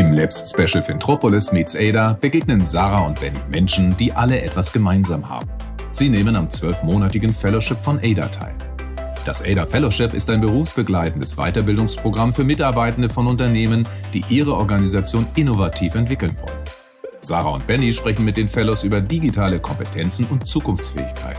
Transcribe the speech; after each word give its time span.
Im 0.00 0.14
Labs 0.14 0.48
Special 0.48 0.82
Fintropolis 0.82 1.52
meets 1.52 1.76
Ada 1.76 2.14
begegnen 2.14 2.64
Sarah 2.64 3.04
und 3.04 3.20
Benny 3.20 3.38
Menschen, 3.50 3.94
die 3.98 4.10
alle 4.10 4.40
etwas 4.40 4.72
gemeinsam 4.72 5.28
haben. 5.28 5.46
Sie 5.92 6.08
nehmen 6.08 6.36
am 6.36 6.48
zwölfmonatigen 6.48 7.34
Fellowship 7.34 7.76
von 7.78 7.98
Ada 7.98 8.28
teil. 8.28 8.54
Das 9.26 9.44
Ada 9.44 9.66
Fellowship 9.66 10.14
ist 10.14 10.30
ein 10.30 10.40
berufsbegleitendes 10.40 11.36
Weiterbildungsprogramm 11.36 12.32
für 12.32 12.44
Mitarbeitende 12.44 13.10
von 13.10 13.26
Unternehmen, 13.26 13.86
die 14.14 14.24
ihre 14.30 14.54
Organisation 14.54 15.26
innovativ 15.34 15.94
entwickeln 15.94 16.34
wollen. 16.40 16.64
Sarah 17.20 17.50
und 17.50 17.66
Benny 17.66 17.92
sprechen 17.92 18.24
mit 18.24 18.38
den 18.38 18.48
Fellows 18.48 18.84
über 18.84 19.02
digitale 19.02 19.60
Kompetenzen 19.60 20.24
und 20.30 20.46
Zukunftsfähigkeit. 20.46 21.36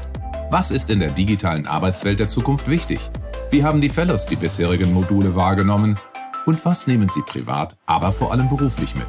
Was 0.52 0.70
ist 0.70 0.92
in 0.92 1.00
der 1.00 1.10
digitalen 1.10 1.66
Arbeitswelt 1.66 2.20
der 2.20 2.28
Zukunft 2.28 2.70
wichtig? 2.70 3.10
Wie 3.50 3.64
haben 3.64 3.82
die 3.82 3.90
Fellows 3.90 4.28
die 4.28 4.36
bisherigen 4.36 4.94
Module 4.94 5.34
wahrgenommen 5.34 5.98
und 6.46 6.66
was 6.66 6.88
nehmen 6.88 7.10
Sie 7.10 7.22
privat, 7.22 7.76
aber 7.86 8.12
vor 8.12 8.32
allem 8.32 8.50
beruflich 8.50 8.96
mit? 8.96 9.08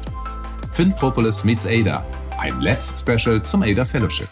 FinPropolis 0.73 1.43
meets 1.43 1.65
ADA, 1.65 2.05
ein 2.39 2.59
Labs 2.61 2.99
Special 2.99 3.41
zum 3.41 3.63
ADA 3.63 3.85
Fellowship. 3.85 4.27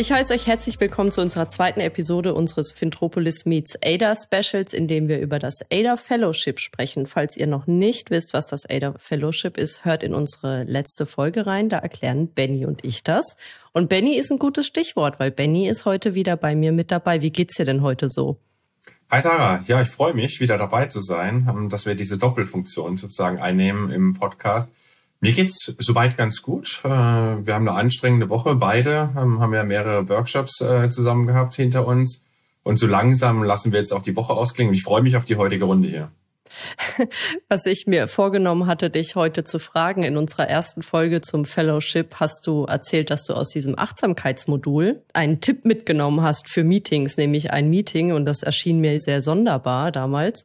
Ich 0.00 0.10
heiße 0.10 0.32
euch 0.32 0.46
herzlich 0.46 0.80
willkommen 0.80 1.10
zu 1.10 1.20
unserer 1.20 1.50
zweiten 1.50 1.80
Episode 1.80 2.32
unseres 2.32 2.72
Fintropolis 2.72 3.44
Meets 3.44 3.76
ADA 3.84 4.14
Specials, 4.16 4.72
in 4.72 4.88
dem 4.88 5.08
wir 5.08 5.20
über 5.20 5.38
das 5.38 5.58
ADA 5.70 5.96
Fellowship 5.96 6.58
sprechen. 6.58 7.06
Falls 7.06 7.36
ihr 7.36 7.46
noch 7.46 7.66
nicht 7.66 8.10
wisst, 8.10 8.32
was 8.32 8.46
das 8.46 8.64
ADA 8.64 8.94
Fellowship 8.96 9.58
ist, 9.58 9.84
hört 9.84 10.02
in 10.02 10.14
unsere 10.14 10.64
letzte 10.64 11.04
Folge 11.04 11.44
rein. 11.44 11.68
Da 11.68 11.76
erklären 11.76 12.28
Benny 12.28 12.64
und 12.64 12.82
ich 12.82 13.02
das. 13.02 13.36
Und 13.72 13.90
Benny 13.90 14.16
ist 14.16 14.32
ein 14.32 14.38
gutes 14.38 14.66
Stichwort, 14.66 15.20
weil 15.20 15.30
Benny 15.30 15.68
ist 15.68 15.84
heute 15.84 16.14
wieder 16.14 16.38
bei 16.38 16.54
mir 16.54 16.72
mit 16.72 16.90
dabei. 16.90 17.20
Wie 17.20 17.30
geht's 17.30 17.56
dir 17.56 17.66
denn 17.66 17.82
heute 17.82 18.08
so? 18.08 18.38
Hi 19.12 19.20
Sarah, 19.20 19.60
ja, 19.66 19.82
ich 19.82 19.88
freue 19.88 20.14
mich, 20.14 20.38
wieder 20.38 20.56
dabei 20.56 20.86
zu 20.86 21.00
sein, 21.00 21.48
ähm, 21.50 21.68
dass 21.68 21.84
wir 21.84 21.96
diese 21.96 22.16
Doppelfunktion 22.16 22.96
sozusagen 22.96 23.40
einnehmen 23.40 23.90
im 23.90 24.14
Podcast. 24.14 24.72
Mir 25.18 25.32
geht's 25.32 25.74
soweit 25.78 26.16
ganz 26.16 26.42
gut. 26.42 26.80
Äh, 26.84 26.88
wir 26.88 27.54
haben 27.54 27.66
eine 27.66 27.72
anstrengende 27.76 28.28
Woche, 28.28 28.54
beide 28.54 29.10
ähm, 29.18 29.40
haben 29.40 29.52
ja 29.52 29.64
mehrere 29.64 30.08
Workshops 30.08 30.60
äh, 30.60 30.90
zusammen 30.90 31.26
gehabt 31.26 31.56
hinter 31.56 31.88
uns. 31.88 32.22
Und 32.62 32.76
so 32.76 32.86
langsam 32.86 33.42
lassen 33.42 33.72
wir 33.72 33.80
jetzt 33.80 33.90
auch 33.90 34.04
die 34.04 34.14
Woche 34.14 34.32
ausklingen. 34.32 34.72
Ich 34.74 34.84
freue 34.84 35.02
mich 35.02 35.16
auf 35.16 35.24
die 35.24 35.34
heutige 35.34 35.64
Runde 35.64 35.88
hier. 35.88 36.12
Was 37.48 37.66
ich 37.66 37.86
mir 37.86 38.08
vorgenommen 38.08 38.66
hatte, 38.66 38.90
dich 38.90 39.16
heute 39.16 39.44
zu 39.44 39.58
fragen, 39.58 40.02
in 40.02 40.16
unserer 40.16 40.48
ersten 40.48 40.82
Folge 40.82 41.20
zum 41.20 41.44
Fellowship 41.44 42.16
hast 42.16 42.46
du 42.46 42.64
erzählt, 42.64 43.10
dass 43.10 43.24
du 43.24 43.34
aus 43.34 43.50
diesem 43.50 43.78
Achtsamkeitsmodul 43.78 45.02
einen 45.12 45.40
Tipp 45.40 45.64
mitgenommen 45.64 46.22
hast 46.22 46.48
für 46.48 46.64
Meetings, 46.64 47.16
nämlich 47.16 47.52
ein 47.52 47.70
Meeting, 47.70 48.12
und 48.12 48.24
das 48.24 48.42
erschien 48.42 48.80
mir 48.80 48.98
sehr 49.00 49.22
sonderbar 49.22 49.92
damals, 49.92 50.44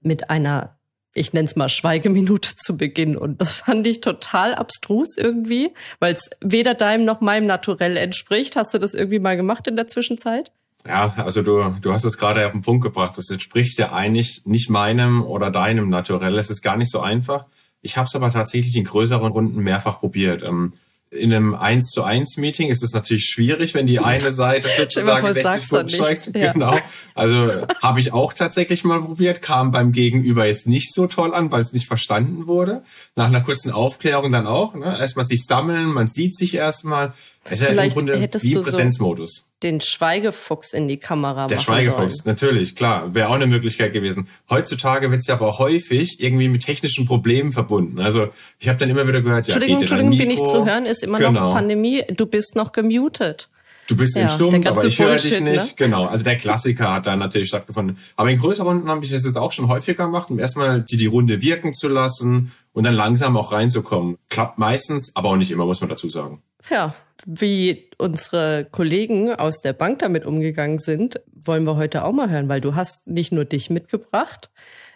mit 0.00 0.30
einer 0.30 0.76
ich 1.14 1.32
nenne 1.32 1.44
es 1.44 1.56
mal 1.56 1.68
Schweigeminute 1.68 2.56
zu 2.56 2.76
Beginn. 2.76 3.16
Und 3.16 3.40
das 3.40 3.52
fand 3.52 3.86
ich 3.86 4.00
total 4.00 4.54
abstrus 4.54 5.16
irgendwie, 5.16 5.72
weil 6.00 6.14
es 6.14 6.28
weder 6.40 6.74
deinem 6.74 7.04
noch 7.04 7.20
meinem 7.20 7.46
Naturell 7.46 7.96
entspricht. 7.96 8.56
Hast 8.56 8.74
du 8.74 8.78
das 8.78 8.94
irgendwie 8.94 9.20
mal 9.20 9.36
gemacht 9.36 9.66
in 9.68 9.76
der 9.76 9.86
Zwischenzeit? 9.86 10.50
Ja, 10.86 11.14
also 11.16 11.42
du, 11.42 11.76
du 11.80 11.92
hast 11.92 12.04
es 12.04 12.18
gerade 12.18 12.44
auf 12.44 12.52
den 12.52 12.62
Punkt 12.62 12.82
gebracht. 12.82 13.16
Das 13.16 13.30
entspricht 13.30 13.78
ja 13.78 13.92
eigentlich 13.92 14.42
nicht 14.44 14.68
meinem 14.68 15.22
oder 15.22 15.50
deinem 15.50 15.88
Naturell. 15.88 16.36
Es 16.36 16.50
ist 16.50 16.62
gar 16.62 16.76
nicht 16.76 16.90
so 16.90 17.00
einfach. 17.00 17.46
Ich 17.80 17.96
habe 17.96 18.06
es 18.06 18.14
aber 18.14 18.30
tatsächlich 18.30 18.76
in 18.76 18.84
größeren 18.84 19.32
Runden 19.32 19.62
mehrfach 19.62 20.00
probiert. 20.00 20.42
Ähm, 20.42 20.74
in 21.14 21.32
einem 21.32 21.54
1 21.54 21.90
zu 21.90 22.02
1 22.02 22.38
Meeting 22.38 22.68
ist 22.70 22.82
es 22.82 22.92
natürlich 22.92 23.26
schwierig, 23.26 23.72
wenn 23.74 23.86
die 23.86 24.00
eine 24.00 24.32
Seite 24.32 24.68
sozusagen 24.76 25.30
60 25.30 25.68
Punkte 25.68 25.94
steigt. 25.94 26.30
Ja. 26.34 26.52
Genau. 26.52 26.76
Also 27.14 27.66
habe 27.82 28.00
ich 28.00 28.12
auch 28.12 28.32
tatsächlich 28.32 28.84
mal 28.84 29.00
probiert, 29.00 29.40
kam 29.40 29.70
beim 29.70 29.92
Gegenüber 29.92 30.46
jetzt 30.46 30.66
nicht 30.66 30.92
so 30.92 31.06
toll 31.06 31.34
an, 31.34 31.52
weil 31.52 31.62
es 31.62 31.72
nicht 31.72 31.86
verstanden 31.86 32.46
wurde. 32.46 32.82
Nach 33.16 33.26
einer 33.26 33.40
kurzen 33.40 33.70
Aufklärung 33.70 34.32
dann 34.32 34.46
auch. 34.46 34.74
Ne? 34.74 34.96
Erstmal 34.98 35.24
sich 35.24 35.46
sammeln, 35.46 35.86
man 35.86 36.08
sieht 36.08 36.36
sich 36.36 36.54
erstmal. 36.54 37.12
Es 37.44 37.60
ist 37.60 37.70
ja 37.70 37.82
im 37.82 37.90
Grunde 37.90 38.20
wie 38.20 38.54
Präsenzmodus. 38.54 39.36
So 39.36 39.54
den 39.62 39.80
Schweigefuchs 39.80 40.72
in 40.72 40.88
die 40.88 40.98
Kamera 40.98 41.46
Der 41.46 41.58
Schweigefuchs, 41.58 42.18
sollen. 42.18 42.26
natürlich, 42.26 42.76
klar. 42.76 43.14
Wäre 43.14 43.28
auch 43.28 43.34
eine 43.34 43.46
Möglichkeit 43.46 43.92
gewesen. 43.92 44.28
Heutzutage 44.50 45.10
wird 45.10 45.20
es 45.20 45.26
ja 45.26 45.34
aber 45.34 45.58
häufig 45.58 46.22
irgendwie 46.22 46.48
mit 46.48 46.64
technischen 46.64 47.06
Problemen 47.06 47.52
verbunden. 47.52 47.98
Also 48.00 48.28
ich 48.58 48.68
habe 48.68 48.78
dann 48.78 48.90
immer 48.90 49.06
wieder 49.08 49.22
gehört, 49.22 49.48
ja, 49.48 49.54
Entschuldigung, 49.54 49.80
Entschuldigung, 49.80 50.18
bin 50.18 50.30
ich 50.30 50.38
zu 50.38 50.66
hören, 50.66 50.86
ist 50.86 51.02
immer 51.02 51.18
genau. 51.18 51.48
noch 51.48 51.54
Pandemie. 51.54 52.02
Du 52.14 52.26
bist 52.26 52.56
noch 52.56 52.72
gemutet. 52.72 53.48
Du 53.86 53.96
bist 53.96 54.16
ja, 54.16 54.22
in 54.22 54.28
Stumm, 54.28 54.66
aber 54.66 54.84
ich 54.84 54.98
höre 54.98 55.16
dich 55.16 55.40
nicht. 55.40 55.78
Ne? 55.80 55.86
Genau. 55.86 56.06
Also 56.06 56.24
der 56.24 56.36
Klassiker 56.36 56.94
hat 56.94 57.06
da 57.06 57.16
natürlich 57.16 57.48
stattgefunden. 57.48 57.98
Aber 58.16 58.30
in 58.30 58.38
größeren 58.38 58.66
Runden 58.66 58.88
habe 58.88 59.04
ich 59.04 59.10
das 59.10 59.24
jetzt 59.24 59.36
auch 59.36 59.52
schon 59.52 59.68
häufiger 59.68 60.06
gemacht, 60.06 60.30
um 60.30 60.38
erstmal 60.38 60.80
die, 60.80 60.96
die 60.96 61.06
Runde 61.06 61.42
wirken 61.42 61.74
zu 61.74 61.88
lassen 61.88 62.52
und 62.72 62.84
dann 62.84 62.94
langsam 62.94 63.36
auch 63.36 63.52
reinzukommen. 63.52 64.16
Klappt 64.30 64.58
meistens, 64.58 65.12
aber 65.14 65.30
auch 65.30 65.36
nicht 65.36 65.50
immer, 65.50 65.66
muss 65.66 65.80
man 65.80 65.90
dazu 65.90 66.08
sagen. 66.08 66.42
Ja, 66.70 66.94
wie 67.26 67.90
unsere 67.98 68.66
Kollegen 68.70 69.34
aus 69.34 69.60
der 69.60 69.72
Bank 69.72 70.00
damit 70.00 70.24
umgegangen 70.24 70.78
sind, 70.78 71.20
wollen 71.32 71.64
wir 71.64 71.76
heute 71.76 72.04
auch 72.04 72.12
mal 72.12 72.30
hören, 72.30 72.48
weil 72.48 72.60
du 72.60 72.74
hast 72.74 73.06
nicht 73.06 73.32
nur 73.32 73.44
dich 73.44 73.70
mitgebracht, 73.70 74.50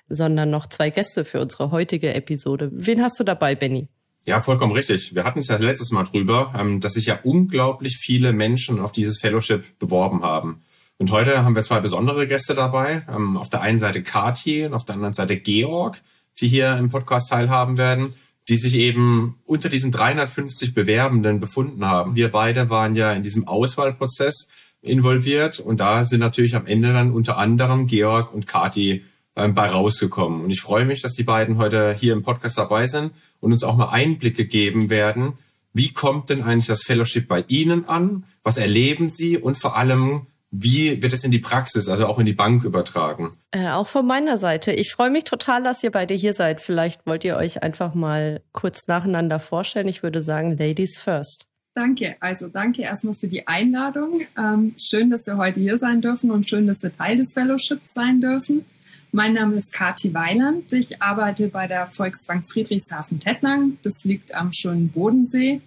sondern 0.09 0.51
noch 0.51 0.67
zwei 0.67 0.91
Gäste 0.91 1.25
für 1.25 1.41
unsere 1.41 1.71
heutige 1.71 2.15
Episode. 2.15 2.71
Wen 2.73 3.03
hast 3.03 3.19
du 3.21 3.25
dabei, 3.25 3.55
Benny? 3.55 3.89
Ja, 4.27 4.41
vollkommen 4.41 4.73
richtig. 4.73 5.15
Wir 5.15 5.25
hatten 5.25 5.39
es 5.39 5.49
ja 5.49 5.57
letztes 5.57 5.91
Mal 5.91 6.05
drüber, 6.05 6.53
ähm, 6.59 6.81
dass 6.81 6.95
sich 6.95 7.07
ja 7.07 7.19
unglaublich 7.23 7.97
viele 7.97 8.33
Menschen 8.33 8.79
auf 8.79 8.93
dieses 8.93 9.19
Fellowship 9.19 9.79
beworben 9.79 10.23
haben. 10.23 10.63
Und 10.99 11.13
heute 11.13 11.45
haben 11.45 11.55
wir 11.55 11.63
zwei 11.63 11.81
besondere 11.81 12.27
Gäste 12.27 12.55
dabei. 12.55 13.07
Ähm, 13.09 13.37
auf 13.37 13.49
der 13.49 13.63
einen 13.63 13.79
Seite 13.79 14.03
Kati 14.03 14.67
und 14.67 14.75
auf 14.75 14.85
der 14.85 14.97
anderen 14.97 15.15
Seite 15.15 15.37
Georg, 15.37 16.01
die 16.41 16.49
hier 16.49 16.77
im 16.77 16.91
Podcast 16.91 17.31
teilhaben 17.31 17.79
werden, 17.79 18.11
die 18.49 18.57
sich 18.57 18.75
eben 18.75 19.39
unter 19.45 19.69
diesen 19.69 19.93
350 19.93 20.75
Bewerbenden 20.75 21.41
befunden 21.41 21.85
haben. 21.85 22.15
Wir 22.15 22.31
beide 22.31 22.71
waren 22.71 22.97
ja 22.97 23.13
in 23.13 23.23
diesem 23.23 23.47
Auswahlprozess 23.47 24.49
involviert 24.81 25.61
und 25.61 25.81
da 25.81 26.05
sind 26.05 26.21
natürlich 26.21 26.57
am 26.57 26.67
Ende 26.67 26.93
dann 26.93 27.13
unter 27.13 27.37
anderem 27.37 27.87
Georg 27.87 28.33
und 28.33 28.47
Kati 28.47 29.05
ähm, 29.37 29.55
bei 29.55 29.69
rausgekommen. 29.69 30.43
Und 30.43 30.51
ich 30.51 30.61
freue 30.61 30.85
mich, 30.85 31.03
dass 31.03 31.15
die 31.15 31.25
beiden 31.25 31.59
heute 31.59 31.95
hier 31.99 32.13
im 32.13 32.23
Podcast 32.23 32.59
dabei 32.59 32.87
sind 32.87 33.13
und 33.41 33.53
uns 33.53 33.65
auch 33.65 33.77
mal 33.77 33.91
Einblicke 33.91 34.47
geben 34.47 34.89
werden. 34.89 35.35
Wie 35.73 35.93
kommt 35.93 36.31
denn 36.31 36.43
eigentlich 36.43 36.67
das 36.67 36.83
Fellowship 36.83 37.29
bei 37.29 37.45
Ihnen 37.49 37.87
an? 37.87 38.25
Was 38.43 38.57
erleben 38.57 39.11
Sie? 39.11 39.37
Und 39.37 39.59
vor 39.59 39.77
allem, 39.77 40.27
wie 40.51 41.03
wird 41.03 41.13
es 41.13 41.25
in 41.25 41.31
die 41.31 41.39
Praxis, 41.39 41.89
also 41.89 42.07
auch 42.07 42.19
in 42.19 42.27
die 42.27 42.33
Bank 42.33 42.65
übertragen? 42.65 43.31
Äh, 43.51 43.69
auch 43.69 43.87
von 43.87 44.07
meiner 44.07 44.39
Seite. 44.39 44.73
Ich 44.73 44.93
freue 44.93 45.11
mich 45.11 45.25
total, 45.25 45.63
dass 45.63 45.83
ihr 45.83 45.91
beide 45.91 46.15
hier 46.15 46.33
seid. 46.33 46.61
Vielleicht 46.61 47.07
wollt 47.07 47.25
ihr 47.25 47.37
euch 47.37 47.63
einfach 47.63 47.95
mal 47.95 48.41
kurz 48.53 48.87
nacheinander 48.87 49.41
vorstellen. 49.41 49.89
Ich 49.89 50.03
würde 50.03 50.23
sagen, 50.23 50.57
Ladies 50.57 50.99
first. 50.99 51.47
Danke. 51.75 52.17
Also 52.21 52.49
danke 52.49 52.83
erstmal 52.83 53.15
für 53.15 53.29
die 53.29 53.47
Einladung. 53.47 54.23
Ähm, 54.37 54.75
schön, 54.79 55.11
dass 55.11 55.27
wir 55.27 55.37
heute 55.37 55.61
hier 55.61 55.77
sein 55.77 56.01
dürfen 56.01 56.31
und 56.31 56.49
schön, 56.49 56.67
dass 56.67 56.83
wir 56.83 56.97
Teil 56.97 57.19
des 57.19 57.35
Fellowships 57.35 57.93
sein 57.93 58.21
dürfen. 58.21 58.65
Mein 59.13 59.35
Name 59.35 59.57
ist 59.57 59.73
Kati 59.73 60.13
Weiland. 60.13 60.73
Ich 60.73 61.01
arbeite 61.01 61.49
bei 61.49 61.67
der 61.67 61.87
Volksbank 61.87 62.51
Friedrichshafen-Tettnang. 62.51 63.79
Das 63.83 64.05
liegt 64.05 64.35
am 64.35 64.53
schönen 64.53 64.89
Bodensee. 64.89 65.61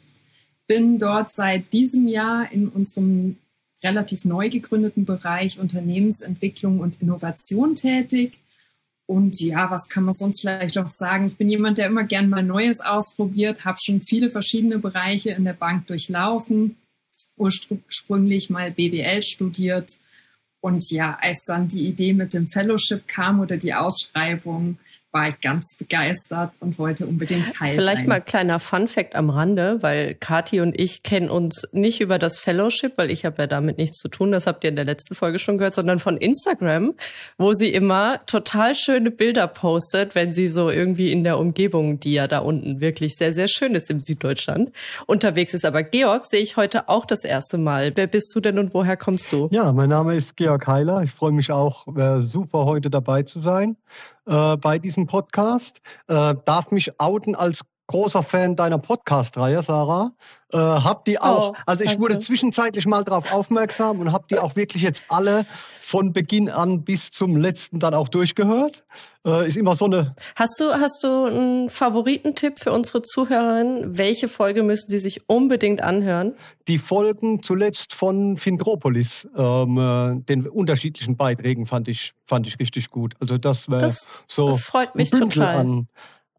Bin 0.67 0.99
dort 0.99 1.31
seit 1.31 1.71
diesem 1.71 2.07
Jahr 2.07 2.51
in 2.51 2.67
unserem 2.67 3.37
relativ 3.83 4.25
neu 4.25 4.49
gegründeten 4.49 5.05
Bereich 5.05 5.59
Unternehmensentwicklung 5.59 6.79
und 6.79 7.01
Innovation 7.01 7.75
tätig. 7.75 8.39
Und 9.05 9.39
ja, 9.41 9.69
was 9.69 9.89
kann 9.89 10.05
man 10.05 10.13
sonst 10.13 10.41
vielleicht 10.41 10.75
noch 10.75 10.89
sagen? 10.89 11.25
Ich 11.25 11.35
bin 11.35 11.49
jemand, 11.49 11.77
der 11.77 11.87
immer 11.87 12.03
gern 12.03 12.29
mal 12.29 12.43
Neues 12.43 12.79
ausprobiert, 12.79 13.65
habe 13.65 13.77
schon 13.83 14.01
viele 14.01 14.29
verschiedene 14.29 14.79
Bereiche 14.79 15.31
in 15.31 15.43
der 15.43 15.53
Bank 15.53 15.87
durchlaufen, 15.87 16.77
ursprünglich 17.35 18.49
mal 18.49 18.71
BWL 18.71 19.21
studiert, 19.21 19.97
und 20.61 20.91
ja, 20.91 21.17
als 21.19 21.43
dann 21.43 21.67
die 21.67 21.87
Idee 21.87 22.13
mit 22.13 22.33
dem 22.33 22.47
Fellowship 22.47 23.07
kam 23.07 23.39
oder 23.39 23.57
die 23.57 23.73
Ausschreibung, 23.73 24.77
war 25.11 25.27
ich 25.27 25.39
ganz 25.41 25.75
begeistert 25.77 26.53
und 26.61 26.79
wollte 26.79 27.05
unbedingt 27.05 27.53
teil 27.53 27.75
Vielleicht 27.75 27.99
sein. 27.99 28.07
mal 28.07 28.21
kleiner 28.21 28.59
Fun 28.59 28.87
Fact 28.87 29.15
am 29.15 29.29
Rande, 29.29 29.81
weil 29.81 30.15
Kati 30.15 30.61
und 30.61 30.79
ich 30.79 31.03
kennen 31.03 31.29
uns 31.29 31.67
nicht 31.73 31.99
über 31.99 32.17
das 32.17 32.39
Fellowship, 32.39 32.97
weil 32.97 33.11
ich 33.11 33.25
habe 33.25 33.41
ja 33.41 33.47
damit 33.47 33.77
nichts 33.77 33.97
zu 33.97 34.07
tun, 34.07 34.31
das 34.31 34.47
habt 34.47 34.63
ihr 34.63 34.69
in 34.69 34.77
der 34.77 34.85
letzten 34.85 35.15
Folge 35.15 35.37
schon 35.37 35.57
gehört, 35.57 35.75
sondern 35.75 35.99
von 35.99 36.15
Instagram, 36.15 36.93
wo 37.37 37.51
sie 37.51 37.69
immer 37.69 38.25
total 38.25 38.73
schöne 38.73 39.11
Bilder 39.11 39.47
postet, 39.47 40.15
wenn 40.15 40.33
sie 40.33 40.47
so 40.47 40.69
irgendwie 40.69 41.11
in 41.11 41.25
der 41.25 41.37
Umgebung, 41.37 41.99
die 41.99 42.13
ja 42.13 42.27
da 42.27 42.39
unten 42.39 42.79
wirklich 42.79 43.15
sehr, 43.15 43.33
sehr 43.33 43.49
schön 43.49 43.75
ist 43.75 43.89
im 43.89 43.99
Süddeutschland, 43.99 44.71
unterwegs 45.07 45.53
ist. 45.53 45.65
Aber 45.65 45.83
Georg 45.83 46.25
sehe 46.25 46.41
ich 46.41 46.55
heute 46.55 46.87
auch 46.87 47.05
das 47.05 47.25
erste 47.25 47.57
Mal. 47.57 47.91
Wer 47.95 48.07
bist 48.07 48.33
du 48.33 48.39
denn 48.39 48.57
und 48.57 48.73
woher 48.73 48.95
kommst 48.95 49.33
du? 49.33 49.49
Ja, 49.51 49.73
mein 49.73 49.89
Name 49.89 50.15
ist 50.15 50.37
Georg 50.37 50.65
Heiler. 50.67 51.01
Ich 51.03 51.11
freue 51.11 51.33
mich 51.33 51.51
auch, 51.51 51.85
äh, 51.97 52.21
super 52.21 52.65
heute 52.65 52.89
dabei 52.89 53.23
zu 53.23 53.39
sein 53.39 53.75
äh, 54.31 54.57
bei 54.57 54.79
diesem 54.79 55.07
Podcast. 55.07 55.81
Äh, 56.07 56.35
darf 56.45 56.71
mich 56.71 56.99
outen 56.99 57.35
als 57.35 57.61
großer 57.91 58.23
Fan 58.23 58.55
deiner 58.55 58.77
Podcast-Reihe, 58.77 59.61
Sarah. 59.61 60.11
Äh, 60.53 60.57
hab 60.57 61.05
die 61.05 61.19
auch, 61.19 61.51
oh, 61.51 61.55
also 61.65 61.83
ich 61.83 61.91
danke. 61.91 62.03
wurde 62.03 62.19
zwischenzeitlich 62.19 62.85
mal 62.85 63.03
darauf 63.03 63.31
aufmerksam 63.31 63.99
und 63.99 64.11
habe 64.11 64.25
die 64.29 64.37
auch 64.37 64.55
wirklich 64.55 64.81
jetzt 64.81 65.03
alle 65.07 65.45
von 65.79 66.11
Beginn 66.11 66.49
an 66.49 66.83
bis 66.83 67.09
zum 67.11 67.37
letzten 67.37 67.79
dann 67.79 67.93
auch 67.93 68.09
durchgehört. 68.09 68.83
Äh, 69.25 69.47
ist 69.47 69.55
immer 69.55 69.75
so 69.75 69.85
eine. 69.85 70.15
Hast 70.35 70.59
du, 70.59 70.73
hast 70.73 71.03
du 71.03 71.25
einen 71.25 71.69
Favoritentipp 71.69 72.59
für 72.59 72.71
unsere 72.71 73.01
Zuhörerinnen? 73.01 73.97
Welche 73.97 74.27
Folge 74.27 74.63
müssen 74.63 74.89
sie 74.89 74.99
sich 74.99 75.29
unbedingt 75.29 75.81
anhören? 75.81 76.33
Die 76.67 76.77
Folgen 76.77 77.43
zuletzt 77.43 77.93
von 77.93 78.37
Findropolis, 78.37 79.29
ähm, 79.37 79.77
äh, 79.77 80.21
den 80.23 80.47
unterschiedlichen 80.47 81.17
Beiträgen 81.17 81.65
fand 81.65 81.87
ich, 81.87 82.13
fand 82.25 82.47
ich 82.47 82.59
richtig 82.59 82.89
gut. 82.89 83.13
Also 83.19 83.37
das 83.37 83.69
wäre 83.69 83.93
so 84.27 84.55
freut 84.55 84.95
mich 84.95 85.11
total. 85.11 85.55
an 85.55 85.87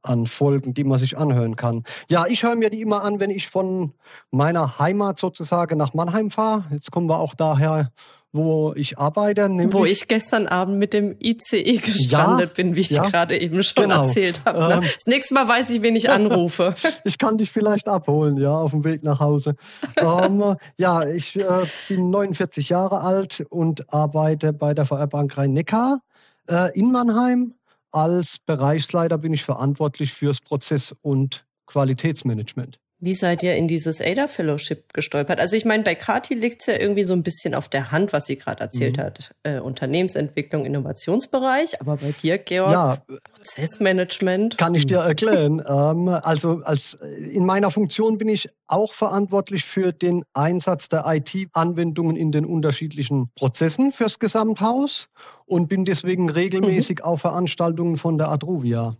an 0.02 0.26
Folgen, 0.26 0.74
die 0.74 0.84
man 0.84 0.98
sich 0.98 1.18
anhören 1.18 1.56
kann. 1.56 1.82
Ja, 2.10 2.26
ich 2.26 2.42
höre 2.42 2.54
mir 2.54 2.70
die 2.70 2.80
immer 2.80 3.02
an, 3.02 3.20
wenn 3.20 3.30
ich 3.30 3.48
von 3.48 3.92
meiner 4.30 4.78
Heimat 4.78 5.18
sozusagen 5.18 5.78
nach 5.78 5.94
Mannheim 5.94 6.30
fahre. 6.30 6.64
Jetzt 6.70 6.90
kommen 6.90 7.08
wir 7.08 7.18
auch 7.18 7.34
daher, 7.34 7.90
wo 8.32 8.72
ich 8.74 8.98
arbeite. 8.98 9.48
Wo 9.70 9.84
ich 9.84 10.08
gestern 10.08 10.46
Abend 10.46 10.78
mit 10.78 10.94
dem 10.94 11.16
ICE 11.20 11.76
gestrandet 11.78 12.50
ja, 12.50 12.54
bin, 12.54 12.74
wie 12.74 12.80
ich 12.80 12.90
ja, 12.90 13.04
gerade 13.04 13.38
eben 13.38 13.62
schon 13.62 13.84
genau. 13.84 14.04
erzählt 14.04 14.40
habe. 14.44 14.58
Ne? 14.58 14.74
Ähm, 14.74 14.80
das 14.80 15.06
nächste 15.06 15.34
Mal 15.34 15.46
weiß 15.46 15.70
ich, 15.70 15.82
wen 15.82 15.94
ich 15.94 16.10
anrufe. 16.10 16.74
ich 17.04 17.18
kann 17.18 17.36
dich 17.36 17.50
vielleicht 17.50 17.88
abholen, 17.88 18.38
ja, 18.38 18.56
auf 18.56 18.70
dem 18.70 18.84
Weg 18.84 19.02
nach 19.02 19.20
Hause. 19.20 19.54
ähm, 19.96 20.56
ja, 20.78 21.06
ich 21.06 21.36
äh, 21.38 21.66
bin 21.88 22.10
49 22.10 22.70
Jahre 22.70 23.00
alt 23.00 23.44
und 23.50 23.92
arbeite 23.92 24.52
bei 24.52 24.72
der 24.72 24.86
VR 24.86 25.06
Bank 25.06 25.36
Rhein-Neckar 25.36 26.00
äh, 26.48 26.78
in 26.78 26.90
Mannheim 26.90 27.54
als 27.92 28.38
Bereichsleiter 28.38 29.18
bin 29.18 29.32
ich 29.32 29.44
verantwortlich 29.44 30.12
fürs 30.12 30.40
Prozess- 30.40 30.96
und 31.02 31.46
Qualitätsmanagement. 31.66 32.80
Wie 33.04 33.14
seid 33.14 33.42
ihr 33.42 33.56
in 33.56 33.66
dieses 33.66 34.00
ADA 34.00 34.28
Fellowship 34.28 34.94
gestolpert? 34.94 35.40
Also 35.40 35.56
ich 35.56 35.64
meine, 35.64 35.82
bei 35.82 35.96
Kati 35.96 36.34
liegt 36.34 36.60
es 36.60 36.68
ja 36.68 36.78
irgendwie 36.78 37.02
so 37.02 37.14
ein 37.14 37.24
bisschen 37.24 37.52
auf 37.52 37.68
der 37.68 37.90
Hand, 37.90 38.12
was 38.12 38.26
sie 38.26 38.36
gerade 38.36 38.60
erzählt 38.60 38.96
mhm. 38.96 39.02
hat. 39.02 39.34
Äh, 39.42 39.58
Unternehmensentwicklung, 39.58 40.64
Innovationsbereich. 40.64 41.80
Aber 41.80 41.96
bei 41.96 42.12
dir, 42.12 42.38
Georg, 42.38 42.70
ja, 42.70 42.98
Prozessmanagement. 43.34 44.56
Kann 44.56 44.76
ich 44.76 44.86
dir 44.86 44.98
erklären. 44.98 45.60
ähm, 45.68 46.10
also 46.10 46.60
als 46.62 46.94
in 46.94 47.44
meiner 47.44 47.72
Funktion 47.72 48.18
bin 48.18 48.28
ich 48.28 48.48
auch 48.68 48.92
verantwortlich 48.92 49.64
für 49.64 49.92
den 49.92 50.22
Einsatz 50.32 50.88
der 50.88 51.02
IT-Anwendungen 51.04 52.14
in 52.14 52.30
den 52.30 52.46
unterschiedlichen 52.46 53.32
Prozessen 53.34 53.90
fürs 53.90 54.20
Gesamthaus 54.20 55.08
und 55.44 55.66
bin 55.66 55.84
deswegen 55.84 56.30
regelmäßig 56.30 57.00
mhm. 57.00 57.04
auf 57.04 57.22
Veranstaltungen 57.22 57.96
von 57.96 58.16
der 58.16 58.28
Adruvia. 58.28 58.96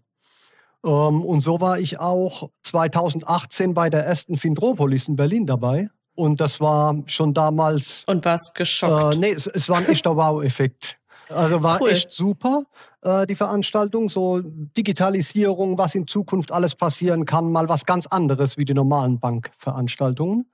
Ähm, 0.84 1.22
und 1.22 1.40
so 1.40 1.60
war 1.60 1.78
ich 1.78 2.00
auch 2.00 2.50
2018 2.62 3.74
bei 3.74 3.90
der 3.90 4.04
ersten 4.04 4.36
Findropolis 4.36 5.08
in 5.08 5.16
Berlin 5.16 5.46
dabei. 5.46 5.88
Und 6.14 6.40
das 6.40 6.60
war 6.60 7.02
schon 7.06 7.32
damals. 7.32 8.04
Und 8.06 8.24
warst 8.24 8.54
geschockt? 8.54 9.14
Äh, 9.14 9.18
nee, 9.18 9.32
es, 9.32 9.46
es 9.46 9.68
war 9.68 9.78
ein 9.78 9.88
echter 9.88 10.16
Wow-Effekt. 10.16 10.98
Also 11.28 11.62
war 11.62 11.80
cool. 11.80 11.90
echt 11.90 12.12
super, 12.12 12.64
äh, 13.00 13.26
die 13.26 13.34
Veranstaltung. 13.34 14.10
So 14.10 14.40
Digitalisierung, 14.42 15.78
was 15.78 15.94
in 15.94 16.06
Zukunft 16.06 16.52
alles 16.52 16.74
passieren 16.74 17.24
kann, 17.24 17.50
mal 17.50 17.68
was 17.68 17.86
ganz 17.86 18.06
anderes 18.06 18.58
wie 18.58 18.66
die 18.66 18.74
normalen 18.74 19.18
Bankveranstaltungen 19.18 20.51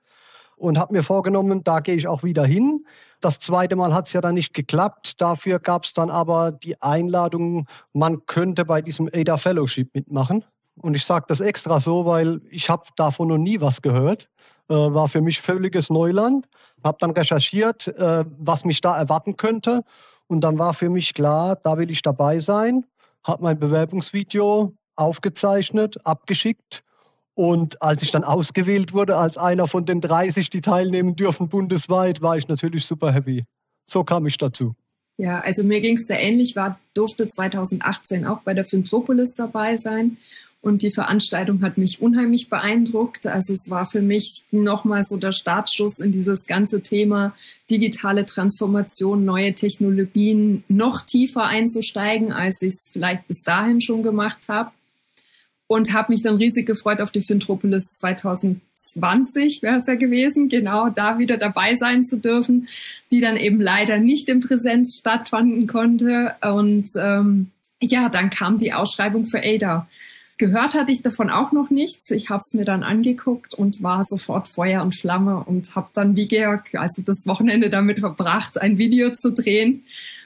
und 0.59 0.77
habe 0.77 0.93
mir 0.93 1.03
vorgenommen, 1.03 1.63
da 1.63 1.79
gehe 1.79 1.95
ich 1.95 2.07
auch 2.07 2.23
wieder 2.23 2.45
hin. 2.45 2.85
Das 3.21 3.39
zweite 3.39 3.75
Mal 3.75 3.93
hat 3.93 4.07
es 4.07 4.13
ja 4.13 4.21
dann 4.21 4.35
nicht 4.35 4.53
geklappt. 4.53 5.19
Dafür 5.21 5.59
gab 5.59 5.85
es 5.85 5.93
dann 5.93 6.09
aber 6.09 6.51
die 6.51 6.81
Einladung, 6.81 7.65
man 7.93 8.25
könnte 8.25 8.65
bei 8.65 8.81
diesem 8.81 9.09
ADA 9.13 9.37
Fellowship 9.37 9.93
mitmachen. 9.93 10.43
Und 10.81 10.95
ich 10.95 11.05
sage 11.05 11.25
das 11.27 11.41
extra 11.41 11.79
so, 11.79 12.05
weil 12.05 12.39
ich 12.49 12.69
habe 12.69 12.83
davon 12.95 13.27
noch 13.27 13.37
nie 13.37 13.59
was 13.59 13.81
gehört. 13.81 14.29
Äh, 14.69 14.75
war 14.75 15.09
für 15.09 15.21
mich 15.21 15.41
völliges 15.41 15.89
Neuland. 15.89 16.47
Habe 16.83 16.97
dann 17.01 17.11
recherchiert, 17.11 17.87
äh, 17.87 18.23
was 18.37 18.63
mich 18.63 18.79
da 18.79 18.97
erwarten 18.97 19.35
könnte. 19.35 19.83
Und 20.27 20.41
dann 20.41 20.57
war 20.57 20.73
für 20.73 20.89
mich 20.89 21.13
klar, 21.13 21.57
da 21.57 21.77
will 21.77 21.91
ich 21.91 22.01
dabei 22.01 22.39
sein. 22.39 22.85
Habe 23.25 23.43
mein 23.43 23.59
Bewerbungsvideo 23.59 24.73
aufgezeichnet, 24.95 25.97
abgeschickt 26.05 26.83
und 27.39 27.81
als 27.81 28.03
ich 28.03 28.11
dann 28.11 28.25
ausgewählt 28.25 28.91
wurde 28.91 29.15
als 29.15 29.37
einer 29.37 29.65
von 29.69 29.85
den 29.85 30.01
30, 30.01 30.49
die 30.49 30.59
teilnehmen 30.59 31.15
dürfen 31.15 31.47
bundesweit, 31.47 32.21
war 32.21 32.35
ich 32.35 32.49
natürlich 32.49 32.85
super 32.85 33.13
happy. 33.13 33.45
So 33.85 34.03
kam 34.03 34.27
ich 34.27 34.37
dazu. 34.37 34.75
Ja, 35.15 35.39
also 35.39 35.63
mir 35.63 35.79
ging 35.79 35.95
es 35.95 36.05
da 36.05 36.15
ähnlich, 36.15 36.57
war, 36.57 36.77
durfte 36.93 37.29
2018 37.29 38.25
auch 38.25 38.41
bei 38.41 38.53
der 38.53 38.65
Fintropolis 38.65 39.35
dabei 39.35 39.77
sein. 39.77 40.17
Und 40.59 40.81
die 40.81 40.91
Veranstaltung 40.91 41.61
hat 41.61 41.77
mich 41.77 42.01
unheimlich 42.01 42.49
beeindruckt. 42.49 43.25
Also 43.25 43.53
es 43.53 43.69
war 43.69 43.85
für 43.85 44.01
mich 44.01 44.43
nochmal 44.51 45.05
so 45.05 45.15
der 45.15 45.31
Startstoß 45.31 45.99
in 45.99 46.11
dieses 46.11 46.45
ganze 46.45 46.81
Thema 46.81 47.33
digitale 47.71 48.25
Transformation, 48.25 49.23
neue 49.23 49.55
Technologien 49.55 50.65
noch 50.67 51.03
tiefer 51.03 51.45
einzusteigen, 51.45 52.33
als 52.33 52.61
ich 52.61 52.73
es 52.73 52.89
vielleicht 52.91 53.29
bis 53.29 53.43
dahin 53.43 53.79
schon 53.79 54.03
gemacht 54.03 54.49
habe 54.49 54.71
und 55.69 55.93
habe 55.93 56.11
mich 56.11 56.23
dann 56.23 56.37
riesig 56.37 56.65
gefreut 56.65 56.99
auf 56.99 57.11
die 57.11 57.21
Fintropolis 57.21 57.93
2020, 57.93 59.61
wäre 59.61 59.75
es 59.75 59.85
ja 59.85 59.93
gewesen, 59.93 60.49
genau 60.49 60.89
da 60.89 61.19
wieder 61.19 61.37
dabei 61.37 61.75
sein 61.75 62.03
zu 62.03 62.17
dürfen, 62.17 62.67
die 63.11 63.21
dann 63.21 63.37
eben 63.37 63.61
leider 63.61 63.99
nicht 63.99 64.29
in 64.29 64.39
Präsenz 64.39 64.97
stattfanden 64.97 65.67
konnte. 65.67 66.33
Und 66.41 66.89
ähm, 66.99 67.51
ja, 67.79 68.09
dann 68.09 68.31
kam 68.31 68.57
die 68.57 68.73
Ausschreibung 68.73 69.27
für 69.27 69.43
ADA. 69.43 69.87
Gehört 70.39 70.73
hatte 70.73 70.91
ich 70.91 71.03
davon 71.03 71.29
auch 71.29 71.51
noch 71.51 71.69
nichts. 71.69 72.09
Ich 72.09 72.31
habe 72.31 72.39
es 72.39 72.55
mir 72.55 72.65
dann 72.65 72.81
angeguckt 72.81 73.53
und 73.53 73.83
war 73.83 74.03
sofort 74.05 74.47
Feuer 74.47 74.81
und 74.81 74.95
Flamme 74.95 75.43
und 75.45 75.75
habe 75.75 75.89
dann 75.93 76.15
wie 76.15 76.27
Georg 76.27 76.73
also 76.73 77.03
das 77.03 77.27
Wochenende 77.27 77.69
damit 77.69 77.99
verbracht, 77.99 78.59
ein 78.59 78.79
Video 78.79 79.13
zu 79.13 79.33
drehen, 79.33 79.83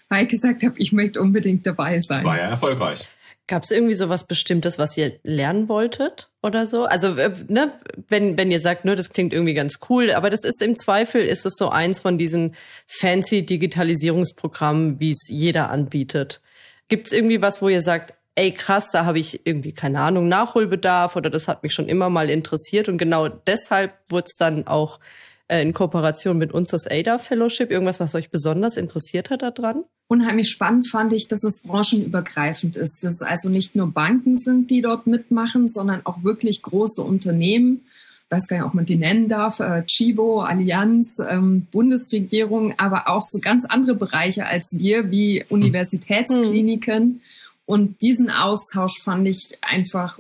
weil 0.08 0.24
ich 0.24 0.30
gesagt 0.30 0.64
habe, 0.64 0.76
ich 0.78 0.94
möchte 0.94 1.22
unbedingt 1.22 1.66
dabei 1.66 2.00
sein. 2.00 2.24
War 2.24 2.38
ja 2.38 2.46
erfolgreich. 2.46 3.10
Gab 3.48 3.64
es 3.64 3.72
irgendwie 3.72 3.94
so 3.94 4.08
was 4.08 4.26
Bestimmtes, 4.26 4.80
was 4.80 4.98
ihr 4.98 5.20
lernen 5.24 5.68
wolltet 5.68 6.30
oder 6.42 6.66
so? 6.66 6.86
Also, 6.86 7.16
äh, 7.18 7.34
ne, 7.50 7.74
wenn, 8.08 8.38
wenn 8.38 8.52
ihr 8.52 8.60
sagt, 8.60 8.86
ne, 8.86 8.96
das 8.96 9.10
klingt 9.10 9.34
irgendwie 9.34 9.54
ganz 9.54 9.80
cool, 9.90 10.12
aber 10.12 10.30
das 10.30 10.46
ist 10.46 10.62
im 10.62 10.78
Zweifel, 10.78 11.22
ist 11.22 11.46
es 11.46 11.56
so 11.58 11.70
eins 11.70 12.00
von 12.00 12.18
diesen 12.18 12.56
fancy 12.88 13.46
Digitalisierungsprogrammen, 13.46 15.00
wie 15.02 15.12
es 15.12 15.28
jeder 15.28 15.70
anbietet. 15.70 16.42
Gibt 16.88 17.08
es 17.08 17.14
irgendwie 17.14 17.42
was, 17.42 17.62
wo 17.62 17.68
ihr 17.68 17.82
sagt, 17.82 18.14
ey 18.36 18.52
krass, 18.52 18.92
da 18.92 19.06
habe 19.06 19.20
ich 19.20 19.46
irgendwie, 19.46 19.74
keine 19.74 20.00
Ahnung, 20.00 20.28
Nachholbedarf 20.28 21.16
oder 21.16 21.30
das 21.30 21.48
hat 21.48 21.64
mich 21.64 21.74
schon 21.74 21.88
immer 21.88 22.10
mal 22.10 22.30
interessiert 22.30 22.90
und 22.90 22.98
genau 22.98 23.28
deshalb 23.28 23.94
wurde 24.10 24.26
es 24.28 24.36
dann 24.38 24.68
auch 24.68 25.00
äh, 25.48 25.62
in 25.62 25.74
Kooperation 25.74 26.38
mit 26.38 26.52
uns 26.54 26.70
das 26.70 26.88
ADA 26.88 27.18
Fellowship, 27.18 27.72
irgendwas, 27.72 28.00
was 28.00 28.16
euch 28.16 28.32
besonders 28.32 28.78
interessiert 28.78 29.30
hat 29.30 29.42
daran? 29.44 29.86
Unheimlich 30.08 30.50
spannend 30.50 30.88
fand 30.88 31.14
ich, 31.14 31.28
dass 31.28 31.44
es 31.44 31.62
branchenübergreifend 31.62 32.76
ist, 32.76 33.04
dass 33.04 33.16
es 33.16 33.22
also 33.22 33.50
nicht 33.50 33.76
nur 33.76 33.88
Banken 33.92 34.38
sind, 34.38 34.70
die 34.70 34.82
dort 34.82 35.08
mitmachen, 35.08 35.68
sondern 35.68 36.02
auch 36.06 36.24
wirklich 36.24 36.62
große 36.62 37.02
Unternehmen. 37.02 37.82
Ich 38.26 38.38
weiß 38.38 38.48
gar 38.48 38.58
nicht, 38.58 38.66
ob 38.66 38.74
man 38.74 38.86
die 38.86 38.96
nennen 38.96 39.30
darf, 39.30 39.60
äh, 39.60 39.84
Chibo, 39.86 40.42
Allianz, 40.42 41.20
ähm, 41.28 41.68
Bundesregierung, 41.72 42.74
aber 42.78 43.08
auch 43.08 43.22
so 43.22 43.40
ganz 43.40 43.66
andere 43.66 43.96
Bereiche 43.96 44.46
als 44.46 44.76
wir, 44.78 45.10
wie 45.10 45.40
hm. 45.40 45.46
Universitätskliniken. 45.50 47.02
Hm. 47.02 47.22
Und 47.66 48.02
diesen 48.02 48.30
Austausch 48.30 49.02
fand 49.02 49.28
ich 49.28 49.58
einfach, 49.62 50.20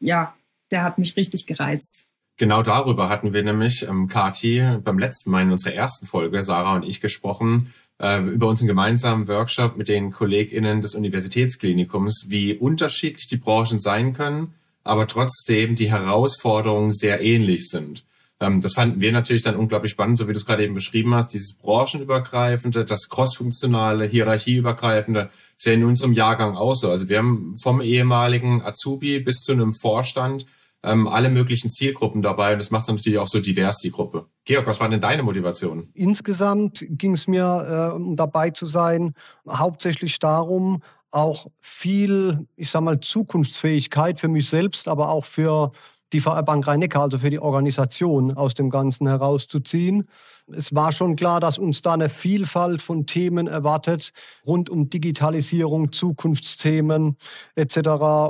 ja, 0.00 0.34
der 0.70 0.82
hat 0.84 0.98
mich 0.98 1.16
richtig 1.16 1.46
gereizt. 1.46 2.06
Genau 2.38 2.62
darüber 2.62 3.08
hatten 3.08 3.32
wir 3.32 3.42
nämlich, 3.42 3.82
ähm, 3.88 4.06
Kati, 4.06 4.78
beim 4.82 4.98
letzten 4.98 5.30
Mal 5.30 5.42
in 5.42 5.50
unserer 5.50 5.74
ersten 5.74 6.06
Folge, 6.06 6.42
Sarah 6.42 6.76
und 6.76 6.84
ich, 6.84 7.00
gesprochen, 7.00 7.72
äh, 8.00 8.22
über 8.22 8.48
unseren 8.48 8.68
gemeinsamen 8.68 9.28
Workshop 9.28 9.76
mit 9.76 9.88
den 9.88 10.12
KollegInnen 10.12 10.82
des 10.82 10.94
Universitätsklinikums, 10.94 12.26
wie 12.28 12.54
unterschiedlich 12.54 13.26
die 13.26 13.36
Branchen 13.36 13.78
sein 13.78 14.12
können, 14.12 14.54
aber 14.84 15.06
trotzdem 15.06 15.74
die 15.74 15.90
Herausforderungen 15.90 16.92
sehr 16.92 17.20
ähnlich 17.20 17.68
sind. 17.68 18.04
Ähm, 18.40 18.60
das 18.60 18.74
fanden 18.74 19.00
wir 19.00 19.12
natürlich 19.12 19.42
dann 19.42 19.56
unglaublich 19.56 19.92
spannend, 19.92 20.18
so 20.18 20.28
wie 20.28 20.32
du 20.32 20.38
es 20.38 20.46
gerade 20.46 20.64
eben 20.64 20.74
beschrieben 20.74 21.14
hast, 21.14 21.32
dieses 21.32 21.54
branchenübergreifende, 21.54 22.84
das 22.84 23.08
crossfunktionale, 23.08 24.06
hierarchieübergreifende, 24.06 25.30
ist 25.56 25.66
ja 25.66 25.72
in 25.72 25.84
unserem 25.84 26.12
Jahrgang 26.12 26.56
auch 26.56 26.74
so. 26.74 26.90
Also 26.90 27.08
wir 27.08 27.18
haben 27.18 27.54
vom 27.60 27.80
ehemaligen 27.80 28.62
Azubi 28.62 29.18
bis 29.18 29.40
zu 29.40 29.52
einem 29.52 29.74
Vorstand 29.74 30.46
ähm, 30.84 31.08
alle 31.08 31.28
möglichen 31.28 31.70
Zielgruppen 31.70 32.22
dabei 32.22 32.52
und 32.52 32.60
das 32.60 32.70
macht 32.70 32.82
es 32.82 32.88
natürlich 32.88 33.18
auch 33.18 33.28
so 33.28 33.40
divers, 33.40 33.78
die 33.78 33.90
Gruppe. 33.90 34.26
Georg, 34.44 34.66
was 34.66 34.80
war 34.80 34.88
denn 34.88 35.00
deine 35.00 35.22
Motivation? 35.22 35.88
Insgesamt 35.94 36.84
ging 36.88 37.12
es 37.12 37.26
mir, 37.26 37.92
äh, 37.92 37.94
um 37.94 38.16
dabei 38.16 38.50
zu 38.50 38.66
sein, 38.66 39.14
hauptsächlich 39.48 40.18
darum, 40.18 40.82
auch 41.10 41.46
viel, 41.60 42.46
ich 42.56 42.70
sag 42.70 42.82
mal, 42.82 43.00
Zukunftsfähigkeit 43.00 44.20
für 44.20 44.28
mich 44.28 44.48
selbst, 44.48 44.88
aber 44.88 45.08
auch 45.08 45.24
für 45.24 45.72
die 46.12 46.20
VR 46.20 46.42
Bank 46.42 46.66
Rhein-Neckar, 46.66 47.02
also 47.02 47.18
für 47.18 47.30
die 47.30 47.38
Organisation 47.38 48.32
aus 48.32 48.54
dem 48.54 48.70
Ganzen 48.70 49.06
herauszuziehen. 49.06 50.08
Es 50.46 50.74
war 50.74 50.92
schon 50.92 51.16
klar, 51.16 51.40
dass 51.40 51.58
uns 51.58 51.82
da 51.82 51.92
eine 51.94 52.08
Vielfalt 52.08 52.80
von 52.80 53.06
Themen 53.06 53.46
erwartet, 53.46 54.12
rund 54.46 54.70
um 54.70 54.88
Digitalisierung, 54.88 55.92
Zukunftsthemen 55.92 57.16
etc. 57.54 57.78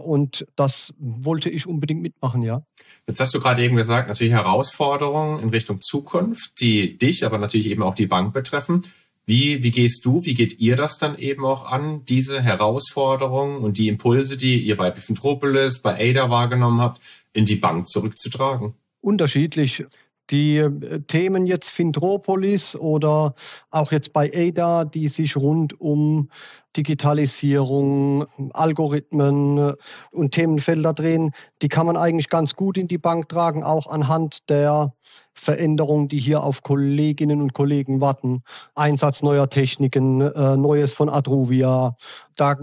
Und 0.05 0.47
das 0.57 0.93
wollte 0.99 1.51
ich 1.51 1.67
unbedingt 1.67 2.03
mitmachen, 2.03 2.43
ja. 2.43 2.63
Jetzt 3.07 3.21
hast 3.21 3.35
du 3.35 3.41
gerade 3.41 3.63
eben 3.63 3.77
gesagt, 3.77 4.09
natürlich 4.09 4.33
Herausforderungen 4.33 5.43
in 5.43 5.49
Richtung 5.51 5.81
Zukunft, 5.81 6.61
die 6.61 6.99
dich, 6.99 7.25
aber 7.25 7.39
natürlich 7.39 7.69
eben 7.69 7.83
auch 7.83 7.95
die 7.95 8.07
Bank 8.07 8.33
betreffen. 8.33 8.83
Wie, 9.29 9.63
wie 9.63 9.71
gehst 9.71 10.07
du, 10.07 10.25
wie 10.25 10.33
geht 10.33 10.59
ihr 10.59 10.75
das 10.75 10.97
dann 10.97 11.19
eben 11.19 11.45
auch 11.45 11.71
an, 11.71 12.03
diese 12.07 12.41
Herausforderungen 12.41 13.59
und 13.59 13.77
die 13.77 13.89
Impulse, 13.89 14.39
die 14.39 14.59
ihr 14.59 14.75
bei 14.75 14.91
Bifentropolis, 14.91 15.83
bei 15.83 16.11
ADA 16.11 16.31
wahrgenommen 16.31 16.81
habt, 16.81 17.03
in 17.35 17.45
die 17.45 17.57
Bank 17.57 17.91
zurückzutragen? 17.91 18.73
Unterschiedlich. 19.03 19.85
Die 20.31 20.59
äh, 20.59 21.01
Themen 21.07 21.47
jetzt 21.47 21.71
Fintropolis 21.71 22.77
oder 22.77 23.35
auch 23.71 23.93
jetzt 23.93 24.13
bei 24.13 24.31
ADA, 24.35 24.85
die 24.85 25.09
sich 25.09 25.37
rund 25.37 25.81
um 25.81 26.29
Digitalisierung, 26.77 28.27
Algorithmen 28.53 29.59
äh, 29.59 29.75
und 30.13 30.33
Themenfelder 30.33 30.93
drehen, 30.93 31.33
die 31.63 31.69
kann 31.69 31.87
man 31.87 31.97
eigentlich 31.97 32.29
ganz 32.29 32.55
gut 32.55 32.79
in 32.79 32.89
die 32.89 32.99
Bank 32.99 33.29
tragen, 33.29 33.65
auch 33.65 33.87
anhand 33.87 34.49
der 34.49 34.93
Veränderungen, 35.35 36.09
die 36.09 36.19
hier 36.19 36.43
auf 36.43 36.63
Kolleginnen 36.63 37.41
und 37.41 37.55
Kollegen 37.55 38.01
warten. 38.01 38.43
Einsatz 38.75 39.23
neuer 39.23 39.49
Techniken, 39.49 40.21
äh, 40.21 40.57
Neues 40.57 40.93
von 40.93 41.09
Adruvia. 41.09 41.97
Da 42.37 42.57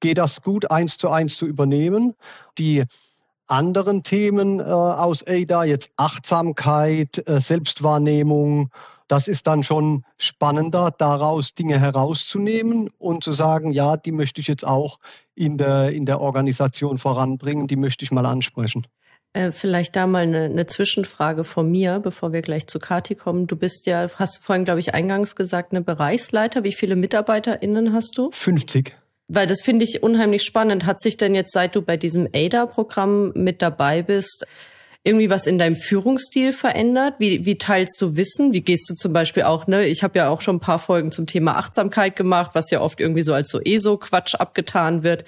geht 0.00 0.18
das 0.18 0.42
gut 0.42 0.70
eins 0.70 0.96
zu 0.96 1.10
eins 1.10 1.36
zu 1.36 1.46
übernehmen. 1.46 2.14
Die 2.58 2.84
anderen 3.50 4.02
Themen 4.02 4.60
äh, 4.60 4.62
aus 4.62 5.26
ADA, 5.26 5.64
jetzt 5.64 5.90
Achtsamkeit, 5.96 7.26
äh, 7.28 7.40
Selbstwahrnehmung. 7.40 8.70
Das 9.08 9.26
ist 9.26 9.46
dann 9.46 9.62
schon 9.62 10.04
spannender, 10.18 10.94
daraus 10.96 11.54
Dinge 11.54 11.78
herauszunehmen 11.78 12.90
und 12.98 13.24
zu 13.24 13.32
sagen, 13.32 13.72
ja, 13.72 13.96
die 13.96 14.12
möchte 14.12 14.40
ich 14.40 14.46
jetzt 14.46 14.66
auch 14.66 14.98
in 15.34 15.58
der, 15.58 15.90
in 15.90 16.06
der 16.06 16.20
Organisation 16.20 16.98
voranbringen, 16.98 17.66
die 17.66 17.76
möchte 17.76 18.04
ich 18.04 18.12
mal 18.12 18.26
ansprechen. 18.26 18.86
Äh, 19.32 19.52
vielleicht 19.52 19.96
da 19.96 20.06
mal 20.06 20.22
eine, 20.22 20.44
eine 20.44 20.66
Zwischenfrage 20.66 21.44
von 21.44 21.70
mir, 21.70 22.00
bevor 22.00 22.32
wir 22.32 22.42
gleich 22.42 22.66
zu 22.66 22.78
Kati 22.78 23.14
kommen. 23.14 23.46
Du 23.46 23.56
bist 23.56 23.86
ja, 23.86 24.08
hast 24.16 24.44
vorhin, 24.44 24.64
glaube 24.64 24.80
ich, 24.80 24.94
eingangs 24.94 25.36
gesagt, 25.36 25.72
eine 25.72 25.82
Bereichsleiter. 25.82 26.64
Wie 26.64 26.72
viele 26.72 26.96
MitarbeiterInnen 26.96 27.92
hast 27.92 28.16
du? 28.16 28.30
50 28.32 28.94
weil 29.32 29.46
das 29.46 29.62
finde 29.62 29.84
ich 29.84 30.02
unheimlich 30.02 30.42
spannend. 30.42 30.86
Hat 30.86 31.00
sich 31.00 31.16
denn 31.16 31.34
jetzt, 31.34 31.52
seit 31.52 31.76
du 31.76 31.82
bei 31.82 31.96
diesem 31.96 32.28
ADA-Programm 32.34 33.32
mit 33.34 33.62
dabei 33.62 34.02
bist, 34.02 34.46
irgendwie 35.02 35.30
was 35.30 35.46
in 35.46 35.58
deinem 35.58 35.76
Führungsstil 35.76 36.52
verändert? 36.52 37.14
Wie, 37.18 37.46
wie 37.46 37.56
teilst 37.56 38.02
du 38.02 38.16
Wissen? 38.16 38.52
Wie 38.52 38.60
gehst 38.60 38.90
du 38.90 38.94
zum 38.94 39.12
Beispiel 39.12 39.44
auch, 39.44 39.66
ne? 39.66 39.86
Ich 39.86 40.02
habe 40.02 40.18
ja 40.18 40.28
auch 40.28 40.40
schon 40.40 40.56
ein 40.56 40.60
paar 40.60 40.78
Folgen 40.78 41.12
zum 41.12 41.26
Thema 41.26 41.56
Achtsamkeit 41.56 42.16
gemacht, 42.16 42.50
was 42.54 42.70
ja 42.70 42.80
oft 42.80 43.00
irgendwie 43.00 43.22
so 43.22 43.32
als 43.32 43.50
so 43.50 43.60
ESO-Quatsch 43.60 44.34
abgetan 44.34 45.02
wird. 45.02 45.24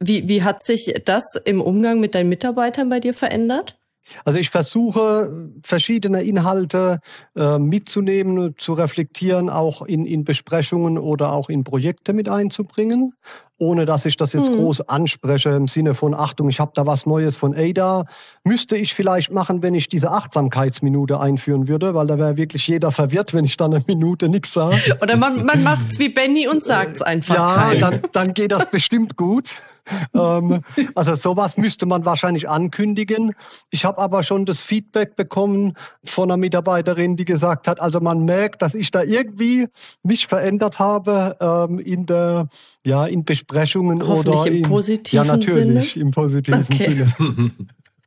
Wie, 0.00 0.28
wie 0.28 0.42
hat 0.42 0.64
sich 0.64 0.94
das 1.04 1.36
im 1.44 1.60
Umgang 1.60 2.00
mit 2.00 2.14
deinen 2.14 2.30
Mitarbeitern 2.30 2.88
bei 2.88 3.00
dir 3.00 3.14
verändert? 3.14 3.76
Also 4.24 4.38
ich 4.38 4.50
versuche 4.50 5.50
verschiedene 5.62 6.22
Inhalte 6.22 7.00
äh, 7.36 7.58
mitzunehmen, 7.58 8.54
zu 8.58 8.72
reflektieren, 8.72 9.48
auch 9.48 9.82
in, 9.82 10.04
in 10.06 10.24
Besprechungen 10.24 10.98
oder 10.98 11.32
auch 11.32 11.48
in 11.48 11.64
Projekte 11.64 12.12
mit 12.12 12.28
einzubringen 12.28 13.14
ohne 13.62 13.84
dass 13.84 14.04
ich 14.06 14.16
das 14.16 14.32
jetzt 14.32 14.50
mhm. 14.50 14.56
groß 14.56 14.88
anspreche 14.88 15.50
im 15.50 15.68
Sinne 15.68 15.94
von 15.94 16.14
Achtung, 16.14 16.48
ich 16.48 16.58
habe 16.58 16.72
da 16.74 16.84
was 16.84 17.06
Neues 17.06 17.36
von 17.36 17.54
Ada. 17.54 18.06
Müsste 18.42 18.76
ich 18.76 18.92
vielleicht 18.92 19.30
machen, 19.30 19.62
wenn 19.62 19.76
ich 19.76 19.88
diese 19.88 20.10
Achtsamkeitsminute 20.10 21.20
einführen 21.20 21.68
würde, 21.68 21.94
weil 21.94 22.08
da 22.08 22.18
wäre 22.18 22.36
wirklich 22.36 22.66
jeder 22.66 22.90
verwirrt, 22.90 23.34
wenn 23.34 23.44
ich 23.44 23.56
dann 23.56 23.72
eine 23.72 23.84
Minute 23.86 24.28
nichts 24.28 24.52
sage. 24.52 24.98
Oder 25.00 25.16
man, 25.16 25.44
man 25.44 25.62
macht's 25.62 26.00
wie 26.00 26.08
Benny 26.08 26.48
und 26.48 26.64
sagt's 26.64 27.02
einfach. 27.02 27.36
Ja, 27.36 27.74
dann, 27.76 28.00
dann 28.10 28.34
geht 28.34 28.50
das 28.50 28.68
bestimmt 28.68 29.16
gut. 29.16 29.54
ähm, 30.14 30.62
also 30.96 31.14
sowas 31.14 31.56
müsste 31.56 31.86
man 31.86 32.04
wahrscheinlich 32.04 32.48
ankündigen. 32.48 33.34
Ich 33.70 33.84
habe 33.84 34.00
aber 34.00 34.24
schon 34.24 34.44
das 34.44 34.60
Feedback 34.60 35.14
bekommen 35.14 35.74
von 36.04 36.30
einer 36.30 36.36
Mitarbeiterin, 36.36 37.14
die 37.14 37.24
gesagt 37.24 37.68
hat, 37.68 37.80
also 37.80 38.00
man 38.00 38.24
merkt, 38.24 38.62
dass 38.62 38.74
ich 38.74 38.90
da 38.90 39.02
irgendwie 39.02 39.68
mich 40.02 40.26
verändert 40.26 40.80
habe 40.80 41.36
ähm, 41.40 41.78
in 41.78 42.06
der 42.06 42.48
ja 42.84 43.06
in 43.06 43.24
Besprechung 43.24 43.51
Besprechungen 43.52 44.02
oder 44.02 44.46
im 44.46 44.62
positiven 44.62 45.24
Ja, 45.26 45.36
natürlich, 45.36 45.92
Sinne? 45.92 46.04
im 46.04 46.10
positiven 46.10 46.62
okay. 46.62 47.06
Sinne. 47.16 47.50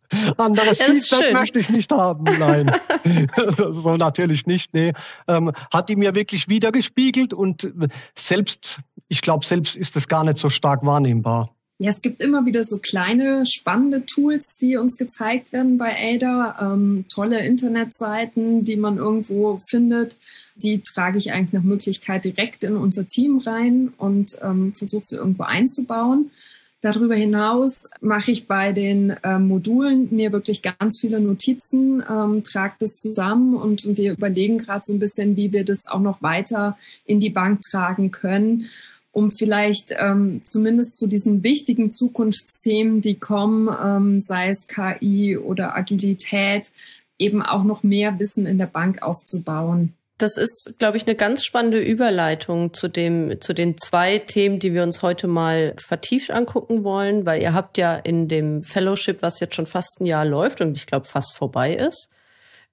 Anderes 0.38 0.82
Feedback 0.82 1.34
möchte 1.34 1.60
ich 1.60 1.70
nicht 1.70 1.92
haben, 1.92 2.24
nein. 2.40 2.72
so 3.72 3.98
natürlich 3.98 4.46
nicht, 4.46 4.74
nee. 4.74 4.94
Ähm, 5.28 5.52
hat 5.74 5.90
die 5.90 5.96
mir 5.96 6.14
wirklich 6.14 6.48
wiedergespiegelt 6.48 7.34
und 7.34 7.72
selbst, 8.14 8.80
ich 9.08 9.22
glaube, 9.22 9.46
selbst 9.46 9.76
ist 9.76 9.96
es 9.96 10.08
gar 10.08 10.24
nicht 10.24 10.38
so 10.38 10.50
stark 10.50 10.86
wahrnehmbar. 10.86 11.55
Ja, 11.78 11.90
es 11.90 12.02
gibt 12.02 12.22
immer 12.22 12.46
wieder 12.46 12.64
so 12.64 12.78
kleine, 12.78 13.46
spannende 13.46 14.06
Tools, 14.06 14.58
die 14.58 14.78
uns 14.78 14.96
gezeigt 14.96 15.52
werden 15.52 15.78
bei 15.78 15.94
Ada. 15.94 16.74
Ähm, 16.74 17.04
tolle 17.10 17.46
Internetseiten, 17.46 18.64
die 18.64 18.78
man 18.78 18.98
irgendwo 18.98 19.60
findet. 19.68 20.18
Die 20.56 20.80
trage 20.80 21.18
ich 21.18 21.34
eigentlich 21.34 21.52
nach 21.52 21.64
Möglichkeit 21.64 22.24
direkt 22.24 22.64
in 22.64 22.78
unser 22.78 23.08
Team 23.08 23.40
rein 23.40 23.92
und 23.98 24.38
ähm, 24.42 24.74
versuche 24.74 25.04
sie 25.04 25.18
irgendwo 25.18 25.44
einzubauen. 25.44 26.32
Darüber 26.80 27.16
hinaus 27.16 27.90
mache 28.00 28.32
ich 28.32 28.48
bei 28.48 28.72
den 28.72 29.10
äh, 29.10 29.40
Modulen 29.40 30.08
mir 30.12 30.32
wirklich 30.32 30.62
ganz 30.62 31.00
viele 31.00 31.20
Notizen, 31.20 32.02
ähm, 32.10 32.44
trage 32.44 32.76
das 32.80 32.98
zusammen 32.98 33.56
und, 33.56 33.86
und 33.86 33.98
wir 33.98 34.14
überlegen 34.14 34.60
gerade 34.60 34.86
so 34.86 34.94
ein 34.94 35.00
bisschen, 35.00 35.36
wie 35.36 35.52
wir 35.52 35.66
das 35.66 35.88
auch 35.88 36.00
noch 36.00 36.22
weiter 36.22 36.78
in 37.06 37.20
die 37.20 37.32
Bank 37.32 37.62
tragen 37.62 38.12
können 38.12 38.68
um 39.16 39.32
vielleicht 39.32 39.96
ähm, 39.98 40.42
zumindest 40.44 40.98
zu 40.98 41.08
diesen 41.08 41.42
wichtigen 41.42 41.90
Zukunftsthemen, 41.90 43.00
die 43.00 43.18
kommen, 43.18 43.74
ähm, 43.82 44.20
sei 44.20 44.50
es 44.50 44.68
KI 44.68 45.38
oder 45.38 45.74
Agilität, 45.74 46.70
eben 47.18 47.42
auch 47.42 47.64
noch 47.64 47.82
mehr 47.82 48.20
Wissen 48.20 48.46
in 48.46 48.58
der 48.58 48.66
Bank 48.66 49.02
aufzubauen. 49.02 49.94
Das 50.18 50.36
ist, 50.36 50.76
glaube 50.80 50.98
ich, 50.98 51.08
eine 51.08 51.16
ganz 51.16 51.46
spannende 51.46 51.80
Überleitung 51.80 52.74
zu 52.74 52.90
dem, 52.90 53.40
zu 53.40 53.54
den 53.54 53.78
zwei 53.78 54.20
Themen, 54.20 54.60
die 54.60 54.74
wir 54.74 54.84
uns 54.84 55.02
heute 55.02 55.28
mal 55.28 55.76
vertieft 55.78 56.32
angucken 56.32 56.84
wollen, 56.84 57.26
weil 57.26 57.42
ihr 57.42 57.54
habt 57.54 57.78
ja 57.78 57.96
in 57.96 58.28
dem 58.28 58.64
Fellowship, 58.64 59.22
was 59.22 59.40
jetzt 59.40 59.56
schon 59.56 59.66
fast 59.66 60.02
ein 60.02 60.06
Jahr 60.06 60.26
läuft 60.26 60.60
und 60.60 60.76
ich 60.76 60.88
glaube 60.88 61.06
fast 61.06 61.34
vorbei 61.34 61.74
ist, 61.74 62.10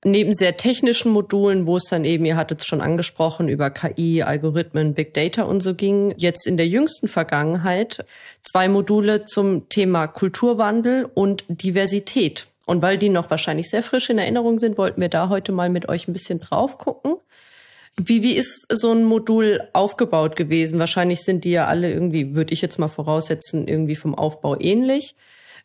neben 0.05 0.33
sehr 0.33 0.57
technischen 0.57 1.13
Modulen, 1.13 1.67
wo 1.67 1.77
es 1.77 1.85
dann 1.85 2.05
eben, 2.05 2.25
ihr 2.25 2.37
hattet 2.37 2.61
es 2.61 2.67
schon 2.67 2.81
angesprochen, 2.81 3.49
über 3.49 3.71
KI, 3.71 4.23
Algorithmen, 4.23 4.95
Big 4.95 5.15
Data 5.15 5.43
und 5.43 5.63
so 5.63 5.75
ging, 5.75 6.15
jetzt 6.17 6.47
in 6.47 6.57
der 6.57 6.67
jüngsten 6.67 7.09
Vergangenheit 7.09 8.05
zwei 8.43 8.69
Module 8.69 9.25
zum 9.25 9.69
Thema 9.69 10.07
Kulturwandel 10.07 11.09
und 11.15 11.45
Diversität. 11.49 12.47
Und 12.67 12.83
weil 12.83 12.97
die 12.97 13.09
noch 13.09 13.31
wahrscheinlich 13.31 13.69
sehr 13.71 13.83
frisch 13.83 14.11
in 14.11 14.19
Erinnerung 14.19 14.59
sind, 14.59 14.79
wollten 14.79 15.01
wir 15.01 15.09
da 15.09 15.29
heute 15.29 15.53
mal 15.53 15.69
mit 15.69 15.89
euch 15.89 16.09
ein 16.09 16.13
bisschen 16.13 16.41
drauf 16.41 16.79
gucken. 16.79 17.17
Wie, 17.97 18.23
wie 18.23 18.35
ist 18.35 18.67
so 18.71 18.93
ein 18.93 19.05
Modul 19.05 19.69
aufgebaut 19.73 20.37
gewesen? 20.37 20.79
Wahrscheinlich 20.79 21.23
sind 21.23 21.45
die 21.45 21.51
ja 21.51 21.67
alle 21.67 21.93
irgendwie, 21.93 22.35
würde 22.35 22.55
ich 22.55 22.63
jetzt 22.63 22.79
mal 22.79 22.89
voraussetzen, 22.89 23.69
irgendwie 23.69 23.97
vom 23.97 24.15
Aufbau 24.15 24.59
ähnlich. 24.59 25.15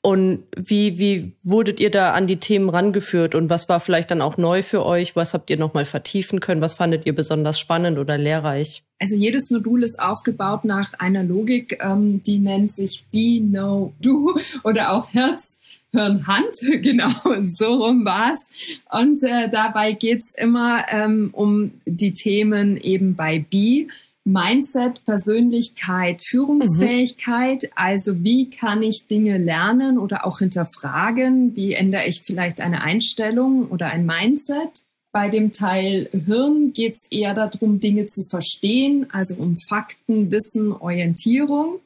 Und 0.08 0.46
wie, 0.56 1.00
wie 1.00 1.34
wurdet 1.44 1.82
ihr 1.82 1.92
da 1.92 2.14
an 2.14 2.28
die 2.28 2.38
Themen 2.38 2.70
rangeführt 2.70 3.36
und 3.36 3.50
was 3.50 3.68
war 3.68 3.82
vielleicht 3.82 4.10
dann 4.10 4.22
auch 4.22 4.38
neu 4.38 4.64
für 4.64 4.86
euch? 4.86 5.18
Was 5.18 5.34
habt 5.34 5.50
ihr 5.50 5.58
nochmal 5.58 5.84
vertiefen 5.84 6.40
können? 6.40 6.62
Was 6.62 6.76
fandet 6.76 7.06
ihr 7.06 7.14
besonders 7.14 7.60
spannend 7.60 7.98
oder 7.98 8.18
lehrreich? 8.18 8.86
Also 9.00 9.18
jedes 9.18 9.52
Modul 9.52 9.84
ist 9.84 10.00
aufgebaut 10.00 10.64
nach 10.64 10.94
einer 10.94 11.24
Logik, 11.24 11.80
ähm, 11.82 12.24
die 12.24 12.40
nennt 12.40 12.72
sich 12.72 13.04
Be, 13.12 13.42
Know, 13.42 13.92
Do 14.02 14.34
oder 14.64 14.94
auch 14.94 15.14
Herz, 15.14 15.60
Hirn, 15.92 16.26
Hand. 16.26 16.56
Genau, 16.82 17.12
so 17.42 17.84
rum 17.84 18.06
war's. 18.06 18.48
Und 18.90 19.22
äh, 19.24 19.50
dabei 19.50 19.92
geht's 19.92 20.32
immer 20.38 20.86
ähm, 20.90 21.32
um 21.34 21.74
die 21.86 22.14
Themen 22.14 22.78
eben 22.78 23.18
bei 23.18 23.40
Be 23.40 23.88
Mindset, 24.28 25.06
Persönlichkeit, 25.06 26.22
Führungsfähigkeit. 26.22 27.64
Mhm. 27.64 27.70
Also 27.76 28.24
wie 28.24 28.50
kann 28.50 28.84
ich 28.84 29.08
Dinge 29.08 29.38
lernen 29.38 29.98
oder 29.98 30.26
auch 30.26 30.40
hinterfragen? 30.40 31.56
Wie 31.56 31.74
ändere 31.74 32.06
ich 32.08 32.24
vielleicht 32.26 32.60
eine 32.60 32.82
Einstellung 32.82 33.70
oder 33.70 33.88
ein 33.88 34.06
Mindset? 34.06 34.84
Bei 35.14 35.30
dem 35.30 35.54
Teil 35.54 36.10
Hirn 36.12 36.74
geht 36.74 36.96
es 36.96 37.06
eher 37.10 37.34
darum, 37.34 37.80
Dinge 37.80 38.08
zu 38.08 38.26
verstehen, 38.26 39.08
also 39.14 39.36
um 39.36 39.56
Fakten, 39.70 40.30
Wissen, 40.30 40.74
Orientierung. 40.74 41.80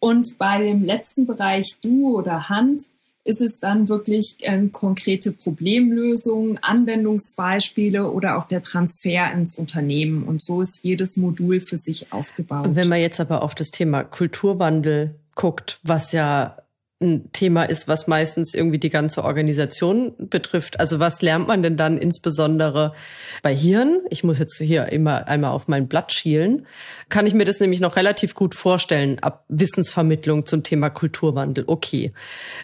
Und 0.00 0.38
bei 0.38 0.62
dem 0.64 0.84
letzten 0.84 1.24
Bereich 1.26 1.76
Du 1.82 2.18
oder 2.18 2.48
Hand 2.48 2.82
ist 3.26 3.40
es 3.40 3.58
dann 3.58 3.88
wirklich 3.88 4.36
ähm, 4.40 4.70
konkrete 4.72 5.32
Problemlösungen, 5.32 6.58
Anwendungsbeispiele 6.62 8.10
oder 8.10 8.38
auch 8.38 8.46
der 8.46 8.62
Transfer 8.62 9.32
ins 9.32 9.56
Unternehmen. 9.56 10.22
Und 10.22 10.42
so 10.42 10.60
ist 10.60 10.84
jedes 10.84 11.16
Modul 11.16 11.60
für 11.60 11.76
sich 11.76 12.12
aufgebaut. 12.12 12.68
Wenn 12.70 12.88
man 12.88 13.00
jetzt 13.00 13.20
aber 13.20 13.42
auf 13.42 13.54
das 13.54 13.72
Thema 13.72 14.04
Kulturwandel 14.04 15.16
guckt, 15.34 15.80
was 15.82 16.12
ja 16.12 16.56
ein 17.02 17.30
Thema 17.32 17.64
ist, 17.64 17.88
was 17.88 18.06
meistens 18.06 18.54
irgendwie 18.54 18.78
die 18.78 18.88
ganze 18.88 19.22
Organisation 19.22 20.14
betrifft. 20.18 20.80
Also 20.80 20.98
was 20.98 21.20
lernt 21.20 21.46
man 21.46 21.62
denn 21.62 21.76
dann 21.76 21.98
insbesondere 21.98 22.94
bei 23.42 23.54
Hirn? 23.54 24.00
Ich 24.08 24.24
muss 24.24 24.38
jetzt 24.38 24.58
hier 24.58 24.90
immer 24.92 25.28
einmal 25.28 25.50
auf 25.50 25.68
mein 25.68 25.88
Blatt 25.88 26.12
schielen. 26.12 26.66
Kann 27.10 27.26
ich 27.26 27.34
mir 27.34 27.44
das 27.44 27.60
nämlich 27.60 27.80
noch 27.80 27.96
relativ 27.96 28.34
gut 28.34 28.54
vorstellen, 28.54 29.18
ab 29.18 29.44
Wissensvermittlung 29.48 30.46
zum 30.46 30.62
Thema 30.62 30.88
Kulturwandel. 30.88 31.64
Okay. 31.66 32.12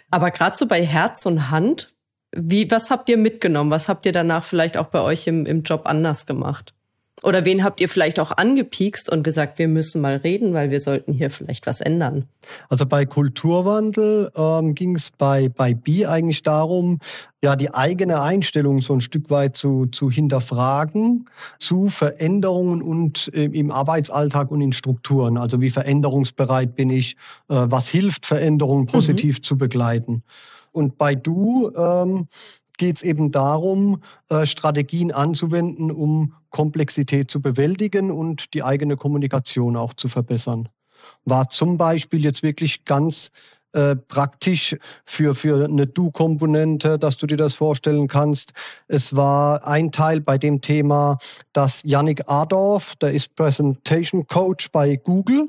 Aber 0.09 0.31
gerade 0.31 0.57
so 0.57 0.67
bei 0.67 0.83
Herz 0.83 1.27
und 1.27 1.51
Hand, 1.51 1.93
wie, 2.35 2.71
was 2.71 2.89
habt 2.89 3.09
ihr 3.09 3.17
mitgenommen? 3.17 3.69
Was 3.69 3.87
habt 3.87 4.07
ihr 4.07 4.11
danach 4.11 4.43
vielleicht 4.43 4.77
auch 4.77 4.87
bei 4.87 5.01
euch 5.01 5.27
im, 5.27 5.45
im 5.45 5.61
Job 5.61 5.83
anders 5.85 6.25
gemacht? 6.25 6.73
Oder 7.21 7.45
wen 7.45 7.63
habt 7.63 7.79
ihr 7.79 7.87
vielleicht 7.87 8.19
auch 8.19 8.31
angepiekst 8.31 9.09
und 9.09 9.23
gesagt, 9.23 9.59
wir 9.59 9.67
müssen 9.67 10.01
mal 10.01 10.17
reden, 10.17 10.53
weil 10.53 10.71
wir 10.71 10.81
sollten 10.81 11.13
hier 11.13 11.29
vielleicht 11.29 11.67
was 11.67 11.79
ändern? 11.79 12.25
Also 12.69 12.85
bei 12.85 13.05
Kulturwandel 13.05 14.31
ähm, 14.35 14.73
ging 14.73 14.95
es 14.95 15.11
bei, 15.11 15.47
bei 15.47 15.73
B 15.73 16.05
eigentlich 16.07 16.41
darum, 16.41 16.99
ja, 17.43 17.55
die 17.55 17.73
eigene 17.73 18.21
Einstellung 18.21 18.81
so 18.81 18.93
ein 18.93 19.01
Stück 19.01 19.29
weit 19.29 19.55
zu, 19.55 19.85
zu 19.85 20.09
hinterfragen, 20.09 21.29
zu 21.59 21.87
Veränderungen 21.87 22.81
und 22.81 23.29
äh, 23.33 23.45
im 23.45 23.69
Arbeitsalltag 23.69 24.49
und 24.49 24.61
in 24.61 24.73
Strukturen. 24.73 25.37
Also 25.37 25.61
wie 25.61 25.69
veränderungsbereit 25.69 26.75
bin 26.75 26.89
ich, 26.89 27.15
äh, 27.47 27.55
was 27.67 27.87
hilft, 27.87 28.25
Veränderungen 28.25 28.87
positiv 28.87 29.37
mhm. 29.37 29.43
zu 29.43 29.57
begleiten. 29.57 30.23
Und 30.71 30.97
bei 30.97 31.13
Du 31.13 31.71
ähm, 31.75 32.27
geht 32.83 32.97
es 32.97 33.03
eben 33.03 33.31
darum, 33.31 34.01
äh, 34.27 34.45
Strategien 34.45 35.13
anzuwenden, 35.13 35.89
um 35.89 36.33
Komplexität 36.49 37.31
zu 37.31 37.41
bewältigen 37.41 38.11
und 38.11 38.53
die 38.53 38.61
eigene 38.61 38.97
Kommunikation 38.97 39.77
auch 39.77 39.93
zu 39.93 40.09
verbessern. 40.09 40.67
War 41.23 41.47
zum 41.47 41.77
Beispiel 41.77 42.25
jetzt 42.25 42.43
wirklich 42.43 42.83
ganz 42.83 43.31
äh, 43.71 43.95
praktisch 43.95 44.75
für, 45.05 45.33
für 45.33 45.63
eine 45.63 45.87
Du-Komponente, 45.87 46.99
dass 46.99 47.15
du 47.15 47.25
dir 47.25 47.37
das 47.37 47.53
vorstellen 47.53 48.09
kannst. 48.09 48.51
Es 48.89 49.15
war 49.15 49.65
ein 49.65 49.93
Teil 49.93 50.19
bei 50.19 50.37
dem 50.37 50.59
Thema, 50.59 51.19
dass 51.53 51.83
Yannick 51.85 52.29
Adorf, 52.29 52.97
der 52.97 53.13
ist 53.13 53.33
Presentation 53.37 54.27
Coach 54.27 54.71
bei 54.73 54.97
Google, 54.97 55.47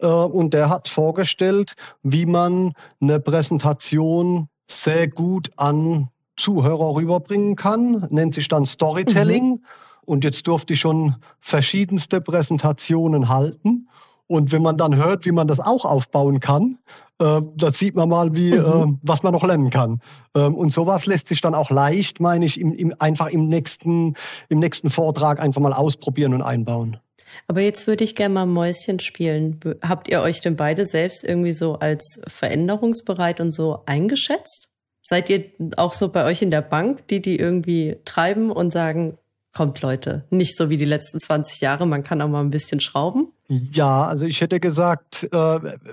äh, 0.00 0.06
und 0.08 0.52
der 0.52 0.68
hat 0.68 0.88
vorgestellt, 0.88 1.74
wie 2.02 2.26
man 2.26 2.72
eine 3.00 3.20
Präsentation 3.20 4.48
sehr 4.66 5.06
gut 5.06 5.48
an 5.56 6.08
Zuhörer 6.42 6.96
rüberbringen 6.96 7.56
kann, 7.56 8.06
nennt 8.10 8.34
sich 8.34 8.48
dann 8.48 8.66
Storytelling. 8.66 9.50
Mhm. 9.50 9.64
Und 10.04 10.24
jetzt 10.24 10.48
durfte 10.48 10.72
ich 10.72 10.80
schon 10.80 11.14
verschiedenste 11.38 12.20
Präsentationen 12.20 13.28
halten. 13.28 13.88
Und 14.26 14.50
wenn 14.50 14.62
man 14.62 14.76
dann 14.76 14.96
hört, 14.96 15.26
wie 15.26 15.32
man 15.32 15.46
das 15.46 15.60
auch 15.60 15.84
aufbauen 15.84 16.40
kann, 16.40 16.78
äh, 17.18 17.40
da 17.56 17.70
sieht 17.70 17.94
man 17.94 18.08
mal, 18.08 18.34
wie, 18.34 18.52
mhm. 18.52 18.58
äh, 18.58 18.98
was 19.02 19.22
man 19.22 19.32
noch 19.32 19.44
lernen 19.44 19.70
kann. 19.70 20.00
Ähm, 20.34 20.54
und 20.54 20.72
sowas 20.72 21.06
lässt 21.06 21.28
sich 21.28 21.40
dann 21.40 21.54
auch 21.54 21.70
leicht, 21.70 22.18
meine 22.18 22.44
ich, 22.46 22.58
im, 22.58 22.72
im, 22.72 22.94
einfach 22.98 23.28
im 23.28 23.46
nächsten, 23.46 24.14
im 24.48 24.58
nächsten 24.58 24.90
Vortrag 24.90 25.38
einfach 25.40 25.60
mal 25.60 25.72
ausprobieren 25.72 26.34
und 26.34 26.42
einbauen. 26.42 26.98
Aber 27.46 27.60
jetzt 27.60 27.86
würde 27.86 28.04
ich 28.04 28.14
gerne 28.14 28.34
mal 28.34 28.46
Mäuschen 28.46 29.00
spielen. 29.00 29.60
Habt 29.86 30.08
ihr 30.08 30.20
euch 30.22 30.40
denn 30.40 30.56
beide 30.56 30.86
selbst 30.86 31.24
irgendwie 31.24 31.52
so 31.52 31.74
als 31.78 32.22
veränderungsbereit 32.26 33.40
und 33.40 33.54
so 33.54 33.80
eingeschätzt? 33.86 34.71
Seid 35.02 35.28
ihr 35.28 35.44
auch 35.76 35.92
so 35.92 36.08
bei 36.08 36.24
euch 36.24 36.42
in 36.42 36.50
der 36.50 36.62
Bank, 36.62 37.06
die 37.08 37.20
die 37.20 37.36
irgendwie 37.36 37.96
treiben 38.04 38.50
und 38.50 38.70
sagen, 38.70 39.18
kommt 39.52 39.82
Leute, 39.82 40.24
nicht 40.30 40.56
so 40.56 40.70
wie 40.70 40.76
die 40.76 40.86
letzten 40.86 41.18
20 41.18 41.60
Jahre, 41.60 41.86
man 41.86 42.02
kann 42.02 42.22
auch 42.22 42.28
mal 42.28 42.40
ein 42.40 42.50
bisschen 42.50 42.80
schrauben? 42.80 43.32
Ja, 43.48 44.06
also 44.06 44.24
ich 44.24 44.40
hätte 44.40 44.60
gesagt, 44.60 45.24
äh, 45.24 45.36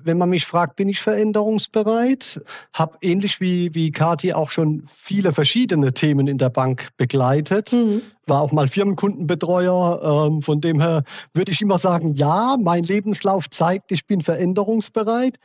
wenn 0.03 0.17
man 0.17 0.29
mich 0.29 0.45
fragt, 0.45 0.77
bin 0.77 0.87
ich 0.87 1.01
veränderungsbereit? 1.01 2.41
Habe 2.73 2.97
ähnlich 3.01 3.41
wie, 3.41 3.75
wie 3.75 3.91
Kathi 3.91 4.31
auch 4.31 4.49
schon 4.49 4.83
viele 4.87 5.33
verschiedene 5.33 5.93
Themen 5.93 6.27
in 6.27 6.37
der 6.37 6.49
Bank 6.49 6.87
begleitet. 6.95 7.73
Mhm. 7.73 8.01
War 8.27 8.41
auch 8.41 8.53
mal 8.53 8.69
Firmenkundenbetreuer. 8.69 10.27
Ähm, 10.29 10.41
von 10.41 10.61
dem 10.61 10.79
her 10.79 11.03
würde 11.33 11.51
ich 11.51 11.61
immer 11.61 11.79
sagen, 11.79 12.13
ja, 12.13 12.55
mein 12.61 12.83
Lebenslauf 12.83 13.49
zeigt, 13.49 13.91
ich 13.91 14.07
bin 14.07 14.21
veränderungsbereit. 14.21 15.37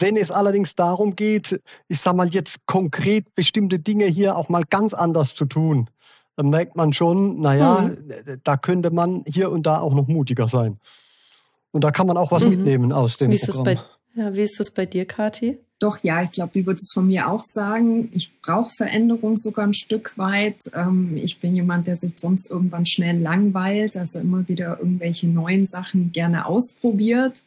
Wenn 0.00 0.16
es 0.16 0.30
allerdings 0.30 0.74
darum 0.74 1.14
geht, 1.14 1.60
ich 1.88 2.00
sage 2.00 2.16
mal 2.16 2.28
jetzt 2.28 2.66
konkret 2.66 3.34
bestimmte 3.34 3.78
Dinge 3.78 4.06
hier 4.06 4.36
auch 4.36 4.48
mal 4.48 4.64
ganz 4.68 4.94
anders 4.94 5.34
zu 5.34 5.44
tun, 5.44 5.88
dann 6.36 6.48
merkt 6.48 6.74
man 6.74 6.92
schon, 6.92 7.40
naja, 7.40 7.82
mhm. 7.82 8.40
da 8.42 8.56
könnte 8.56 8.90
man 8.90 9.22
hier 9.26 9.50
und 9.50 9.66
da 9.66 9.80
auch 9.80 9.94
noch 9.94 10.08
mutiger 10.08 10.48
sein. 10.48 10.78
Und 11.70 11.84
da 11.84 11.90
kann 11.90 12.06
man 12.06 12.16
auch 12.16 12.32
was 12.32 12.44
mhm. 12.44 12.50
mitnehmen 12.50 12.92
aus 12.92 13.18
dem 13.18 13.30
wie 13.30 13.34
ist 13.34 13.46
Programm. 13.46 13.64
Das 13.64 13.84
bei, 14.14 14.22
ja, 14.22 14.34
wie 14.34 14.40
ist 14.42 14.58
das 14.58 14.70
bei 14.70 14.86
dir, 14.86 15.04
Kathi? 15.04 15.58
Doch, 15.78 15.98
ja, 16.02 16.22
ich 16.22 16.32
glaube, 16.32 16.54
wie 16.54 16.66
würde 16.66 16.76
es 16.76 16.90
von 16.92 17.06
mir 17.06 17.30
auch 17.30 17.42
sagen. 17.42 18.10
Ich 18.12 18.38
brauche 18.42 18.70
Veränderung 18.74 19.38
sogar 19.38 19.66
ein 19.66 19.72
Stück 19.72 20.16
weit. 20.18 20.62
Ähm, 20.74 21.16
ich 21.16 21.40
bin 21.40 21.54
jemand, 21.54 21.86
der 21.86 21.96
sich 21.96 22.12
sonst 22.16 22.50
irgendwann 22.50 22.84
schnell 22.84 23.18
langweilt, 23.18 23.96
also 23.96 24.18
immer 24.18 24.46
wieder 24.46 24.78
irgendwelche 24.78 25.28
neuen 25.28 25.64
Sachen 25.64 26.12
gerne 26.12 26.44
ausprobiert. 26.44 27.42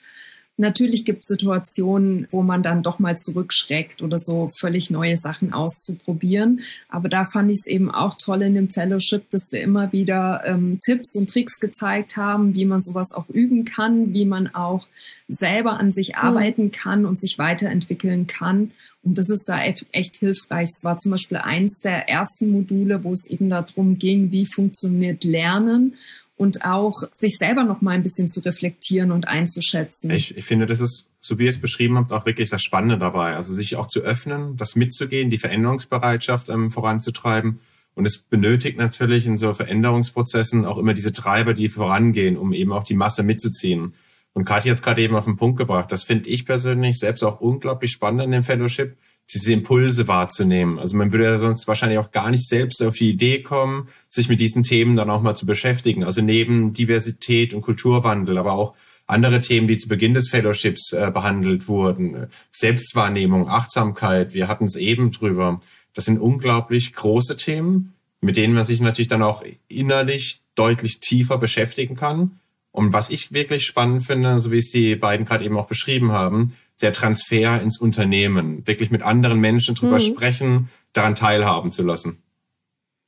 Natürlich 0.57 1.03
gibt 1.03 1.23
es 1.23 1.29
Situationen, 1.29 2.27
wo 2.29 2.43
man 2.43 2.61
dann 2.61 2.83
doch 2.83 2.99
mal 2.99 3.17
zurückschreckt 3.17 4.03
oder 4.03 4.19
so 4.19 4.51
völlig 4.55 4.91
neue 4.91 5.17
Sachen 5.17 5.51
auszuprobieren. 5.51 6.61
Aber 6.89 7.09
da 7.09 7.25
fand 7.25 7.49
ich 7.49 7.57
es 7.57 7.67
eben 7.67 7.89
auch 7.89 8.15
toll 8.15 8.43
in 8.43 8.53
dem 8.53 8.69
Fellowship, 8.69 9.29
dass 9.31 9.51
wir 9.51 9.61
immer 9.61 9.91
wieder 9.91 10.43
ähm, 10.45 10.79
Tipps 10.79 11.15
und 11.15 11.27
Tricks 11.27 11.59
gezeigt 11.59 12.17
haben, 12.17 12.53
wie 12.53 12.65
man 12.65 12.81
sowas 12.81 13.13
auch 13.13 13.27
üben 13.29 13.65
kann, 13.65 14.13
wie 14.13 14.25
man 14.25 14.53
auch 14.53 14.85
selber 15.27 15.79
an 15.79 15.91
sich 15.91 16.09
mhm. 16.09 16.19
arbeiten 16.19 16.71
kann 16.71 17.05
und 17.05 17.19
sich 17.19 17.39
weiterentwickeln 17.39 18.27
kann. 18.27 18.71
Und 19.01 19.17
das 19.17 19.29
ist 19.29 19.49
da 19.49 19.59
echt 19.61 20.15
hilfreich. 20.17 20.69
Es 20.69 20.83
war 20.83 20.97
zum 20.97 21.11
Beispiel 21.11 21.37
eins 21.37 21.81
der 21.81 22.07
ersten 22.07 22.51
Module, 22.51 23.03
wo 23.03 23.11
es 23.11 23.25
eben 23.25 23.49
darum 23.49 23.97
ging, 23.97 24.31
wie 24.31 24.45
funktioniert 24.45 25.23
Lernen 25.23 25.95
und 26.43 26.65
auch 26.65 27.03
sich 27.13 27.37
selber 27.37 27.63
noch 27.63 27.81
mal 27.81 27.91
ein 27.91 28.03
bisschen 28.03 28.27
zu 28.27 28.41
reflektieren 28.41 29.11
und 29.11 29.29
einzuschätzen. 29.29 30.11
Ich, 30.11 30.35
ich 30.35 30.43
finde, 30.43 30.65
das 30.65 30.81
ist, 30.81 31.09
so 31.21 31.39
wie 31.39 31.45
ihr 31.45 31.49
es 31.49 31.57
beschrieben 31.57 31.97
habt, 31.97 32.11
auch 32.11 32.25
wirklich 32.25 32.49
das 32.49 32.61
Spannende 32.61 32.97
dabei. 32.97 33.37
Also 33.37 33.53
sich 33.53 33.77
auch 33.77 33.87
zu 33.87 34.01
öffnen, 34.01 34.57
das 34.57 34.75
mitzugehen, 34.75 35.29
die 35.29 35.37
Veränderungsbereitschaft 35.37 36.49
ähm, 36.49 36.69
voranzutreiben. 36.69 37.61
Und 37.95 38.05
es 38.05 38.17
benötigt 38.17 38.77
natürlich 38.77 39.25
in 39.25 39.37
so 39.37 39.53
Veränderungsprozessen 39.53 40.65
auch 40.65 40.77
immer 40.77 40.93
diese 40.93 41.13
Treiber, 41.13 41.53
die 41.53 41.69
vorangehen, 41.69 42.35
um 42.35 42.51
eben 42.51 42.73
auch 42.73 42.83
die 42.83 42.95
Masse 42.95 43.23
mitzuziehen. 43.23 43.93
Und 44.33 44.43
Kathi 44.43 44.67
hat 44.67 44.79
es 44.79 44.83
gerade 44.83 45.01
eben 45.01 45.15
auf 45.15 45.25
den 45.25 45.37
Punkt 45.37 45.57
gebracht. 45.57 45.93
Das 45.93 46.03
finde 46.03 46.29
ich 46.29 46.45
persönlich 46.45 46.99
selbst 46.99 47.23
auch 47.23 47.39
unglaublich 47.39 47.91
spannend 47.91 48.23
in 48.23 48.31
dem 48.31 48.43
Fellowship, 48.43 48.97
diese 49.31 49.53
Impulse 49.53 50.07
wahrzunehmen. 50.07 50.79
Also 50.79 50.95
man 50.97 51.11
würde 51.11 51.25
ja 51.25 51.37
sonst 51.37 51.67
wahrscheinlich 51.67 51.99
auch 51.99 52.11
gar 52.11 52.29
nicht 52.29 52.47
selbst 52.47 52.81
auf 52.83 52.95
die 52.95 53.09
Idee 53.09 53.41
kommen, 53.41 53.87
sich 54.09 54.29
mit 54.29 54.39
diesen 54.39 54.63
Themen 54.63 54.95
dann 54.95 55.09
auch 55.09 55.21
mal 55.21 55.35
zu 55.35 55.45
beschäftigen. 55.45 56.03
Also 56.03 56.21
neben 56.21 56.73
Diversität 56.73 57.53
und 57.53 57.61
Kulturwandel, 57.61 58.37
aber 58.37 58.53
auch 58.53 58.73
andere 59.07 59.41
Themen, 59.41 59.67
die 59.67 59.77
zu 59.77 59.89
Beginn 59.89 60.13
des 60.13 60.29
Fellowships 60.29 60.93
äh, 60.93 61.11
behandelt 61.11 61.67
wurden. 61.67 62.27
Selbstwahrnehmung, 62.51 63.49
Achtsamkeit, 63.49 64.33
wir 64.33 64.47
hatten 64.47 64.65
es 64.65 64.75
eben 64.75 65.11
drüber. 65.11 65.59
Das 65.93 66.05
sind 66.05 66.19
unglaublich 66.19 66.93
große 66.93 67.37
Themen, 67.37 67.93
mit 68.21 68.37
denen 68.37 68.53
man 68.53 68.63
sich 68.63 68.81
natürlich 68.81 69.09
dann 69.09 69.23
auch 69.23 69.43
innerlich 69.67 70.41
deutlich 70.55 70.99
tiefer 70.99 71.37
beschäftigen 71.37 71.95
kann. 71.95 72.39
Und 72.71 72.93
was 72.93 73.09
ich 73.09 73.33
wirklich 73.33 73.65
spannend 73.65 74.03
finde, 74.03 74.39
so 74.39 74.51
wie 74.51 74.57
es 74.57 74.71
die 74.71 74.95
beiden 74.95 75.25
gerade 75.25 75.45
eben 75.45 75.57
auch 75.57 75.67
beschrieben 75.67 76.11
haben, 76.11 76.53
der 76.83 76.93
Transfer 76.93 77.61
ins 77.61 77.79
Unternehmen, 77.79 78.67
wirklich 78.67 78.91
mit 78.91 79.01
anderen 79.01 79.39
Menschen 79.39 79.75
drüber 79.75 79.95
mhm. 79.95 80.01
sprechen, 80.01 80.69
daran 80.93 81.15
teilhaben 81.15 81.71
zu 81.71 81.83
lassen. 81.83 82.17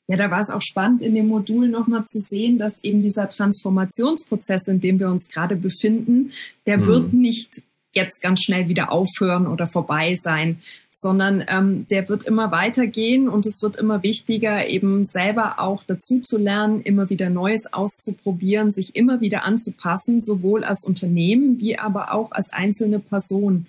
Ja, 0.07 0.17
da 0.17 0.29
war 0.29 0.41
es 0.41 0.49
auch 0.49 0.61
spannend 0.61 1.01
in 1.01 1.15
dem 1.15 1.27
Modul 1.27 1.67
nochmal 1.67 2.05
zu 2.05 2.19
sehen, 2.19 2.57
dass 2.57 2.83
eben 2.83 3.01
dieser 3.01 3.27
Transformationsprozess, 3.27 4.67
in 4.67 4.79
dem 4.79 4.99
wir 4.99 5.09
uns 5.09 5.27
gerade 5.27 5.55
befinden, 5.55 6.31
der 6.67 6.77
mhm. 6.77 6.85
wird 6.85 7.13
nicht 7.13 7.63
jetzt 7.95 8.21
ganz 8.21 8.41
schnell 8.41 8.67
wieder 8.67 8.91
aufhören 8.91 9.47
oder 9.47 9.67
vorbei 9.67 10.15
sein, 10.15 10.59
sondern 10.89 11.43
ähm, 11.47 11.87
der 11.89 12.07
wird 12.09 12.23
immer 12.23 12.51
weitergehen 12.51 13.27
und 13.27 13.45
es 13.45 13.61
wird 13.61 13.77
immer 13.77 14.03
wichtiger, 14.03 14.67
eben 14.67 15.05
selber 15.05 15.59
auch 15.59 15.83
dazu 15.83 16.19
zu 16.19 16.37
lernen, 16.37 16.81
immer 16.81 17.09
wieder 17.09 17.29
Neues 17.29 17.73
auszuprobieren, 17.73 18.71
sich 18.71 18.95
immer 18.95 19.21
wieder 19.21 19.43
anzupassen, 19.43 20.21
sowohl 20.21 20.63
als 20.63 20.83
Unternehmen 20.83 21.59
wie 21.59 21.79
aber 21.79 22.13
auch 22.13 22.31
als 22.31 22.51
einzelne 22.51 22.99
Person. 22.99 23.65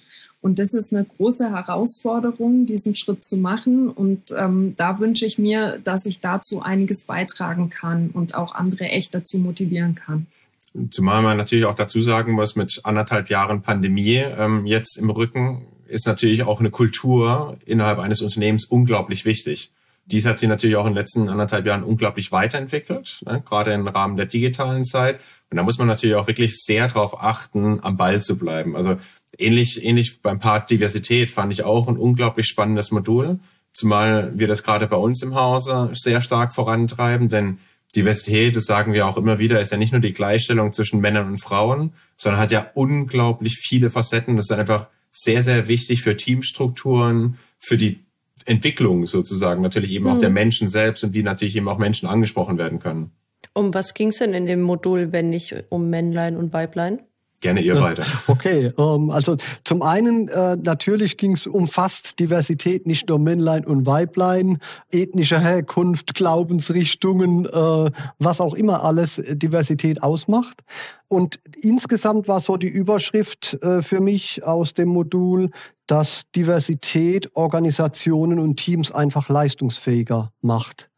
Und 0.47 0.61
das 0.61 0.75
ist 0.75 0.93
eine 0.93 1.05
große 1.05 1.51
Herausforderung, 1.51 2.67
diesen 2.67 2.95
Schritt 2.95 3.25
zu 3.25 3.37
machen. 3.37 3.89
Und 3.89 4.33
ähm, 4.37 4.75
da 4.77 5.01
wünsche 5.01 5.27
ich 5.27 5.39
mir, 5.39 5.81
dass 5.83 6.07
ich 6.07 6.21
dazu 6.21 6.63
einiges 6.63 7.03
beitragen 7.03 7.69
kann 7.69 8.11
und 8.11 8.37
auch 8.37 8.55
andere 8.55 8.85
echt 8.85 9.13
dazu 9.13 9.39
motivieren 9.39 9.97
kann. 9.97 10.27
Zumal 10.91 11.23
man 11.23 11.37
natürlich 11.37 11.65
auch 11.65 11.75
dazu 11.75 12.03
sagen 12.03 12.33
muss, 12.33 12.57
mit 12.57 12.81
anderthalb 12.85 13.31
Jahren 13.31 13.63
Pandemie 13.63 14.17
ähm, 14.17 14.67
jetzt 14.67 14.99
im 14.99 15.11
Rücken 15.11 15.67
ist 15.87 16.07
natürlich 16.07 16.43
auch 16.43 16.61
eine 16.61 16.71
Kultur 16.71 17.59
innerhalb 17.65 17.99
eines 17.99 18.21
Unternehmens 18.21 18.65
unglaublich 18.65 19.25
wichtig. 19.25 19.73
Dies 20.05 20.27
hat 20.27 20.39
sich 20.39 20.49
natürlich 20.49 20.77
auch 20.77 20.87
in 20.87 20.93
den 20.93 20.99
letzten 20.99 21.29
anderthalb 21.29 21.67
Jahren 21.67 21.83
unglaublich 21.83 22.31
weiterentwickelt, 22.31 23.23
ne, 23.27 23.43
gerade 23.45 23.73
im 23.73 23.89
Rahmen 23.89 24.17
der 24.17 24.27
digitalen 24.27 24.85
Zeit. 24.85 25.21
Und 25.51 25.57
da 25.57 25.63
muss 25.63 25.79
man 25.79 25.87
natürlich 25.87 26.17
auch 26.17 26.27
wirklich 26.27 26.57
sehr 26.63 26.89
darauf 26.89 27.21
achten, 27.21 27.81
am 27.83 27.97
Ball 27.97 28.21
zu 28.21 28.37
bleiben. 28.37 28.77
Also 28.77 28.97
Ähnlich, 29.39 29.85
ähnlich 29.85 30.23
beim 30.23 30.39
Part 30.39 30.71
Diversität 30.71 31.31
fand 31.31 31.53
ich 31.53 31.63
auch 31.63 31.89
ein 31.89 31.97
unglaublich 31.97 32.47
spannendes 32.47 32.91
Modul, 32.91 33.39
zumal 33.73 34.33
wir 34.35 34.49
das 34.49 34.63
gerade 34.63 34.87
bei 34.87 34.97
uns 34.97 35.23
im 35.23 35.35
Hause 35.35 35.91
sehr 35.93 36.23
stark 36.23 36.55
vorantreiben, 36.55 37.29
denn 37.29 37.59
Diversität, 37.97 38.55
das 38.55 38.65
sagen 38.65 38.93
wir 38.93 39.07
auch 39.07 39.17
immer 39.17 39.39
wieder, 39.39 39.61
ist 39.61 39.73
ja 39.73 39.79
nicht 39.79 39.93
nur 39.93 40.01
die 40.01 40.13
Gleichstellung 40.13 40.73
zwischen 40.73 41.01
Männern 41.01 41.27
und 41.27 41.43
Frauen, 41.43 41.93
sondern 42.17 42.41
hat 42.41 42.53
ja 42.53 42.71
unglaublich 42.75 43.57
viele 43.57 43.91
Facetten. 43.91 44.37
Das 44.37 44.51
ist 44.51 44.57
einfach 44.57 44.89
sehr, 45.11 45.43
sehr 45.43 45.67
wichtig 45.67 46.03
für 46.03 46.17
Teamstrukturen, 46.17 47.39
für 47.59 47.77
die 47.77 48.05
Entwicklung 48.45 49.07
sozusagen, 49.07 49.63
natürlich 49.63 49.91
eben 49.91 50.07
auch 50.07 50.15
hm. 50.15 50.21
der 50.21 50.31
Menschen 50.31 50.69
selbst 50.69 51.03
und 51.03 51.15
wie 51.15 51.23
natürlich 51.23 51.57
eben 51.57 51.69
auch 51.69 51.79
Menschen 51.79 52.09
angesprochen 52.09 52.59
werden 52.59 52.79
können. 52.79 53.11
Um 53.53 53.73
was 53.75 53.95
ging 53.95 54.09
es 54.09 54.19
denn 54.19 54.35
in 54.35 54.47
dem 54.47 54.61
Modul, 54.61 55.13
wenn 55.13 55.31
nicht 55.31 55.55
um 55.71 55.91
Männlein 55.91 56.37
und 56.37 56.53
Weiblein? 56.53 57.01
Gerne 57.41 57.61
ihr 57.61 57.75
beide. 57.75 58.03
Okay, 58.29 58.73
ähm, 58.79 59.11
also 59.11 59.37
zum 59.65 59.83
einen 59.83 60.29
äh, 60.29 60.57
natürlich 60.57 61.17
ging 61.17 61.33
es 61.33 61.47
um 61.47 61.67
fast 61.67 62.19
Diversität, 62.19 62.87
nicht 62.87 63.09
nur 63.09 63.19
Männlein 63.19 63.65
und 63.67 63.87
Weiblein, 63.87 64.59
ethnische 64.91 65.39
Herkunft, 65.39 66.15
Glaubensrichtungen, 66.15 67.47
äh, 67.47 67.91
was 68.19 68.41
auch 68.41 68.55
immer 68.55 68.83
alles 68.85 69.23
Diversität 69.27 70.03
ausmacht. 70.03 70.63
Und 71.09 71.41
insgesamt 71.61 72.27
war 72.27 72.41
so 72.41 72.57
die 72.57 72.69
Überschrift 72.69 73.55
äh, 73.63 73.83
für 73.83 74.01
mich 74.01 74.43
aus 74.45 74.75
dem 74.75 74.89
Modul, 74.89 75.51
dass 75.87 76.25
Diversität 76.35 77.31
Organisationen 77.37 78.39
und 78.39 78.57
Teams 78.57 78.91
einfach 78.91 79.29
leistungsfähiger 79.29 80.33
macht. 80.41 80.89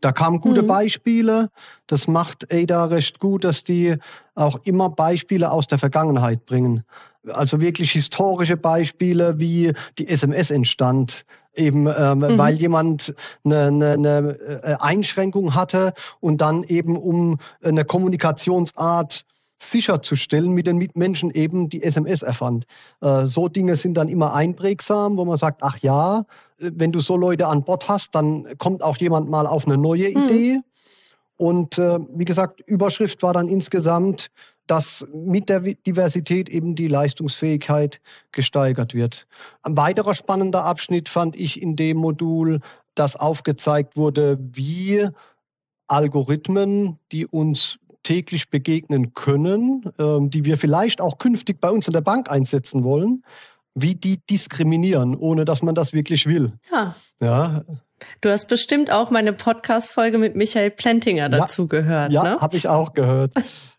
Da 0.00 0.12
kamen 0.12 0.40
gute 0.40 0.62
mhm. 0.62 0.68
Beispiele. 0.68 1.50
Das 1.86 2.06
macht 2.06 2.52
Ada 2.52 2.84
recht 2.84 3.18
gut, 3.18 3.44
dass 3.44 3.64
die 3.64 3.96
auch 4.34 4.56
immer 4.64 4.90
Beispiele 4.90 5.50
aus 5.50 5.66
der 5.66 5.78
Vergangenheit 5.78 6.46
bringen. 6.46 6.84
Also 7.28 7.60
wirklich 7.60 7.90
historische 7.92 8.56
Beispiele, 8.56 9.38
wie 9.38 9.72
die 9.98 10.08
SMS 10.08 10.50
entstand. 10.50 11.24
Eben 11.54 11.88
ähm, 11.88 12.18
mhm. 12.18 12.38
weil 12.38 12.54
jemand 12.54 13.14
eine, 13.44 13.66
eine, 13.66 13.92
eine 13.92 14.38
äh, 14.62 14.76
Einschränkung 14.78 15.54
hatte 15.56 15.92
und 16.20 16.40
dann 16.40 16.62
eben 16.62 16.96
um 16.96 17.38
eine 17.62 17.84
Kommunikationsart 17.84 19.24
sicherzustellen 19.58 20.52
mit 20.52 20.66
den 20.66 20.76
Mitmenschen 20.76 21.30
eben 21.30 21.68
die 21.68 21.82
SMS 21.82 22.22
erfand. 22.22 22.66
Äh, 23.00 23.26
so 23.26 23.48
Dinge 23.48 23.76
sind 23.76 23.94
dann 23.94 24.08
immer 24.08 24.34
einprägsam, 24.34 25.16
wo 25.16 25.24
man 25.24 25.36
sagt, 25.36 25.62
ach 25.62 25.78
ja, 25.78 26.20
äh, 26.58 26.70
wenn 26.74 26.92
du 26.92 27.00
so 27.00 27.16
Leute 27.16 27.46
an 27.46 27.64
Bord 27.64 27.88
hast, 27.88 28.14
dann 28.14 28.46
kommt 28.58 28.82
auch 28.82 28.96
jemand 28.96 29.28
mal 29.28 29.46
auf 29.46 29.66
eine 29.66 29.76
neue 29.76 30.10
mhm. 30.10 30.24
Idee. 30.24 30.58
Und 31.36 31.78
äh, 31.78 31.98
wie 32.14 32.24
gesagt, 32.24 32.60
Überschrift 32.66 33.22
war 33.22 33.32
dann 33.32 33.48
insgesamt, 33.48 34.30
dass 34.66 35.06
mit 35.12 35.48
der 35.48 35.60
Diversität 35.60 36.48
eben 36.48 36.74
die 36.74 36.88
Leistungsfähigkeit 36.88 38.00
gesteigert 38.32 38.94
wird. 38.94 39.26
Ein 39.62 39.76
weiterer 39.76 40.14
spannender 40.14 40.64
Abschnitt 40.64 41.08
fand 41.08 41.36
ich 41.36 41.60
in 41.62 41.74
dem 41.74 41.96
Modul, 41.96 42.60
dass 42.94 43.16
aufgezeigt 43.16 43.96
wurde, 43.96 44.38
wie 44.52 45.08
Algorithmen, 45.86 46.98
die 47.12 47.26
uns 47.26 47.78
täglich 48.08 48.48
begegnen 48.48 49.12
können, 49.12 49.84
ähm, 49.98 50.30
die 50.30 50.46
wir 50.46 50.56
vielleicht 50.56 51.02
auch 51.02 51.18
künftig 51.18 51.60
bei 51.60 51.68
uns 51.68 51.88
in 51.88 51.92
der 51.92 52.00
Bank 52.00 52.30
einsetzen 52.30 52.82
wollen, 52.82 53.22
wie 53.74 53.96
die 53.96 54.18
diskriminieren, 54.30 55.14
ohne 55.14 55.44
dass 55.44 55.60
man 55.60 55.74
das 55.74 55.92
wirklich 55.92 56.24
will. 56.24 56.54
Ja. 56.72 56.94
ja. 57.20 57.64
Du 58.22 58.30
hast 58.30 58.48
bestimmt 58.48 58.90
auch 58.90 59.10
meine 59.10 59.34
Podcast-Folge 59.34 60.16
mit 60.16 60.36
Michael 60.36 60.70
Plentinger 60.70 61.28
dazu 61.28 61.62
ja, 61.62 61.68
gehört. 61.68 62.12
Ja, 62.12 62.22
ne? 62.22 62.36
habe 62.40 62.56
ich 62.56 62.66
auch 62.66 62.94
gehört. 62.94 63.34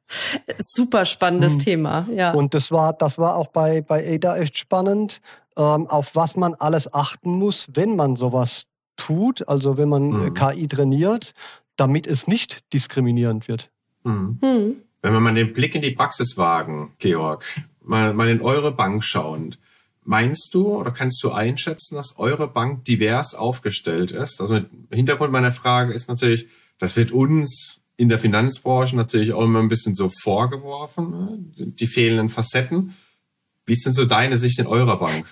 Super 0.60 1.06
spannendes 1.06 1.54
hm. 1.54 1.60
Thema, 1.62 2.08
ja. 2.13 2.32
Und 2.32 2.54
das 2.54 2.70
war, 2.70 2.94
das 2.94 3.18
war 3.18 3.36
auch 3.36 3.48
bei, 3.48 3.82
bei 3.82 4.13
Ada 4.13 4.38
echt 4.38 4.60
spannend, 4.60 5.22
ähm, 5.58 5.88
auf 5.88 6.15
was 6.15 6.36
man 6.36 6.54
alles 6.54 6.94
achten 6.94 7.32
muss, 7.32 7.68
wenn 7.74 7.96
man 7.96 8.15
sowas 8.15 8.65
tut, 8.96 9.48
also 9.48 9.80
wenn 9.80 9.89
man 9.89 10.12
hm. 10.12 10.34
KI 10.36 10.68
trainiert, 10.68 11.32
damit 11.78 12.06
es 12.06 12.28
nicht 12.28 12.72
diskriminierend 12.74 13.48
wird. 13.48 13.72
Mhm. 14.03 14.38
Mhm. 14.41 14.75
Wenn 15.01 15.13
wir 15.13 15.19
mal 15.19 15.33
den 15.33 15.53
Blick 15.53 15.75
in 15.75 15.81
die 15.81 15.91
Praxis 15.91 16.38
wagen, 16.38 16.93
Georg, 16.99 17.45
mal, 17.83 18.13
mal 18.13 18.29
in 18.29 18.41
eure 18.41 18.71
Bank 18.71 19.03
schauend, 19.03 19.59
meinst 20.03 20.53
du 20.53 20.75
oder 20.75 20.91
kannst 20.91 21.23
du 21.23 21.31
einschätzen, 21.31 21.95
dass 21.95 22.17
eure 22.17 22.47
Bank 22.47 22.83
divers 22.85 23.35
aufgestellt 23.35 24.12
ist? 24.12 24.41
Also 24.41 24.62
Hintergrund 24.91 25.31
meiner 25.31 25.51
Frage 25.51 25.93
ist 25.93 26.09
natürlich, 26.09 26.47
das 26.79 26.95
wird 26.95 27.12
uns 27.12 27.81
in 27.95 28.09
der 28.09 28.19
Finanzbranche 28.19 28.95
natürlich 28.95 29.33
auch 29.33 29.43
immer 29.43 29.59
ein 29.59 29.67
bisschen 29.67 29.93
so 29.93 30.09
vorgeworfen, 30.09 31.12
ne? 31.12 31.38
die 31.57 31.88
fehlenden 31.88 32.29
Facetten. 32.29 32.95
Wie 33.69 33.73
ist 33.73 33.86
denn 33.86 33.93
so 33.93 34.05
deine 34.05 34.38
Sicht 34.38 34.60
in 34.60 34.67
eurer 34.67 34.97
Bank? 34.97 35.25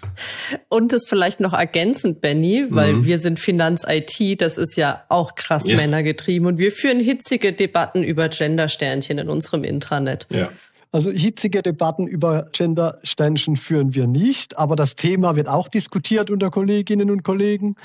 Und 0.69 0.93
das 0.93 1.05
vielleicht 1.05 1.39
noch 1.39 1.53
ergänzend, 1.53 2.21
Benny, 2.21 2.67
weil 2.69 2.93
mhm. 2.93 3.05
wir 3.05 3.19
sind 3.19 3.39
Finanz-IT, 3.39 4.41
das 4.41 4.57
ist 4.57 4.77
ja 4.77 5.03
auch 5.09 5.35
krass 5.35 5.67
ja. 5.67 5.75
männergetrieben 5.75 6.47
und 6.47 6.59
wir 6.59 6.71
führen 6.71 6.99
hitzige 6.99 7.51
Debatten 7.51 8.03
über 8.03 8.29
Gendersternchen 8.29 9.17
in 9.17 9.27
unserem 9.27 9.63
Intranet. 9.63 10.27
Ja. 10.29 10.49
Also 10.91 11.11
hitzige 11.11 11.61
Debatten 11.61 12.07
über 12.07 12.45
Gendersternchen 12.53 13.57
führen 13.57 13.93
wir 13.93 14.07
nicht, 14.07 14.57
aber 14.57 14.75
das 14.75 14.95
Thema 14.95 15.35
wird 15.35 15.49
auch 15.49 15.67
diskutiert 15.67 16.29
unter 16.29 16.49
Kolleginnen 16.49 17.11
und 17.11 17.23
Kollegen. 17.23 17.75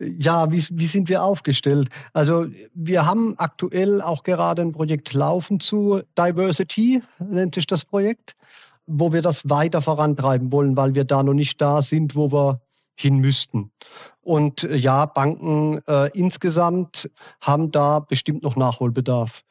Ja, 0.00 0.50
wie, 0.50 0.64
wie 0.70 0.86
sind 0.86 1.08
wir 1.08 1.22
aufgestellt? 1.22 1.88
Also 2.14 2.46
wir 2.74 3.06
haben 3.06 3.34
aktuell 3.36 4.00
auch 4.00 4.22
gerade 4.22 4.62
ein 4.62 4.72
Projekt 4.72 5.12
laufen 5.12 5.60
zu 5.60 6.00
Diversity, 6.16 7.02
nennt 7.18 7.56
sich 7.56 7.66
das 7.66 7.84
Projekt 7.84 8.34
wo 8.86 9.12
wir 9.12 9.22
das 9.22 9.48
weiter 9.48 9.82
vorantreiben 9.82 10.52
wollen, 10.52 10.76
weil 10.76 10.94
wir 10.94 11.04
da 11.04 11.22
noch 11.22 11.34
nicht 11.34 11.60
da 11.60 11.82
sind, 11.82 12.14
wo 12.14 12.32
wir 12.32 12.60
hin 12.98 13.18
müssten. 13.18 13.70
Und 14.22 14.64
äh, 14.64 14.76
ja, 14.76 15.06
Banken 15.06 15.80
äh, 15.86 16.10
insgesamt 16.14 17.10
haben 17.40 17.70
da 17.70 18.00
bestimmt 18.00 18.42
noch 18.42 18.56
Nachholbedarf. 18.56 19.42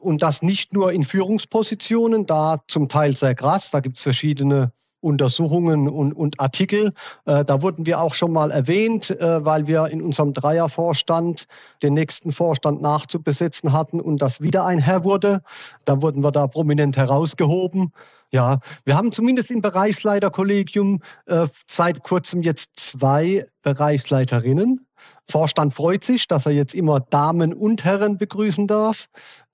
Und 0.00 0.22
das 0.22 0.42
nicht 0.42 0.72
nur 0.72 0.92
in 0.92 1.04
Führungspositionen, 1.04 2.26
da 2.26 2.58
zum 2.66 2.88
Teil 2.88 3.16
sehr 3.16 3.34
krass, 3.34 3.70
da 3.70 3.80
gibt 3.80 3.98
es 3.98 4.02
verschiedene 4.02 4.72
Untersuchungen 5.00 5.88
und, 5.88 6.12
und 6.12 6.40
Artikel. 6.40 6.92
Äh, 7.24 7.44
da 7.44 7.62
wurden 7.62 7.86
wir 7.86 8.00
auch 8.00 8.14
schon 8.14 8.32
mal 8.32 8.50
erwähnt, 8.50 9.10
äh, 9.10 9.44
weil 9.44 9.66
wir 9.68 9.86
in 9.86 10.02
unserem 10.02 10.34
Dreiervorstand 10.34 11.46
den 11.82 11.94
nächsten 11.94 12.32
Vorstand 12.32 12.82
nachzubesetzen 12.82 13.72
hatten 13.72 14.00
und 14.00 14.20
das 14.20 14.40
wieder 14.40 14.64
ein 14.66 14.78
Herr 14.78 15.04
wurde. 15.04 15.42
Da 15.84 16.02
wurden 16.02 16.24
wir 16.24 16.32
da 16.32 16.48
prominent 16.48 16.96
herausgehoben. 16.96 17.92
Ja, 18.32 18.58
wir 18.84 18.96
haben 18.96 19.10
zumindest 19.10 19.50
im 19.50 19.62
Bereichsleiterkollegium 19.62 21.00
äh, 21.26 21.46
seit 21.66 22.02
kurzem 22.02 22.42
jetzt 22.42 22.72
zwei 22.76 23.46
Bereichsleiterinnen. 23.62 24.86
Vorstand 25.30 25.72
freut 25.72 26.04
sich, 26.04 26.26
dass 26.26 26.44
er 26.44 26.52
jetzt 26.52 26.74
immer 26.74 27.00
Damen 27.00 27.54
und 27.54 27.84
Herren 27.84 28.18
begrüßen 28.18 28.66
darf. 28.66 29.06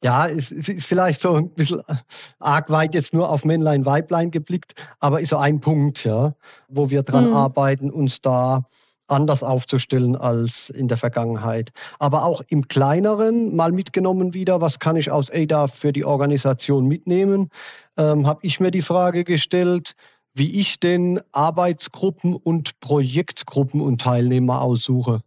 Ja, 0.02 0.26
es, 0.26 0.50
es 0.50 0.68
ist 0.68 0.86
vielleicht 0.86 1.20
so 1.20 1.34
ein 1.34 1.50
bisschen 1.50 1.82
arg 2.40 2.70
weit 2.70 2.94
jetzt 2.94 3.14
nur 3.14 3.28
auf 3.30 3.44
Männlein, 3.44 3.86
Weiblein 3.86 4.30
geblickt, 4.30 4.74
aber 5.00 5.20
ist 5.20 5.30
so 5.30 5.36
ein 5.36 5.60
Punkt, 5.60 6.04
ja, 6.04 6.34
wo 6.68 6.90
wir 6.90 7.02
dran 7.02 7.28
mhm. 7.28 7.34
arbeiten, 7.34 7.90
uns 7.90 8.20
da 8.20 8.64
anders 9.08 9.42
aufzustellen 9.42 10.16
als 10.16 10.70
in 10.70 10.88
der 10.88 10.96
Vergangenheit. 10.96 11.70
Aber 11.98 12.24
auch 12.24 12.42
im 12.48 12.68
kleineren 12.68 13.54
mal 13.54 13.72
mitgenommen 13.72 14.34
wieder, 14.34 14.60
was 14.60 14.78
kann 14.78 14.96
ich 14.96 15.10
aus 15.10 15.30
ADA 15.30 15.66
für 15.66 15.92
die 15.92 16.04
Organisation 16.04 16.86
mitnehmen, 16.86 17.50
ähm, 17.96 18.26
habe 18.26 18.40
ich 18.42 18.60
mir 18.60 18.70
die 18.70 18.82
Frage 18.82 19.24
gestellt, 19.24 19.94
wie 20.34 20.58
ich 20.58 20.80
denn 20.80 21.20
Arbeitsgruppen 21.32 22.34
und 22.34 22.80
Projektgruppen 22.80 23.80
und 23.80 24.00
Teilnehmer 24.00 24.60
aussuche. 24.60 25.20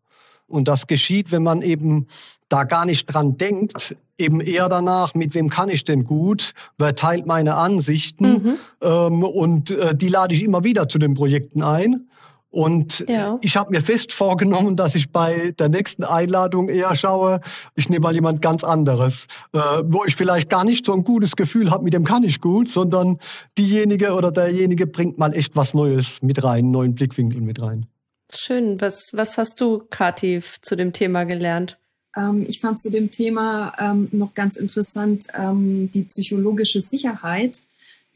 Und 0.48 0.70
das 0.70 0.88
geschieht, 0.88 1.32
wenn 1.32 1.44
man 1.44 1.62
eben 1.62 2.08
da 2.48 2.64
gar 2.64 2.86
nicht 2.86 3.06
dran 3.06 3.36
denkt, 3.38 3.96
eben 4.18 4.40
eher 4.40 4.70
danach, 4.70 5.14
mit 5.14 5.34
wem 5.36 5.50
kann 5.50 5.70
ich 5.70 5.84
denn 5.84 6.06
gut, 6.06 6.54
wer 6.78 6.96
teilt 6.96 7.26
meine 7.26 7.56
Ansichten 7.56 8.26
mhm. 8.26 8.54
ähm, 8.82 9.24
und 9.24 9.72
äh, 9.72 9.96
die 9.96 10.08
lade 10.08 10.34
ich 10.34 10.44
immer 10.44 10.64
wieder 10.64 10.88
zu 10.88 11.00
den 11.00 11.14
Projekten 11.14 11.62
ein. 11.62 12.08
Und 12.50 13.06
ja. 13.10 13.38
ich 13.42 13.58
habe 13.58 13.72
mir 13.72 13.82
fest 13.82 14.14
vorgenommen, 14.14 14.76
dass 14.76 14.96
ich 14.96 15.12
bei 15.12 15.52
der 15.60 15.70
nächsten 15.70 16.04
Einladung 16.04 16.70
eher 16.70 16.96
schaue, 16.96 17.42
ich 17.76 17.90
nehme 17.90 18.04
mal 18.04 18.14
jemand 18.14 18.42
ganz 18.42 18.64
anderes, 18.64 19.28
äh, 19.54 19.60
wo 19.84 20.06
ich 20.06 20.16
vielleicht 20.16 20.50
gar 20.50 20.64
nicht 20.64 20.86
so 20.86 20.94
ein 20.94 21.04
gutes 21.04 21.36
Gefühl 21.36 21.70
habe, 21.70 21.84
mit 21.84 21.94
dem 21.94 22.06
kann 22.06 22.24
ich 22.24 22.40
gut, 22.40 22.70
sondern 22.70 23.20
diejenige 23.58 24.14
oder 24.14 24.32
derjenige 24.32 24.88
bringt 24.88 25.18
mal 25.18 25.34
echt 25.34 25.56
was 25.56 25.74
Neues 25.74 26.22
mit 26.22 26.44
rein, 26.44 26.58
einen 26.58 26.72
neuen 26.72 26.96
Blickwinkel 26.96 27.42
mit 27.42 27.62
rein. 27.62 27.86
Schön. 28.34 28.80
Was, 28.82 29.12
was 29.14 29.38
hast 29.38 29.62
du, 29.62 29.84
Kati, 29.90 30.42
zu 30.62 30.76
dem 30.76 30.94
Thema 30.94 31.26
gelernt? 31.26 31.78
Ähm, 32.16 32.46
ich 32.48 32.60
fand 32.60 32.80
zu 32.80 32.90
dem 32.90 33.12
Thema 33.12 33.74
ähm, 33.80 34.08
noch 34.12 34.34
ganz 34.34 34.56
interessant 34.56 35.28
ähm, 35.34 35.92
die 35.92 36.04
psychologische 36.04 36.82
Sicherheit 36.82 37.62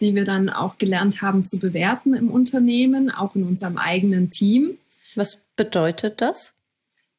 die 0.01 0.15
wir 0.15 0.25
dann 0.25 0.49
auch 0.49 0.77
gelernt 0.77 1.21
haben 1.21 1.45
zu 1.45 1.59
bewerten 1.59 2.13
im 2.13 2.29
Unternehmen, 2.29 3.11
auch 3.11 3.35
in 3.35 3.43
unserem 3.43 3.77
eigenen 3.77 4.29
Team. 4.29 4.77
Was 5.15 5.45
bedeutet 5.55 6.21
das? 6.21 6.53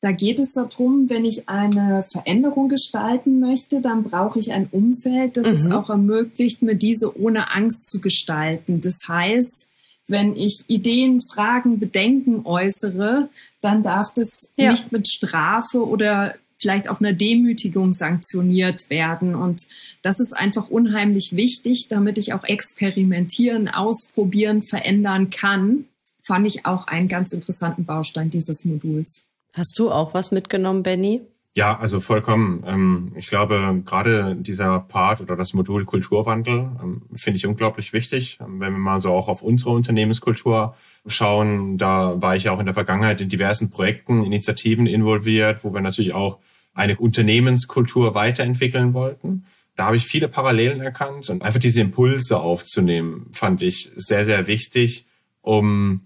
Da 0.00 0.10
geht 0.10 0.40
es 0.40 0.54
darum, 0.54 1.08
wenn 1.08 1.24
ich 1.24 1.48
eine 1.48 2.04
Veränderung 2.10 2.68
gestalten 2.68 3.38
möchte, 3.38 3.80
dann 3.80 4.02
brauche 4.02 4.40
ich 4.40 4.50
ein 4.50 4.68
Umfeld, 4.72 5.36
das 5.36 5.46
mhm. 5.46 5.54
es 5.54 5.70
auch 5.70 5.90
ermöglicht, 5.90 6.60
mir 6.60 6.74
diese 6.74 7.16
ohne 7.20 7.52
Angst 7.52 7.86
zu 7.86 8.00
gestalten. 8.00 8.80
Das 8.80 9.06
heißt, 9.06 9.68
wenn 10.08 10.36
ich 10.36 10.64
Ideen, 10.66 11.20
Fragen, 11.20 11.78
Bedenken 11.78 12.44
äußere, 12.44 13.28
dann 13.60 13.84
darf 13.84 14.12
das 14.12 14.48
ja. 14.56 14.70
nicht 14.70 14.90
mit 14.90 15.06
Strafe 15.06 15.86
oder 15.86 16.34
vielleicht 16.62 16.88
auch 16.88 17.00
einer 17.00 17.12
Demütigung 17.12 17.92
sanktioniert 17.92 18.88
werden. 18.88 19.34
Und 19.34 19.62
das 20.02 20.20
ist 20.20 20.32
einfach 20.32 20.68
unheimlich 20.68 21.36
wichtig, 21.36 21.88
damit 21.88 22.16
ich 22.18 22.32
auch 22.32 22.44
experimentieren, 22.44 23.68
ausprobieren, 23.68 24.62
verändern 24.62 25.30
kann. 25.30 25.84
Fand 26.22 26.46
ich 26.46 26.64
auch 26.64 26.86
einen 26.86 27.08
ganz 27.08 27.32
interessanten 27.32 27.84
Baustein 27.84 28.30
dieses 28.30 28.64
Moduls. 28.64 29.24
Hast 29.54 29.78
du 29.78 29.90
auch 29.90 30.14
was 30.14 30.30
mitgenommen, 30.30 30.82
Benny? 30.82 31.20
Ja, 31.54 31.78
also 31.78 32.00
vollkommen. 32.00 32.64
Ähm, 32.66 33.12
ich 33.14 33.26
glaube, 33.26 33.82
gerade 33.84 34.36
dieser 34.36 34.80
Part 34.80 35.20
oder 35.20 35.36
das 35.36 35.52
Modul 35.52 35.84
Kulturwandel 35.84 36.70
ähm, 36.82 37.02
finde 37.14 37.36
ich 37.36 37.46
unglaublich 37.46 37.92
wichtig. 37.92 38.38
Ähm, 38.40 38.58
wenn 38.58 38.72
wir 38.72 38.78
mal 38.78 39.00
so 39.00 39.12
auch 39.12 39.28
auf 39.28 39.42
unsere 39.42 39.70
Unternehmenskultur 39.70 40.74
schauen, 41.06 41.76
da 41.76 42.22
war 42.22 42.36
ich 42.36 42.44
ja 42.44 42.52
auch 42.52 42.60
in 42.60 42.64
der 42.64 42.74
Vergangenheit 42.74 43.20
in 43.20 43.28
diversen 43.28 43.68
Projekten, 43.68 44.24
Initiativen 44.24 44.86
involviert, 44.86 45.62
wo 45.62 45.74
wir 45.74 45.82
natürlich 45.82 46.14
auch 46.14 46.38
eine 46.74 46.96
Unternehmenskultur 46.96 48.14
weiterentwickeln 48.14 48.94
wollten. 48.94 49.44
Da 49.76 49.86
habe 49.86 49.96
ich 49.96 50.06
viele 50.06 50.28
Parallelen 50.28 50.80
erkannt 50.80 51.30
und 51.30 51.42
einfach 51.42 51.60
diese 51.60 51.80
Impulse 51.80 52.40
aufzunehmen, 52.40 53.26
fand 53.32 53.62
ich 53.62 53.90
sehr, 53.96 54.24
sehr 54.24 54.46
wichtig, 54.46 55.06
um 55.40 56.02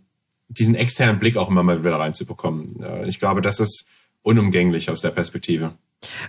diesen 0.49 0.77
externen 0.77 1.19
Blick 1.19 1.37
auch 1.37 1.51
immer 1.51 1.63
mal 1.63 1.85
wieder 1.85 1.99
reinzubekommen. 1.99 2.85
Ich 3.07 3.19
glaube, 3.19 3.43
das 3.43 3.59
ist 3.59 3.89
unumgänglich 4.23 4.91
aus 4.91 5.01
der 5.01 5.11
Perspektive. 5.11 5.73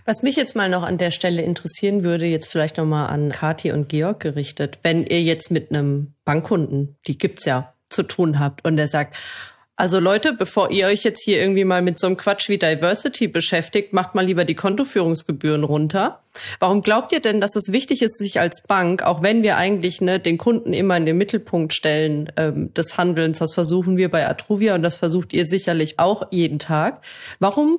Was 0.06 0.23
mich 0.23 0.36
jetzt 0.36 0.56
mal 0.56 0.69
noch 0.69 0.84
an 0.84 0.97
der 0.97 1.12
Stelle 1.12 1.41
interessieren 1.41 2.04
würde, 2.04 2.26
jetzt 2.26 2.52
vielleicht 2.52 2.78
nochmal 2.78 3.08
an 3.08 3.32
Kathi 3.32 3.71
und 3.71 3.89
Georg 3.89 4.19
gerichtet, 4.19 4.80
wenn 4.82 5.06
ihr 5.06 5.21
jetzt 5.21 5.52
mit 5.52 5.71
einem 5.71 6.13
Bankkunden, 6.26 6.97
die 7.06 7.17
gibt's 7.17 7.45
ja, 7.45 7.73
zu 7.89 8.04
tun 8.04 8.39
habt 8.39 8.65
und 8.65 8.78
der 8.78 8.88
sagt, 8.88 9.17
also 9.80 10.00
Leute, 10.00 10.34
bevor 10.34 10.72
ihr 10.72 10.88
euch 10.88 11.04
jetzt 11.04 11.24
hier 11.24 11.40
irgendwie 11.40 11.63
mal 11.63 11.84
mit 11.84 12.00
so 12.00 12.08
einem 12.08 12.18
Quatsch 12.18 12.50
wie 12.50 12.58
Diversity 12.58 13.28
beschäftigt, 13.28 13.94
macht 13.94 14.16
mal 14.16 14.26
lieber 14.26 14.44
die 14.44 14.56
Kontoführungsgebühren 14.56 15.63
runter. 15.63 16.24
Warum 16.60 16.82
glaubt 16.82 17.12
ihr 17.12 17.20
denn, 17.20 17.40
dass 17.42 17.56
es 17.56 17.72
wichtig 17.72 18.02
ist, 18.02 18.18
sich 18.18 18.40
als 18.40 18.63
Bank, 18.63 19.04
auch 19.04 19.22
wenn 19.22 19.44
wir 19.44 19.56
eigentlich 19.56 20.02
ne, 20.02 20.20
den 20.20 20.40
Kunden 20.40 20.74
immer 20.74 20.98
in 20.98 21.06
den 21.06 21.20
Mittelpunkt 21.20 21.76
stellen 21.76 22.32
ähm, 22.38 22.74
des 22.74 22.98
Handelns, 22.98 23.38
das 23.38 23.54
versuchen 23.54 23.98
wir 23.98 24.10
bei 24.10 24.28
Atruvia 24.28 24.74
und 24.74 24.82
das 24.82 24.96
versucht 24.96 25.32
ihr 25.32 25.46
sicherlich 25.46 26.00
auch 26.00 26.24
jeden 26.32 26.58
Tag, 26.58 27.06
warum 27.38 27.78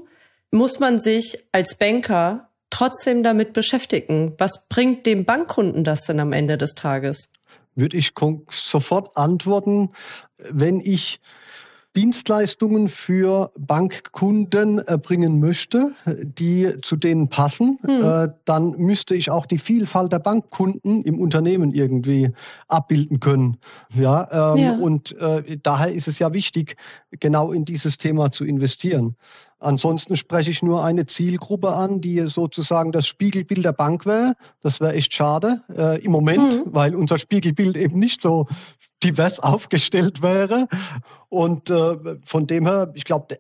muss 0.53 0.79
man 0.79 1.01
sich 1.01 1.45
als 1.51 1.75
Banker 1.75 2.49
trotzdem 2.71 3.25
damit 3.25 3.53
beschäftigen? 3.53 4.35
Was 4.39 4.69
bringt 4.69 5.05
dem 5.05 5.25
Bankkunden 5.25 5.83
das 5.83 6.05
denn 6.05 6.21
am 6.21 6.33
Ende 6.33 6.59
des 6.59 6.77
Tages? 6.77 7.31
Würde 7.75 7.97
ich 7.97 8.13
sofort 8.51 9.17
antworten, 9.17 9.91
wenn 10.51 10.79
ich 10.79 11.21
Dienstleistungen 11.99 12.87
für 12.87 13.51
Bankkunden 13.59 14.79
erbringen 14.79 15.41
möchte, 15.41 15.91
die 16.07 16.81
zu 16.81 16.95
denen 16.95 17.29
passen, 17.29 17.81
hm. 17.85 18.05
äh, 18.05 18.29
dann 18.45 18.71
müsste 18.79 19.17
ich 19.17 19.33
auch 19.33 19.47
die 19.47 19.59
Vielfalt 19.59 20.13
der 20.13 20.21
Bankkunden 20.21 21.03
im 21.03 21.19
Unternehmen 21.19 21.75
irgendwie 21.75 22.31
abbilden 22.69 23.19
können. 23.19 23.57
Ja, 23.97 24.55
ähm, 24.55 24.63
ja. 24.63 24.73
und 24.79 25.19
äh, 25.19 25.59
daher 25.61 25.93
ist 25.93 26.07
es 26.07 26.21
ja 26.21 26.33
wichtig, 26.33 26.77
genau 27.19 27.51
in 27.51 27.65
dieses 27.65 27.99
Thema 27.99 28.31
zu 28.31 28.45
investieren. 28.45 29.17
Ansonsten 29.61 30.17
spreche 30.17 30.51
ich 30.51 30.63
nur 30.63 30.85
eine 30.85 31.07
Zielgruppe 31.07 31.73
an, 31.73 32.01
die 32.01 32.29
sozusagen 32.29 32.93
das 32.93 33.07
Spiegelbild 33.07 33.65
der 33.65 33.73
Bank 33.73 34.07
wäre. 34.07 34.35
Das 34.61 34.81
wäre 34.81 34.95
echt 34.95 35.13
schade 35.13 35.63
äh, 35.77 36.01
im 36.05 36.13
Moment, 36.13 36.65
mhm. 36.65 36.73
weil 36.73 36.95
unser 36.95 37.19
Spiegelbild 37.19 37.77
eben 37.77 37.99
nicht 37.99 38.21
so 38.21 38.47
divers 39.03 39.41
aufgestellt 39.41 40.23
wäre. 40.23 40.69
Und 41.29 41.71
äh, 41.71 41.97
von 42.25 42.47
dem 42.47 42.67
her, 42.67 42.93
ich 42.95 43.05
glaube, 43.05 43.39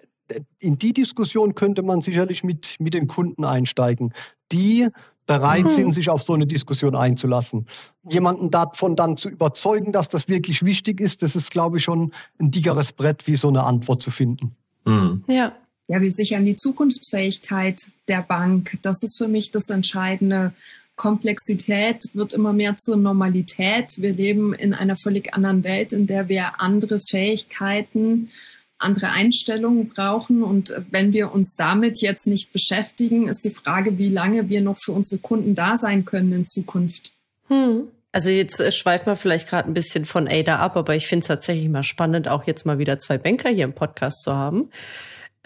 in 0.59 0.76
die 0.76 0.92
Diskussion 0.92 1.54
könnte 1.54 1.83
man 1.83 2.02
sicherlich 2.02 2.44
mit, 2.44 2.76
mit 2.81 2.94
den 2.94 3.07
Kunden 3.07 3.44
einsteigen, 3.44 4.12
die 4.52 4.88
bereit 5.26 5.64
mhm. 5.64 5.68
sind, 5.68 5.92
sich 5.92 6.11
auf 6.11 6.22
so 6.22 6.33
eine 6.35 6.46
Diskussion 6.46 6.96
einzulassen. 6.96 7.66
Jemanden 8.11 8.50
davon 8.50 8.96
dann 8.96 9.16
zu 9.16 9.28
überzeugen, 9.28 9.92
dass 9.92 10.09
das 10.09 10.26
wirklich 10.26 10.64
wichtig 10.64 11.00
ist, 11.00 11.22
das 11.22 11.37
ist, 11.37 11.50
glaube 11.50 11.76
ich, 11.76 11.85
schon 11.85 12.12
ein 12.40 12.50
dickeres 12.50 12.92
Brett, 12.92 13.26
wie 13.26 13.37
so 13.37 13.48
eine 13.48 13.62
Antwort 13.62 14.02
zu 14.02 14.11
finden. 14.11 14.57
Mhm. 14.85 15.24
Ja. 15.28 15.52
Ja, 15.88 16.03
wir 16.03 16.12
sichern 16.12 16.44
die 16.44 16.57
Zukunftsfähigkeit 16.57 17.90
der 18.09 18.22
Bank. 18.22 18.79
Das 18.83 19.03
ist 19.03 19.16
für 19.16 19.27
mich 19.27 19.51
das 19.51 19.70
Entscheidende. 19.70 20.53
Komplexität 20.96 22.11
wird 22.12 22.35
immer 22.35 22.53
mehr 22.53 22.77
zur 22.77 22.96
Normalität. 22.96 23.94
Wir 23.96 24.12
leben 24.12 24.53
in 24.53 24.74
einer 24.74 24.96
völlig 24.96 25.33
anderen 25.33 25.64
Welt, 25.64 25.94
in 25.94 26.07
der 26.07 26.29
wir 26.29 26.61
andere 26.61 27.01
Fähigkeiten, 27.01 28.29
andere 28.77 29.09
Einstellungen 29.11 29.88
brauchen. 29.88 30.42
Und 30.42 30.74
wenn 30.90 31.14
wir 31.14 31.33
uns 31.33 31.57
damit 31.57 32.03
jetzt 32.03 32.27
nicht 32.27 32.53
beschäftigen, 32.53 33.27
ist 33.27 33.44
die 33.44 33.51
Frage, 33.51 33.96
wie 33.96 34.11
lange 34.11 34.51
wir 34.51 34.61
noch 34.61 34.79
für 34.79 34.92
unsere 34.92 35.20
Kunden 35.20 35.55
da 35.55 35.79
sein 35.79 36.05
können 36.05 36.33
in 36.33 36.44
Zukunft. 36.44 37.12
Hm. 37.46 37.88
Also 38.12 38.29
jetzt 38.29 38.61
äh, 38.61 38.72
schweifen 38.72 39.07
wir 39.07 39.16
vielleicht 39.16 39.48
gerade 39.48 39.68
ein 39.68 39.74
bisschen 39.74 40.05
von 40.05 40.29
Ada 40.29 40.59
ab, 40.59 40.77
aber 40.77 40.96
ich 40.96 41.07
finde 41.07 41.22
es 41.22 41.29
tatsächlich 41.29 41.68
mal 41.68 41.83
spannend, 41.83 42.29
auch 42.29 42.46
jetzt 42.46 42.66
mal 42.66 42.79
wieder 42.79 42.98
zwei 42.98 43.18
Banker 43.18 43.51
hier 43.51 43.64
im 43.64 43.74
Podcast 43.74 44.22
zu 44.22 44.35
haben. 44.35 44.70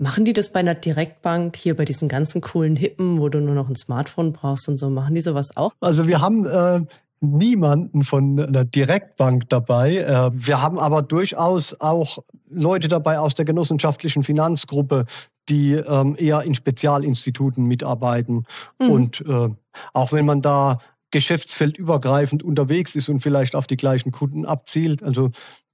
Machen 0.03 0.25
die 0.25 0.33
das 0.33 0.49
bei 0.49 0.59
einer 0.59 0.75
Direktbank 0.75 1.57
hier 1.57 1.77
bei 1.77 1.85
diesen 1.85 2.09
ganzen 2.09 2.41
coolen 2.41 2.75
Hippen, 2.75 3.21
wo 3.21 3.29
du 3.29 3.41
nur 3.41 3.55
noch 3.55 3.69
ein 3.69 3.77
Smartphone 3.77 4.33
brauchst 4.33 4.69
und 4.69 4.79
so? 4.79 4.91
Machen 4.91 5.15
die 5.15 5.21
sowas 5.21 5.57
auch? 5.57 5.75
Also 5.81 6.09
wir 6.09 6.21
haben 6.21 6.45
äh, 6.45 6.81
niemanden 7.21 8.03
von 8.03 8.37
einer 8.41 8.65
Direktbank 8.65 9.49
dabei. 9.49 9.99
Äh, 9.99 10.31
wir 10.33 10.61
haben 10.61 10.81
aber 10.81 11.03
durchaus 11.03 11.81
auch 11.81 12.19
Leute 12.51 12.89
dabei 12.89 13.21
aus 13.21 13.37
der 13.37 13.45
genossenschaftlichen 13.45 14.25
Finanzgruppe, 14.25 15.05
die 15.49 15.75
ähm, 15.75 16.17
eher 16.19 16.43
in 16.43 16.57
Spezialinstituten 16.57 17.65
mitarbeiten. 17.65 18.45
Mhm. 18.81 18.91
Und 18.91 19.21
äh, 19.21 19.51
auch 19.93 20.13
wenn 20.13 20.27
man 20.27 20.41
da 20.41 20.79
geschäftsfeldübergreifend 21.13 22.43
unterwegs 22.43 22.97
ist 22.97 23.09
und 23.09 23.21
vielleicht 23.21 23.55
auf 23.55 23.69
die 23.69 23.77
gleichen 23.77 24.11
Kunden 24.11 24.47
abzielt, 24.47 25.05
also 25.05 25.31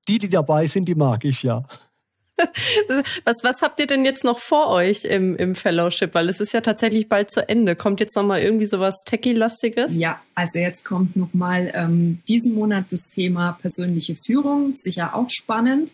die, 0.07 0.19
die 0.19 0.29
dabei 0.29 0.67
sind, 0.67 0.87
die 0.87 0.97
mag 0.97 1.25
ich 1.25 1.43
ja. 1.43 1.65
was, 3.25 3.43
was 3.43 3.63
habt 3.63 3.81
ihr 3.81 3.87
denn 3.87 4.05
jetzt 4.05 4.25
noch 4.25 4.39
vor 4.39 4.69
euch 4.69 5.05
im, 5.05 5.37
im 5.37 5.55
Fellowship? 5.55 6.15
Weil 6.15 6.29
es 6.29 6.41
ist 6.41 6.53
ja 6.53 6.61
tatsächlich 6.61 7.09
bald 7.09 7.31
zu 7.31 7.49
Ende. 7.49 7.77
Kommt 7.77 8.01
jetzt 8.01 8.17
noch 8.17 8.25
mal 8.25 8.41
irgendwie 8.41 8.67
sowas 8.67 9.03
Techie-lastiges? 9.05 9.99
Ja, 9.99 10.21
also 10.35 10.59
jetzt 10.59 10.85
kommt 10.85 11.17
noch 11.17 11.35
mal 11.35 11.71
ähm, 11.75 12.21
diesen 12.29 12.55
Monat 12.55 12.87
das 12.91 13.11
Thema 13.11 13.59
persönliche 13.61 14.17
Führung. 14.17 14.77
Sicher 14.77 15.15
auch 15.15 15.31
spannend. 15.31 15.93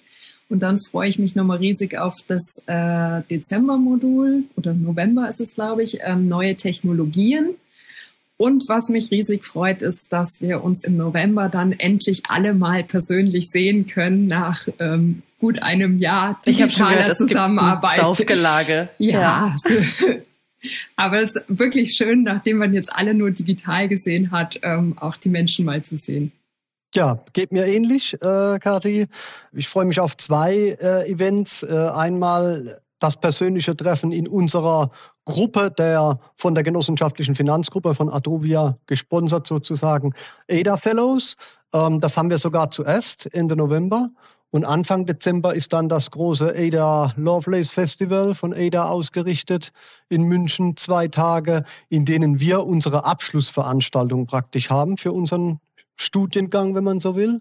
Und 0.48 0.62
dann 0.62 0.78
freue 0.78 1.08
ich 1.08 1.18
mich 1.18 1.34
nochmal 1.34 1.58
riesig 1.58 1.98
auf 1.98 2.16
das 2.26 2.62
äh, 2.66 3.22
Dezember-Modul 3.30 4.44
oder 4.56 4.74
November 4.74 5.28
ist 5.28 5.40
es, 5.40 5.54
glaube 5.54 5.82
ich, 5.82 5.98
ähm, 6.02 6.28
neue 6.28 6.54
Technologien. 6.54 7.54
Und 8.36 8.68
was 8.68 8.88
mich 8.88 9.10
riesig 9.10 9.44
freut, 9.44 9.82
ist, 9.82 10.12
dass 10.12 10.40
wir 10.40 10.64
uns 10.64 10.82
im 10.82 10.96
November 10.96 11.48
dann 11.48 11.72
endlich 11.72 12.22
alle 12.28 12.52
mal 12.52 12.82
persönlich 12.82 13.50
sehen 13.50 13.86
können 13.86 14.26
nach 14.26 14.66
ähm, 14.80 15.22
gut 15.38 15.62
einem 15.62 15.98
Jahr 15.98 16.40
digitaler 16.46 16.96
gehört, 16.96 17.16
Zusammenarbeit. 17.16 18.00
Saufgelage. 18.00 18.88
Ja. 18.98 19.20
ja. 19.20 19.56
Aber 20.96 21.18
es 21.20 21.36
ist 21.36 21.44
wirklich 21.48 21.94
schön, 21.94 22.22
nachdem 22.22 22.56
man 22.56 22.72
jetzt 22.72 22.92
alle 22.92 23.14
nur 23.14 23.30
digital 23.30 23.88
gesehen 23.88 24.30
hat, 24.30 24.58
ähm, 24.62 24.96
auch 24.98 25.16
die 25.16 25.28
Menschen 25.28 25.64
mal 25.64 25.82
zu 25.82 25.98
sehen. 25.98 26.32
Ja, 26.94 27.22
geht 27.32 27.52
mir 27.52 27.66
ähnlich, 27.66 28.14
äh, 28.14 28.58
Kathi. 28.58 29.06
Ich 29.52 29.68
freue 29.68 29.84
mich 29.84 30.00
auf 30.00 30.16
zwei 30.16 30.76
äh, 30.80 31.10
Events. 31.10 31.62
Äh, 31.62 31.74
einmal 31.74 32.80
das 33.00 33.16
persönliche 33.16 33.76
Treffen 33.76 34.12
in 34.12 34.28
unserer 34.28 34.90
Gruppe 35.24 35.70
der 35.70 36.18
von 36.36 36.54
der 36.54 36.64
genossenschaftlichen 36.64 37.34
Finanzgruppe 37.34 37.94
von 37.94 38.10
Adrovia 38.10 38.76
gesponsert 38.86 39.46
sozusagen 39.46 40.12
ADA 40.50 40.76
Fellows. 40.76 41.36
Ähm, 41.72 42.00
das 42.00 42.16
haben 42.16 42.30
wir 42.30 42.38
sogar 42.38 42.70
zuerst 42.70 43.32
Ende 43.34 43.56
November. 43.56 44.10
Und 44.50 44.64
Anfang 44.64 45.04
Dezember 45.04 45.52
ist 45.54 45.72
dann 45.72 45.88
das 45.88 46.12
große 46.12 46.54
Ada 46.56 47.12
Lovelace 47.16 47.70
Festival 47.70 48.34
von 48.34 48.54
Ada 48.54 48.88
ausgerichtet 48.88 49.72
in 50.08 50.22
München, 50.22 50.76
zwei 50.76 51.08
Tage, 51.08 51.64
in 51.88 52.04
denen 52.04 52.38
wir 52.38 52.64
unsere 52.64 53.04
Abschlussveranstaltung 53.04 54.26
praktisch 54.26 54.70
haben 54.70 54.96
für 54.96 55.10
unseren 55.10 55.58
Studiengang, 55.96 56.76
wenn 56.76 56.84
man 56.84 57.00
so 57.00 57.16
will. 57.16 57.40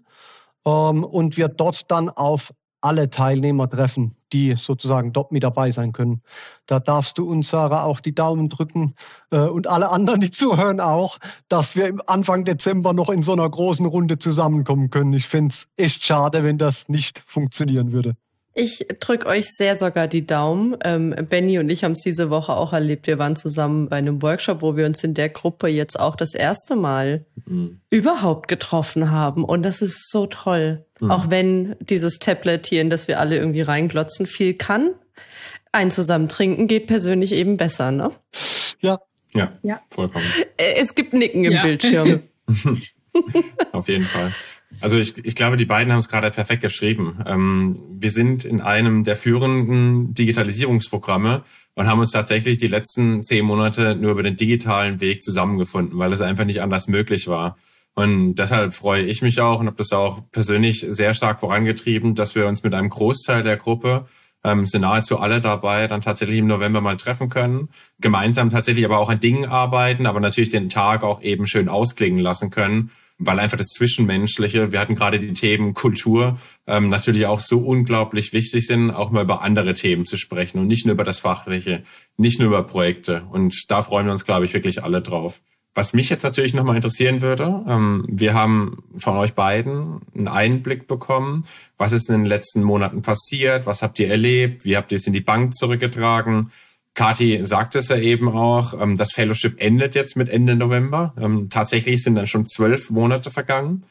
Ähm, 0.66 1.04
und 1.04 1.36
wir 1.36 1.46
dort 1.46 1.88
dann 1.90 2.08
auf 2.08 2.52
alle 2.84 3.08
Teilnehmer 3.08 3.68
treffen, 3.68 4.14
die 4.32 4.56
sozusagen 4.56 5.12
dort 5.12 5.32
mit 5.32 5.42
dabei 5.42 5.70
sein 5.70 5.92
können. 5.92 6.22
Da 6.66 6.80
darfst 6.80 7.16
du 7.16 7.26
uns, 7.26 7.48
Sarah, 7.48 7.84
auch 7.84 8.00
die 8.00 8.14
Daumen 8.14 8.48
drücken 8.50 8.94
äh, 9.30 9.38
und 9.38 9.68
alle 9.68 9.90
anderen, 9.90 10.20
die 10.20 10.30
zuhören, 10.32 10.80
auch, 10.80 11.18
dass 11.48 11.76
wir 11.76 11.94
Anfang 12.06 12.44
Dezember 12.44 12.92
noch 12.92 13.08
in 13.08 13.22
so 13.22 13.32
einer 13.32 13.48
großen 13.48 13.86
Runde 13.86 14.18
zusammenkommen 14.18 14.90
können. 14.90 15.14
Ich 15.14 15.26
finde 15.26 15.52
es 15.52 15.66
echt 15.76 16.04
schade, 16.04 16.44
wenn 16.44 16.58
das 16.58 16.88
nicht 16.88 17.18
funktionieren 17.18 17.92
würde. 17.92 18.14
Ich 18.56 18.86
drücke 19.00 19.26
euch 19.26 19.46
sehr 19.50 19.74
sogar 19.74 20.06
die 20.06 20.26
Daumen. 20.26 20.76
Ähm, 20.84 21.14
Benny 21.28 21.58
und 21.58 21.68
ich 21.70 21.82
haben 21.82 21.92
es 21.92 22.02
diese 22.02 22.30
Woche 22.30 22.52
auch 22.52 22.72
erlebt. 22.72 23.08
Wir 23.08 23.18
waren 23.18 23.34
zusammen 23.34 23.88
bei 23.88 23.96
einem 23.96 24.22
Workshop, 24.22 24.62
wo 24.62 24.76
wir 24.76 24.86
uns 24.86 25.02
in 25.02 25.14
der 25.14 25.28
Gruppe 25.28 25.66
jetzt 25.66 25.98
auch 25.98 26.14
das 26.14 26.34
erste 26.34 26.76
Mal 26.76 27.24
mhm. 27.46 27.80
überhaupt 27.90 28.46
getroffen 28.46 29.10
haben. 29.10 29.44
Und 29.44 29.64
das 29.64 29.82
ist 29.82 30.08
so 30.08 30.26
toll. 30.26 30.84
Mhm. 31.00 31.10
Auch 31.10 31.30
wenn 31.30 31.74
dieses 31.80 32.20
Tablet 32.20 32.66
hier, 32.66 32.80
in 32.80 32.90
das 32.90 33.08
wir 33.08 33.18
alle 33.18 33.36
irgendwie 33.36 33.62
reinglotzen, 33.62 34.26
viel 34.26 34.54
kann. 34.54 34.94
Ein 35.72 35.90
zusammen 35.90 36.28
trinken 36.28 36.68
geht 36.68 36.86
persönlich 36.86 37.32
eben 37.32 37.56
besser, 37.56 37.90
ne? 37.90 38.12
Ja. 38.80 39.00
Ja, 39.34 39.52
ja. 39.64 39.80
vollkommen. 39.90 40.24
Äh, 40.56 40.74
es 40.76 40.94
gibt 40.94 41.12
Nicken 41.12 41.44
im 41.44 41.54
ja. 41.54 41.62
Bildschirm. 41.62 42.22
Auf 43.72 43.88
jeden 43.88 44.04
Fall. 44.04 44.32
Also 44.80 44.98
ich, 44.98 45.24
ich 45.24 45.34
glaube, 45.34 45.56
die 45.56 45.64
beiden 45.64 45.92
haben 45.92 46.00
es 46.00 46.08
gerade 46.08 46.30
perfekt 46.30 46.62
geschrieben. 46.62 47.18
Ähm, 47.26 47.80
wir 47.90 48.10
sind 48.10 48.44
in 48.44 48.60
einem 48.60 49.04
der 49.04 49.16
führenden 49.16 50.14
Digitalisierungsprogramme 50.14 51.42
und 51.74 51.86
haben 51.86 52.00
uns 52.00 52.12
tatsächlich 52.12 52.58
die 52.58 52.68
letzten 52.68 53.22
zehn 53.22 53.44
Monate 53.44 53.96
nur 53.96 54.12
über 54.12 54.22
den 54.22 54.36
digitalen 54.36 55.00
Weg 55.00 55.22
zusammengefunden, 55.22 55.98
weil 55.98 56.12
es 56.12 56.20
einfach 56.20 56.44
nicht 56.44 56.62
anders 56.62 56.88
möglich 56.88 57.28
war. 57.28 57.56
Und 57.94 58.36
deshalb 58.36 58.74
freue 58.74 59.02
ich 59.02 59.22
mich 59.22 59.40
auch 59.40 59.60
und 59.60 59.66
habe 59.66 59.76
das 59.76 59.92
auch 59.92 60.22
persönlich 60.32 60.84
sehr 60.88 61.14
stark 61.14 61.40
vorangetrieben, 61.40 62.14
dass 62.14 62.34
wir 62.34 62.46
uns 62.46 62.62
mit 62.62 62.74
einem 62.74 62.88
Großteil 62.88 63.42
der 63.42 63.56
Gruppe 63.56 64.06
ähm, 64.42 64.66
sind 64.66 64.82
nahezu 64.82 65.18
alle 65.18 65.40
dabei, 65.40 65.86
dann 65.86 66.00
tatsächlich 66.00 66.38
im 66.38 66.46
November 66.46 66.80
mal 66.80 66.96
treffen 66.96 67.30
können, 67.30 67.68
gemeinsam 68.00 68.50
tatsächlich 68.50 68.84
aber 68.84 68.98
auch 68.98 69.08
an 69.08 69.20
Dingen 69.20 69.46
arbeiten, 69.46 70.06
aber 70.06 70.20
natürlich 70.20 70.50
den 70.50 70.68
Tag 70.68 71.02
auch 71.02 71.22
eben 71.22 71.46
schön 71.46 71.68
ausklingen 71.68 72.20
lassen 72.20 72.50
können 72.50 72.90
weil 73.18 73.38
einfach 73.38 73.56
das 73.56 73.68
Zwischenmenschliche, 73.68 74.72
wir 74.72 74.80
hatten 74.80 74.96
gerade 74.96 75.20
die 75.20 75.34
Themen 75.34 75.74
Kultur, 75.74 76.38
ähm, 76.66 76.88
natürlich 76.88 77.26
auch 77.26 77.40
so 77.40 77.60
unglaublich 77.60 78.32
wichtig 78.32 78.66
sind, 78.66 78.90
auch 78.90 79.10
mal 79.10 79.22
über 79.22 79.42
andere 79.42 79.74
Themen 79.74 80.04
zu 80.04 80.16
sprechen 80.16 80.58
und 80.58 80.66
nicht 80.66 80.84
nur 80.86 80.94
über 80.94 81.04
das 81.04 81.20
Fachliche, 81.20 81.82
nicht 82.16 82.38
nur 82.38 82.48
über 82.48 82.62
Projekte. 82.64 83.22
Und 83.30 83.70
da 83.70 83.82
freuen 83.82 84.06
wir 84.06 84.12
uns, 84.12 84.24
glaube 84.24 84.44
ich, 84.44 84.54
wirklich 84.54 84.82
alle 84.82 85.00
drauf. 85.00 85.40
Was 85.76 85.92
mich 85.92 86.08
jetzt 86.08 86.22
natürlich 86.22 86.54
nochmal 86.54 86.76
interessieren 86.76 87.20
würde, 87.20 87.64
ähm, 87.68 88.04
wir 88.08 88.34
haben 88.34 88.84
von 88.96 89.16
euch 89.16 89.34
beiden 89.34 90.00
einen 90.14 90.28
Einblick 90.28 90.86
bekommen, 90.86 91.44
was 91.78 91.92
ist 91.92 92.08
in 92.08 92.20
den 92.20 92.26
letzten 92.26 92.62
Monaten 92.62 93.02
passiert, 93.02 93.66
was 93.66 93.82
habt 93.82 93.98
ihr 93.98 94.08
erlebt, 94.08 94.64
wie 94.64 94.76
habt 94.76 94.92
ihr 94.92 94.96
es 94.96 95.06
in 95.06 95.12
die 95.12 95.20
Bank 95.20 95.54
zurückgetragen, 95.54 96.52
Kati 96.94 97.44
sagt 97.44 97.74
es 97.74 97.88
ja 97.88 97.96
eben 97.96 98.28
auch, 98.28 98.80
ähm, 98.80 98.96
das 98.96 99.12
Fellowship 99.12 99.60
endet 99.60 99.94
jetzt 99.94 100.16
mit 100.16 100.28
Ende 100.28 100.54
November. 100.54 101.12
Ähm, 101.20 101.48
tatsächlich 101.50 102.02
sind 102.02 102.14
dann 102.14 102.28
schon 102.28 102.46
zwölf 102.46 102.90
Monate 102.90 103.30
vergangen. 103.30 103.84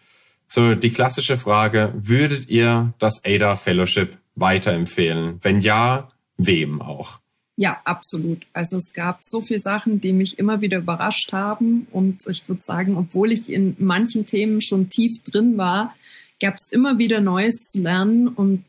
So, 0.48 0.76
die 0.76 0.92
klassische 0.92 1.36
Frage, 1.36 1.94
würdet 1.96 2.50
ihr 2.50 2.94
das 3.00 3.26
ADA 3.26 3.56
Fellowship 3.56 4.18
weiterempfehlen? 4.36 5.40
Wenn 5.42 5.60
ja, 5.60 6.10
wem 6.38 6.82
auch? 6.82 7.20
Ja, 7.56 7.82
absolut. 7.86 8.48
Also 8.54 8.78
es 8.78 8.94
gab 8.94 9.20
so 9.22 9.42
viele 9.42 9.60
Sachen, 9.60 10.02
die 10.02 10.14
mich 10.14 10.40
immer 10.40 10.62
wieder 10.62 10.80
überrascht 10.80 11.34
haben. 11.34 11.88
Und 11.92 12.24
ich 12.28 12.48
würde 12.48 12.62
sagen, 12.62 12.98
obwohl 12.98 13.32
ich 13.32 13.52
in 13.52 13.76
manchen 13.80 14.26
Themen 14.26 14.62
schon 14.62 14.90
tief 14.90 15.22
drin 15.24 15.58
war, 15.58 15.94
gab 16.42 16.56
es 16.56 16.72
immer 16.72 16.98
wieder 16.98 17.20
Neues 17.20 17.64
zu 17.64 17.82
lernen. 17.82 18.28
Und 18.28 18.64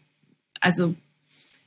also 0.60 0.94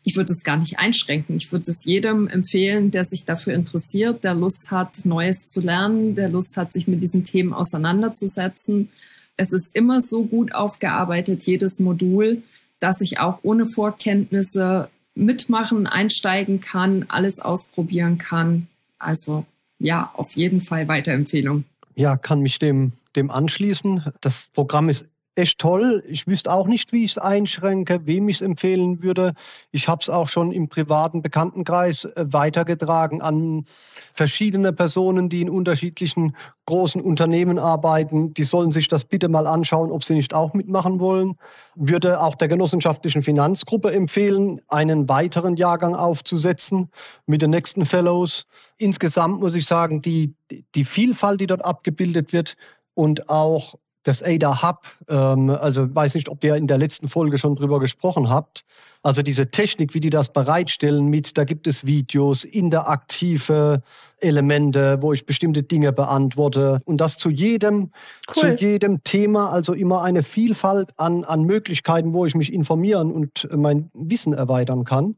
ich 0.08 0.15
würde 0.15 0.32
es 0.32 0.43
gar 0.43 0.56
nicht 0.56 0.80
einschränken. 0.80 1.36
Ich 1.36 1.52
würde 1.52 1.70
es 1.70 1.84
jedem 1.84 2.30
empfehlen, 2.30 2.91
der 2.91 3.04
sich 3.04 3.26
dafür 3.26 3.54
interessiert, 3.54 4.24
der 4.24 4.36
Lust 4.36 4.72
hat, 4.72 5.04
Neues 5.04 5.46
zu 5.46 5.60
lernen, 5.60 6.15
der 6.15 6.30
Lust 6.30 6.56
hat, 6.56 6.72
sich 6.72 6.88
mit 6.88 7.04
diesen 7.04 7.26
Themen 7.26 7.52
auseinanderzusetzen. 7.52 8.88
Es 9.36 9.52
ist 9.52 9.76
immer 9.76 10.00
so 10.00 10.24
gut 10.24 10.56
aufgearbeitet, 10.56 11.46
jedes 11.46 11.80
Modul, 11.80 12.41
dass 12.80 13.02
ich 13.02 13.20
auch 13.20 13.39
ohne 13.43 13.65
Vorkenntnisse 13.65 14.88
mitmachen, 15.13 15.88
einsteigen 15.88 16.62
kann, 16.62 17.04
alles 17.10 17.41
ausprobieren 17.41 18.17
kann. 18.17 18.67
Also 19.00 19.46
ja, 19.78 20.10
auf 20.13 20.32
jeden 20.38 20.62
Fall 20.62 20.88
Weiterempfehlung. 20.88 21.65
Ja, 21.96 22.15
kann 22.15 22.39
mich 22.39 22.60
dem, 22.60 22.93
dem 23.17 23.30
anschließen. 23.30 24.06
Das 24.22 24.48
Programm 24.54 24.88
ist 24.88 25.06
echt 25.38 25.60
toll. 25.60 26.04
Ich 26.08 26.28
wüsste 26.28 26.52
auch 26.52 26.67
nicht, 26.67 26.91
wie 26.91 27.04
ich 27.04 27.12
es 27.12 27.17
einschränke, 27.17 28.06
wem 28.06 28.30
ich 28.30 28.38
es 28.38 28.41
empfehlen 28.41 29.02
würde. 29.02 29.34
Ich 29.71 29.88
habe 29.88 30.02
es 30.02 30.10
auch 30.10 30.28
schon 30.28 30.52
im 30.52 30.67
privaten 30.67 31.21
Bekanntenkreis 31.21 32.06
äh, 32.06 32.26
weitergetragen 32.28 33.21
an 33.21 33.63
verschiedene 33.65 34.73
Personen, 34.73 35.30
die 35.30 35.41
in 35.41 35.50
unterschiedlichen 35.50 36.36
großen 36.65 37.02
Unternehmen 37.02 37.60
arbeiten. 37.60 38.34
Die 38.34 38.43
sollen 38.43 38.71
sich 38.71 38.88
das 38.88 39.06
bitte 39.06 39.30
mal 39.30 39.47
anschauen, 39.47 39.91
ob 39.91 40.04
sie 40.04 40.15
nicht 40.15 40.34
auch 40.34 40.54
mitmachen 40.54 41.00
wollen. 41.00 41.36
Würde 41.76 42.21
auch 42.21 42.36
der 42.36 42.47
genossenschaftlichen 42.47 43.21
Finanzgruppe 43.21 43.93
empfehlen, 43.93 44.60
einen 44.67 45.08
weiteren 45.08 45.56
Jahrgang 45.56 45.95
aufzusetzen 45.95 46.89
mit 47.26 47.41
den 47.41 47.52
nächsten 47.52 47.86
Fellows. 47.86 48.45
Insgesamt 48.78 49.39
muss 49.39 49.56
ich 49.56 49.65
sagen, 49.65 50.02
die, 50.02 50.34
die 50.76 50.84
Vielfalt, 50.84 51.39
die 51.39 51.47
dort 51.47 51.63
abgebildet 51.63 52.34
wird, 52.34 52.56
und 52.97 53.30
auch 53.30 53.76
das 54.08 54.24
ADA 54.24 54.62
Hub, 54.62 54.86
ähm, 55.10 55.50
also 55.50 55.93
weiß 55.93 56.15
nicht, 56.15 56.30
ob 56.30 56.43
ihr 56.43 56.56
in 56.56 56.67
der 56.67 56.78
letzten 56.78 57.08
Folge 57.08 57.38
schon 57.38 57.56
drüber 57.56 57.80
gesprochen 57.80 58.30
habt. 58.30 58.63
Also 59.04 59.22
diese 59.22 59.50
Technik, 59.50 59.93
wie 59.93 60.00
die 60.00 60.10
das 60.10 60.32
bereitstellen 60.32 61.06
mit, 61.06 61.38
da 61.38 61.43
gibt 61.43 61.67
es 61.67 61.86
Videos, 61.86 62.43
interaktive 62.43 63.82
Elemente, 64.20 64.98
wo 65.02 65.13
ich 65.13 65.26
bestimmte 65.26 65.63
Dinge 65.63 65.93
beantworte 65.93 66.80
und 66.86 66.98
das 66.98 67.17
zu 67.17 67.30
jedem, 67.30 67.91
cool. 68.36 68.58
zu 68.58 68.65
jedem 68.65 69.04
Thema, 69.04 69.50
also 69.52 69.74
immer 69.74 70.04
eine 70.04 70.24
Vielfalt 70.24 70.91
an, 70.98 71.24
an 71.24 71.43
Möglichkeiten, 71.43 72.13
wo 72.13 72.26
ich 72.26 72.36
mich 72.36 72.52
informieren 72.52 73.12
und 73.12 73.48
mein 73.56 73.89
Wissen 73.93 74.34
erweitern 74.34 74.84
kann 74.84 75.15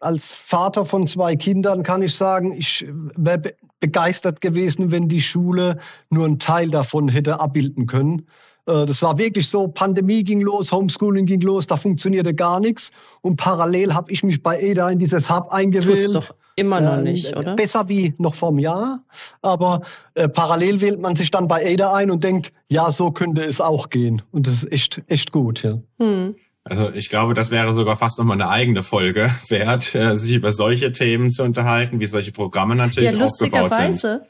als 0.00 0.34
Vater 0.34 0.84
von 0.84 1.06
zwei 1.06 1.34
Kindern 1.36 1.82
kann 1.82 2.02
ich 2.02 2.14
sagen, 2.14 2.52
ich 2.52 2.86
wäre 3.16 3.54
begeistert 3.80 4.40
gewesen, 4.40 4.90
wenn 4.90 5.08
die 5.08 5.20
Schule 5.20 5.78
nur 6.10 6.26
einen 6.26 6.38
Teil 6.38 6.70
davon 6.70 7.08
hätte 7.08 7.40
abbilden 7.40 7.86
können. 7.86 8.26
Äh, 8.66 8.86
das 8.86 9.02
war 9.02 9.18
wirklich 9.18 9.48
so, 9.48 9.68
Pandemie 9.68 10.22
ging 10.22 10.40
los, 10.40 10.70
Homeschooling 10.70 11.26
ging 11.26 11.40
los, 11.40 11.66
da 11.66 11.76
funktionierte 11.76 12.34
gar 12.34 12.60
nichts. 12.60 12.90
Und 13.22 13.36
parallel 13.36 13.94
habe 13.94 14.12
ich 14.12 14.22
mich 14.22 14.42
bei 14.42 14.60
EDA 14.60 14.90
in 14.90 14.98
dieses 14.98 15.30
Hub 15.30 15.48
eingewählt. 15.50 16.12
Tut's 16.12 16.28
doch 16.28 16.34
immer 16.56 16.80
noch 16.80 17.02
nicht, 17.02 17.32
äh, 17.32 17.36
oder? 17.36 17.56
Besser 17.56 17.88
wie 17.88 18.14
noch 18.18 18.34
vor 18.34 18.50
einem 18.50 18.58
Jahr. 18.58 19.02
Aber 19.42 19.80
äh, 20.14 20.28
parallel 20.28 20.80
wählt 20.80 21.00
man 21.00 21.16
sich 21.16 21.30
dann 21.30 21.48
bei 21.48 21.62
EDA 21.62 21.94
ein 21.94 22.10
und 22.10 22.22
denkt, 22.22 22.52
ja, 22.68 22.90
so 22.90 23.10
könnte 23.10 23.42
es 23.42 23.60
auch 23.60 23.90
gehen. 23.90 24.22
Und 24.32 24.46
das 24.46 24.64
ist 24.64 24.72
echt, 24.72 25.02
echt 25.06 25.32
gut, 25.32 25.62
ja. 25.62 25.78
Hm. 25.98 26.34
Also 26.68 26.90
ich 26.92 27.08
glaube, 27.08 27.34
das 27.34 27.50
wäre 27.50 27.72
sogar 27.74 27.96
fast 27.96 28.18
nochmal 28.18 28.40
eine 28.40 28.50
eigene 28.50 28.82
Folge 28.82 29.30
wert, 29.48 29.94
äh, 29.94 30.16
sich 30.16 30.34
über 30.34 30.52
solche 30.52 30.92
Themen 30.92 31.30
zu 31.30 31.42
unterhalten, 31.42 32.00
wie 32.00 32.06
solche 32.06 32.32
Programme 32.32 32.76
natürlich 32.76 33.10
ja, 33.10 33.24
aufgebaut 33.24 33.74
sind. 33.74 34.22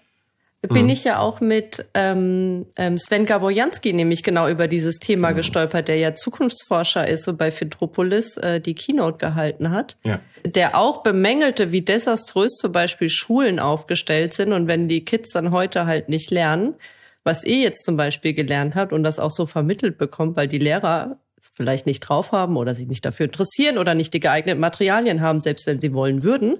Bin 0.60 0.82
hm. 0.82 0.88
ich 0.88 1.04
ja 1.04 1.20
auch 1.20 1.40
mit 1.40 1.86
ähm, 1.94 2.66
ähm, 2.76 2.98
Sven 2.98 3.26
Gabojanski 3.26 3.92
nämlich 3.92 4.24
genau 4.24 4.48
über 4.48 4.66
dieses 4.66 4.98
Thema 4.98 5.28
genau. 5.28 5.36
gestolpert, 5.36 5.86
der 5.86 5.98
ja 5.98 6.16
Zukunftsforscher 6.16 7.06
ist 7.06 7.28
und 7.28 7.36
bei 7.36 7.52
Fintropolis 7.52 8.36
äh, 8.38 8.60
die 8.60 8.74
Keynote 8.74 9.18
gehalten 9.18 9.70
hat. 9.70 9.96
Ja. 10.04 10.18
Der 10.44 10.76
auch 10.76 11.04
bemängelte, 11.04 11.70
wie 11.70 11.82
desaströs 11.82 12.56
zum 12.56 12.72
Beispiel 12.72 13.08
Schulen 13.08 13.60
aufgestellt 13.60 14.34
sind 14.34 14.52
und 14.52 14.66
wenn 14.66 14.88
die 14.88 15.04
Kids 15.04 15.32
dann 15.32 15.52
heute 15.52 15.86
halt 15.86 16.08
nicht 16.08 16.32
lernen, 16.32 16.74
was 17.22 17.44
ihr 17.44 17.58
jetzt 17.58 17.84
zum 17.84 17.96
Beispiel 17.96 18.34
gelernt 18.34 18.74
habt 18.74 18.92
und 18.92 19.04
das 19.04 19.20
auch 19.20 19.30
so 19.30 19.46
vermittelt 19.46 19.96
bekommt, 19.96 20.34
weil 20.34 20.48
die 20.48 20.58
Lehrer 20.58 21.18
vielleicht 21.40 21.86
nicht 21.86 22.00
drauf 22.00 22.32
haben 22.32 22.56
oder 22.56 22.74
sich 22.74 22.86
nicht 22.86 23.04
dafür 23.04 23.26
interessieren 23.26 23.78
oder 23.78 23.94
nicht 23.94 24.14
die 24.14 24.20
geeigneten 24.20 24.60
Materialien 24.60 25.20
haben, 25.20 25.40
selbst 25.40 25.66
wenn 25.66 25.80
sie 25.80 25.92
wollen 25.92 26.22
würden, 26.22 26.58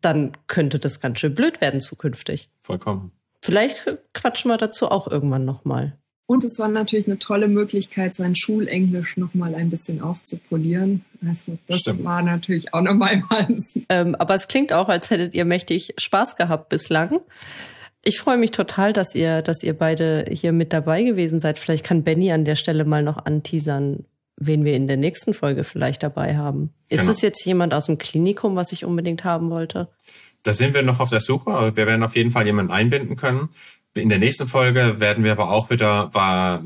dann 0.00 0.32
könnte 0.46 0.78
das 0.78 1.00
ganz 1.00 1.18
schön 1.18 1.34
blöd 1.34 1.60
werden 1.60 1.80
zukünftig. 1.80 2.50
Vollkommen. 2.60 3.12
Vielleicht 3.42 3.84
quatschen 4.12 4.50
wir 4.50 4.58
dazu 4.58 4.90
auch 4.90 5.08
irgendwann 5.08 5.44
nochmal. 5.44 5.96
Und 6.30 6.44
es 6.44 6.60
war 6.60 6.68
natürlich 6.68 7.08
eine 7.08 7.18
tolle 7.18 7.48
Möglichkeit, 7.48 8.14
sein 8.14 8.36
Schulenglisch 8.36 9.16
nochmal 9.16 9.56
ein 9.56 9.68
bisschen 9.68 10.00
aufzupolieren. 10.00 11.04
Also 11.26 11.58
das 11.66 11.80
Stimmt. 11.80 12.04
war 12.04 12.22
natürlich 12.22 12.72
auch 12.72 12.82
nochmal 12.82 13.24
was. 13.30 13.72
Ähm, 13.88 14.14
aber 14.14 14.36
es 14.36 14.46
klingt 14.46 14.72
auch, 14.72 14.88
als 14.88 15.10
hättet 15.10 15.34
ihr 15.34 15.44
mächtig 15.44 15.94
Spaß 15.98 16.36
gehabt 16.36 16.68
bislang. 16.68 17.18
Ich 18.02 18.18
freue 18.18 18.38
mich 18.38 18.50
total, 18.50 18.92
dass 18.92 19.14
ihr, 19.14 19.42
dass 19.42 19.62
ihr 19.62 19.74
beide 19.74 20.24
hier 20.30 20.52
mit 20.52 20.72
dabei 20.72 21.02
gewesen 21.02 21.38
seid. 21.38 21.58
Vielleicht 21.58 21.84
kann 21.84 22.02
Benny 22.02 22.32
an 22.32 22.44
der 22.44 22.56
Stelle 22.56 22.84
mal 22.84 23.02
noch 23.02 23.26
anteasern, 23.26 24.04
wen 24.36 24.64
wir 24.64 24.74
in 24.74 24.88
der 24.88 24.96
nächsten 24.96 25.34
Folge 25.34 25.64
vielleicht 25.64 26.02
dabei 26.02 26.36
haben. 26.36 26.72
Ist 26.88 27.00
genau. 27.00 27.12
es 27.12 27.20
jetzt 27.20 27.44
jemand 27.44 27.74
aus 27.74 27.86
dem 27.86 27.98
Klinikum, 27.98 28.56
was 28.56 28.72
ich 28.72 28.86
unbedingt 28.86 29.24
haben 29.24 29.50
wollte? 29.50 29.88
Da 30.42 30.54
sind 30.54 30.72
wir 30.72 30.82
noch 30.82 31.00
auf 31.00 31.10
der 31.10 31.20
Suche. 31.20 31.76
Wir 31.76 31.86
werden 31.86 32.02
auf 32.02 32.16
jeden 32.16 32.30
Fall 32.30 32.46
jemanden 32.46 32.72
einbinden 32.72 33.16
können. 33.16 33.50
In 33.92 34.08
der 34.08 34.18
nächsten 34.18 34.46
Folge 34.46 35.00
werden 35.00 35.24
wir 35.24 35.32
aber 35.32 35.50
auch 35.50 35.68
wieder 35.68 36.10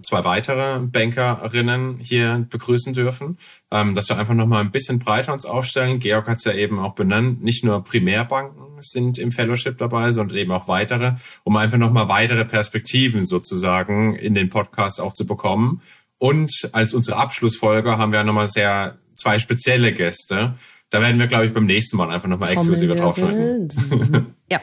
zwei 0.02 0.24
weitere 0.24 0.80
Bankerinnen 0.80 1.98
hier 1.98 2.46
begrüßen 2.50 2.92
dürfen, 2.92 3.38
ähm, 3.70 3.94
dass 3.94 4.10
wir 4.10 4.18
einfach 4.18 4.34
nochmal 4.34 4.60
ein 4.60 4.70
bisschen 4.70 4.98
breiter 4.98 5.32
uns 5.32 5.46
aufstellen. 5.46 6.00
Georg 6.00 6.28
hat 6.28 6.36
es 6.36 6.44
ja 6.44 6.52
eben 6.52 6.78
auch 6.78 6.94
benannt, 6.94 7.42
nicht 7.42 7.64
nur 7.64 7.82
Primärbanken 7.82 8.63
sind 8.84 9.18
im 9.18 9.32
Fellowship 9.32 9.78
dabei, 9.78 10.12
sondern 10.12 10.38
eben 10.38 10.52
auch 10.52 10.68
weitere, 10.68 11.12
um 11.42 11.56
einfach 11.56 11.78
nochmal 11.78 12.08
weitere 12.08 12.44
Perspektiven 12.44 13.26
sozusagen 13.26 14.16
in 14.16 14.34
den 14.34 14.48
Podcast 14.48 15.00
auch 15.00 15.14
zu 15.14 15.26
bekommen. 15.26 15.82
Und 16.18 16.70
als 16.72 16.94
unsere 16.94 17.18
Abschlussfolge 17.18 17.98
haben 17.98 18.12
wir 18.12 18.22
nochmal 18.24 18.48
sehr 18.48 18.98
zwei 19.14 19.38
spezielle 19.38 19.92
Gäste. 19.92 20.54
Da 20.90 21.00
werden 21.00 21.18
wir, 21.18 21.26
glaube 21.26 21.46
ich, 21.46 21.52
beim 21.52 21.66
nächsten 21.66 21.96
Mal 21.96 22.10
einfach 22.10 22.28
nochmal 22.28 22.52
exklusiver 22.52 22.94
draufschneiden. 22.94 23.68
ja. 24.50 24.60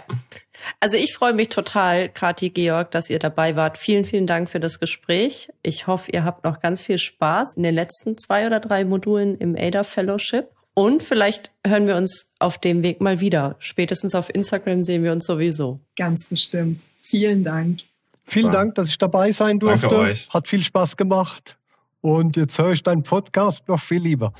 Also 0.79 0.95
ich 0.95 1.13
freue 1.13 1.33
mich 1.33 1.49
total, 1.49 2.09
Kati, 2.09 2.51
Georg, 2.51 2.91
dass 2.91 3.09
ihr 3.09 3.19
dabei 3.19 3.55
wart. 3.55 3.77
Vielen, 3.77 4.05
vielen 4.05 4.27
Dank 4.27 4.49
für 4.49 4.59
das 4.59 4.79
Gespräch. 4.79 5.49
Ich 5.63 5.87
hoffe, 5.87 6.11
ihr 6.11 6.23
habt 6.23 6.43
noch 6.43 6.59
ganz 6.59 6.81
viel 6.81 6.97
Spaß 6.97 7.55
in 7.55 7.63
den 7.63 7.75
letzten 7.75 8.17
zwei 8.17 8.47
oder 8.47 8.59
drei 8.59 8.85
Modulen 8.85 9.37
im 9.37 9.55
ADA 9.57 9.83
Fellowship. 9.83 10.49
Und 10.73 11.03
vielleicht 11.03 11.51
hören 11.65 11.87
wir 11.87 11.95
uns 11.95 12.33
auf 12.39 12.57
dem 12.57 12.81
Weg 12.83 13.01
mal 13.01 13.19
wieder. 13.19 13.55
Spätestens 13.59 14.15
auf 14.15 14.33
Instagram 14.33 14.83
sehen 14.83 15.03
wir 15.03 15.11
uns 15.11 15.25
sowieso. 15.25 15.79
Ganz 15.97 16.25
bestimmt. 16.27 16.81
Vielen 17.01 17.43
Dank. 17.43 17.79
Vielen. 18.23 18.51
Dank, 18.51 18.75
dass 18.75 18.89
ich 18.89 18.97
dabei 18.97 19.31
sein 19.31 19.59
durfte. 19.59 19.87
Danke 19.87 19.97
euch. 19.97 20.29
Hat 20.29 20.47
viel 20.47 20.61
Spaß 20.61 20.95
gemacht. 20.95 21.57
Und 22.01 22.35
jetzt 22.35 22.57
höre 22.57 22.71
ich 22.71 22.81
deinen 22.81 23.03
Podcast 23.03 23.67
noch 23.67 23.79
viel 23.79 24.01
lieber, 24.01 24.33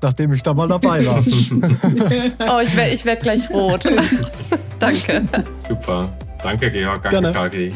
nachdem 0.00 0.32
ich 0.32 0.42
da 0.42 0.54
mal 0.54 0.68
dabei 0.68 1.04
war. 1.06 1.18
oh, 2.56 2.60
ich 2.60 2.76
werde 2.76 2.94
ich 2.94 3.04
werd 3.04 3.22
gleich 3.22 3.50
rot. 3.50 3.84
Danke. 4.78 5.24
Super. 5.58 6.16
Danke, 6.42 6.70
Georg. 6.70 7.02
Danke, 7.10 7.32
Kagi. 7.32 7.70